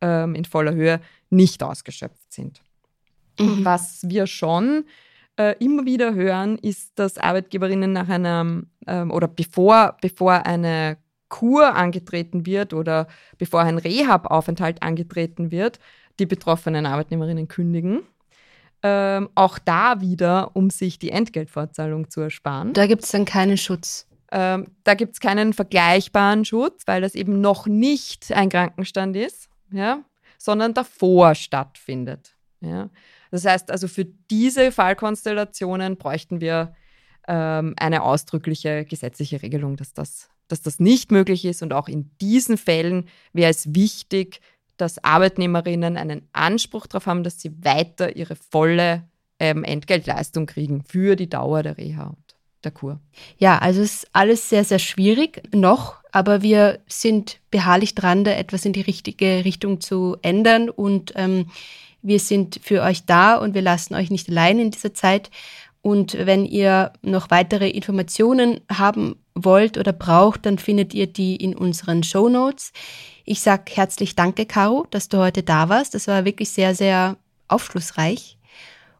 ähm, 0.00 0.34
in 0.34 0.44
voller 0.44 0.72
Höhe 0.72 1.00
nicht 1.30 1.62
ausgeschöpft 1.62 2.32
sind. 2.32 2.62
Mhm. 3.40 3.64
Was 3.64 4.00
wir 4.08 4.26
schon 4.26 4.84
äh, 5.38 5.54
immer 5.58 5.84
wieder 5.84 6.14
hören, 6.14 6.58
ist, 6.58 6.98
dass 6.98 7.18
Arbeitgeberinnen 7.18 7.92
nach 7.92 8.08
einem 8.08 8.70
ähm, 8.86 9.10
oder 9.10 9.28
bevor, 9.28 9.96
bevor 10.00 10.46
eine 10.46 10.98
Kur 11.28 11.74
angetreten 11.74 12.44
wird 12.44 12.74
oder 12.74 13.06
bevor 13.38 13.60
ein 13.62 13.78
Rehab-Aufenthalt 13.78 14.82
angetreten 14.82 15.50
wird, 15.50 15.78
die 16.18 16.26
betroffenen 16.26 16.86
Arbeitnehmerinnen 16.86 17.48
kündigen. 17.48 18.02
Ähm, 18.82 19.28
auch 19.34 19.58
da 19.58 20.00
wieder, 20.00 20.54
um 20.54 20.70
sich 20.70 20.98
die 20.98 21.10
Entgeltfortzahlung 21.10 22.10
zu 22.10 22.20
ersparen. 22.22 22.72
Da 22.72 22.86
gibt 22.86 23.04
es 23.04 23.10
dann 23.10 23.24
keinen 23.24 23.56
Schutz. 23.56 24.06
Ähm, 24.32 24.68
da 24.84 24.94
gibt 24.94 25.14
es 25.14 25.20
keinen 25.20 25.52
vergleichbaren 25.52 26.44
Schutz, 26.44 26.82
weil 26.86 27.02
das 27.02 27.14
eben 27.14 27.40
noch 27.40 27.66
nicht 27.66 28.32
ein 28.32 28.48
Krankenstand 28.48 29.16
ist, 29.16 29.48
ja, 29.72 30.02
sondern 30.38 30.72
davor 30.72 31.34
stattfindet. 31.34 32.34
Ja. 32.60 32.90
Das 33.30 33.44
heißt 33.44 33.70
also, 33.70 33.88
für 33.88 34.06
diese 34.30 34.72
Fallkonstellationen 34.72 35.96
bräuchten 35.96 36.40
wir 36.40 36.74
ähm, 37.28 37.74
eine 37.78 38.02
ausdrückliche 38.02 38.84
gesetzliche 38.84 39.42
Regelung, 39.42 39.76
dass 39.76 39.92
das, 39.92 40.28
dass 40.48 40.62
das 40.62 40.80
nicht 40.80 41.12
möglich 41.12 41.44
ist. 41.44 41.62
Und 41.62 41.72
auch 41.72 41.88
in 41.88 42.10
diesen 42.20 42.58
Fällen 42.58 43.08
wäre 43.32 43.50
es 43.50 43.74
wichtig, 43.74 44.40
dass 44.76 45.02
Arbeitnehmerinnen 45.04 45.96
einen 45.96 46.28
Anspruch 46.32 46.86
darauf 46.86 47.06
haben, 47.06 47.22
dass 47.22 47.40
sie 47.40 47.52
weiter 47.62 48.16
ihre 48.16 48.36
volle 48.36 49.04
ähm, 49.38 49.64
Entgeltleistung 49.64 50.46
kriegen 50.46 50.82
für 50.84 51.16
die 51.16 51.28
Dauer 51.28 51.62
der 51.62 51.78
Reha 51.78 52.08
und 52.08 52.36
der 52.64 52.72
Kur. 52.72 53.00
Ja, 53.38 53.58
also 53.58 53.80
ist 53.80 54.08
alles 54.12 54.48
sehr, 54.48 54.64
sehr 54.64 54.78
schwierig 54.78 55.42
noch, 55.54 55.96
aber 56.12 56.42
wir 56.42 56.80
sind 56.88 57.40
beharrlich 57.50 57.94
dran, 57.94 58.24
da 58.24 58.32
etwas 58.32 58.64
in 58.64 58.72
die 58.72 58.80
richtige 58.80 59.44
Richtung 59.44 59.80
zu 59.80 60.16
ändern 60.22 60.68
und 60.68 61.12
ähm, 61.16 61.46
wir 62.02 62.20
sind 62.20 62.60
für 62.62 62.82
euch 62.82 63.04
da 63.04 63.36
und 63.36 63.54
wir 63.54 63.62
lassen 63.62 63.94
euch 63.94 64.10
nicht 64.10 64.28
allein 64.28 64.58
in 64.58 64.70
dieser 64.70 64.94
Zeit. 64.94 65.30
Und 65.82 66.16
wenn 66.18 66.44
ihr 66.44 66.92
noch 67.02 67.30
weitere 67.30 67.70
Informationen 67.70 68.60
haben 68.70 69.16
wollt 69.34 69.78
oder 69.78 69.92
braucht, 69.92 70.44
dann 70.44 70.58
findet 70.58 70.92
ihr 70.92 71.06
die 71.06 71.36
in 71.36 71.54
unseren 71.54 72.02
Show 72.02 72.28
Notes. 72.28 72.72
Ich 73.24 73.40
sage 73.40 73.64
herzlich 73.74 74.16
Danke, 74.16 74.44
Caro, 74.44 74.86
dass 74.90 75.08
du 75.08 75.18
heute 75.18 75.42
da 75.42 75.68
warst. 75.68 75.94
Das 75.94 76.06
war 76.06 76.24
wirklich 76.24 76.50
sehr, 76.50 76.74
sehr 76.74 77.16
aufschlussreich. 77.48 78.36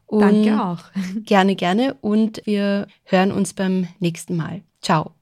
Und 0.07 0.45
Danke 0.45 0.61
auch. 0.61 0.79
Gerne, 1.25 1.55
gerne. 1.55 1.95
Und 2.01 2.41
wir 2.45 2.87
hören 3.03 3.31
uns 3.31 3.53
beim 3.53 3.87
nächsten 3.99 4.35
Mal. 4.35 4.61
Ciao. 4.81 5.13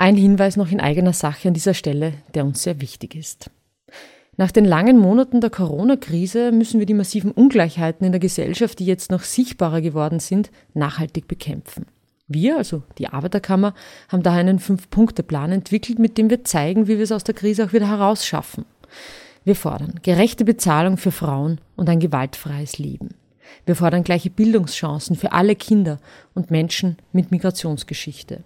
Ein 0.00 0.16
Hinweis 0.16 0.56
noch 0.56 0.70
in 0.70 0.80
eigener 0.80 1.12
Sache 1.12 1.48
an 1.48 1.54
dieser 1.54 1.74
Stelle, 1.74 2.14
der 2.34 2.44
uns 2.44 2.62
sehr 2.62 2.80
wichtig 2.80 3.16
ist. 3.16 3.50
Nach 4.36 4.52
den 4.52 4.64
langen 4.64 4.96
Monaten 4.96 5.40
der 5.40 5.50
Corona-Krise 5.50 6.52
müssen 6.52 6.78
wir 6.78 6.86
die 6.86 6.94
massiven 6.94 7.32
Ungleichheiten 7.32 8.06
in 8.06 8.12
der 8.12 8.20
Gesellschaft, 8.20 8.78
die 8.78 8.86
jetzt 8.86 9.10
noch 9.10 9.24
sichtbarer 9.24 9.80
geworden 9.80 10.20
sind, 10.20 10.52
nachhaltig 10.72 11.26
bekämpfen. 11.26 11.86
Wir, 12.28 12.58
also 12.58 12.84
die 12.98 13.08
Arbeiterkammer, 13.08 13.74
haben 14.08 14.22
daher 14.22 14.38
einen 14.38 14.60
Fünf-Punkte-Plan 14.60 15.50
entwickelt, 15.50 15.98
mit 15.98 16.16
dem 16.16 16.30
wir 16.30 16.44
zeigen, 16.44 16.86
wie 16.86 16.98
wir 16.98 17.04
es 17.04 17.10
aus 17.10 17.24
der 17.24 17.34
Krise 17.34 17.64
auch 17.64 17.72
wieder 17.72 17.88
herausschaffen. 17.88 18.66
Wir 19.44 19.56
fordern 19.56 19.98
gerechte 20.04 20.44
Bezahlung 20.44 20.96
für 20.96 21.10
Frauen 21.10 21.60
und 21.74 21.88
ein 21.88 21.98
gewaltfreies 21.98 22.78
Leben. 22.78 23.08
Wir 23.66 23.74
fordern 23.74 24.04
gleiche 24.04 24.30
Bildungschancen 24.30 25.16
für 25.16 25.32
alle 25.32 25.56
Kinder 25.56 25.98
und 26.34 26.52
Menschen 26.52 26.98
mit 27.12 27.32
Migrationsgeschichte. 27.32 28.44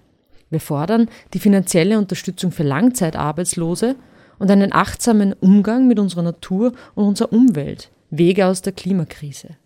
Wir 0.53 0.61
fordern 0.61 1.09
die 1.33 1.39
finanzielle 1.39 1.97
Unterstützung 1.97 2.53
für 2.53 2.63
Langzeitarbeitslose 2.63 3.97
und 4.39 4.51
einen 4.51 4.75
achtsamen 4.75 5.33
Umgang 5.33 5.89
mit 5.89 5.99
unserer 5.99 6.21
Natur 6.21 6.75
und 6.95 7.07
unserer 7.07 7.33
Umwelt, 7.33 7.91
Wege 8.11 8.45
aus 8.47 8.61
der 8.61 8.75
Klimakrise. 8.75 9.57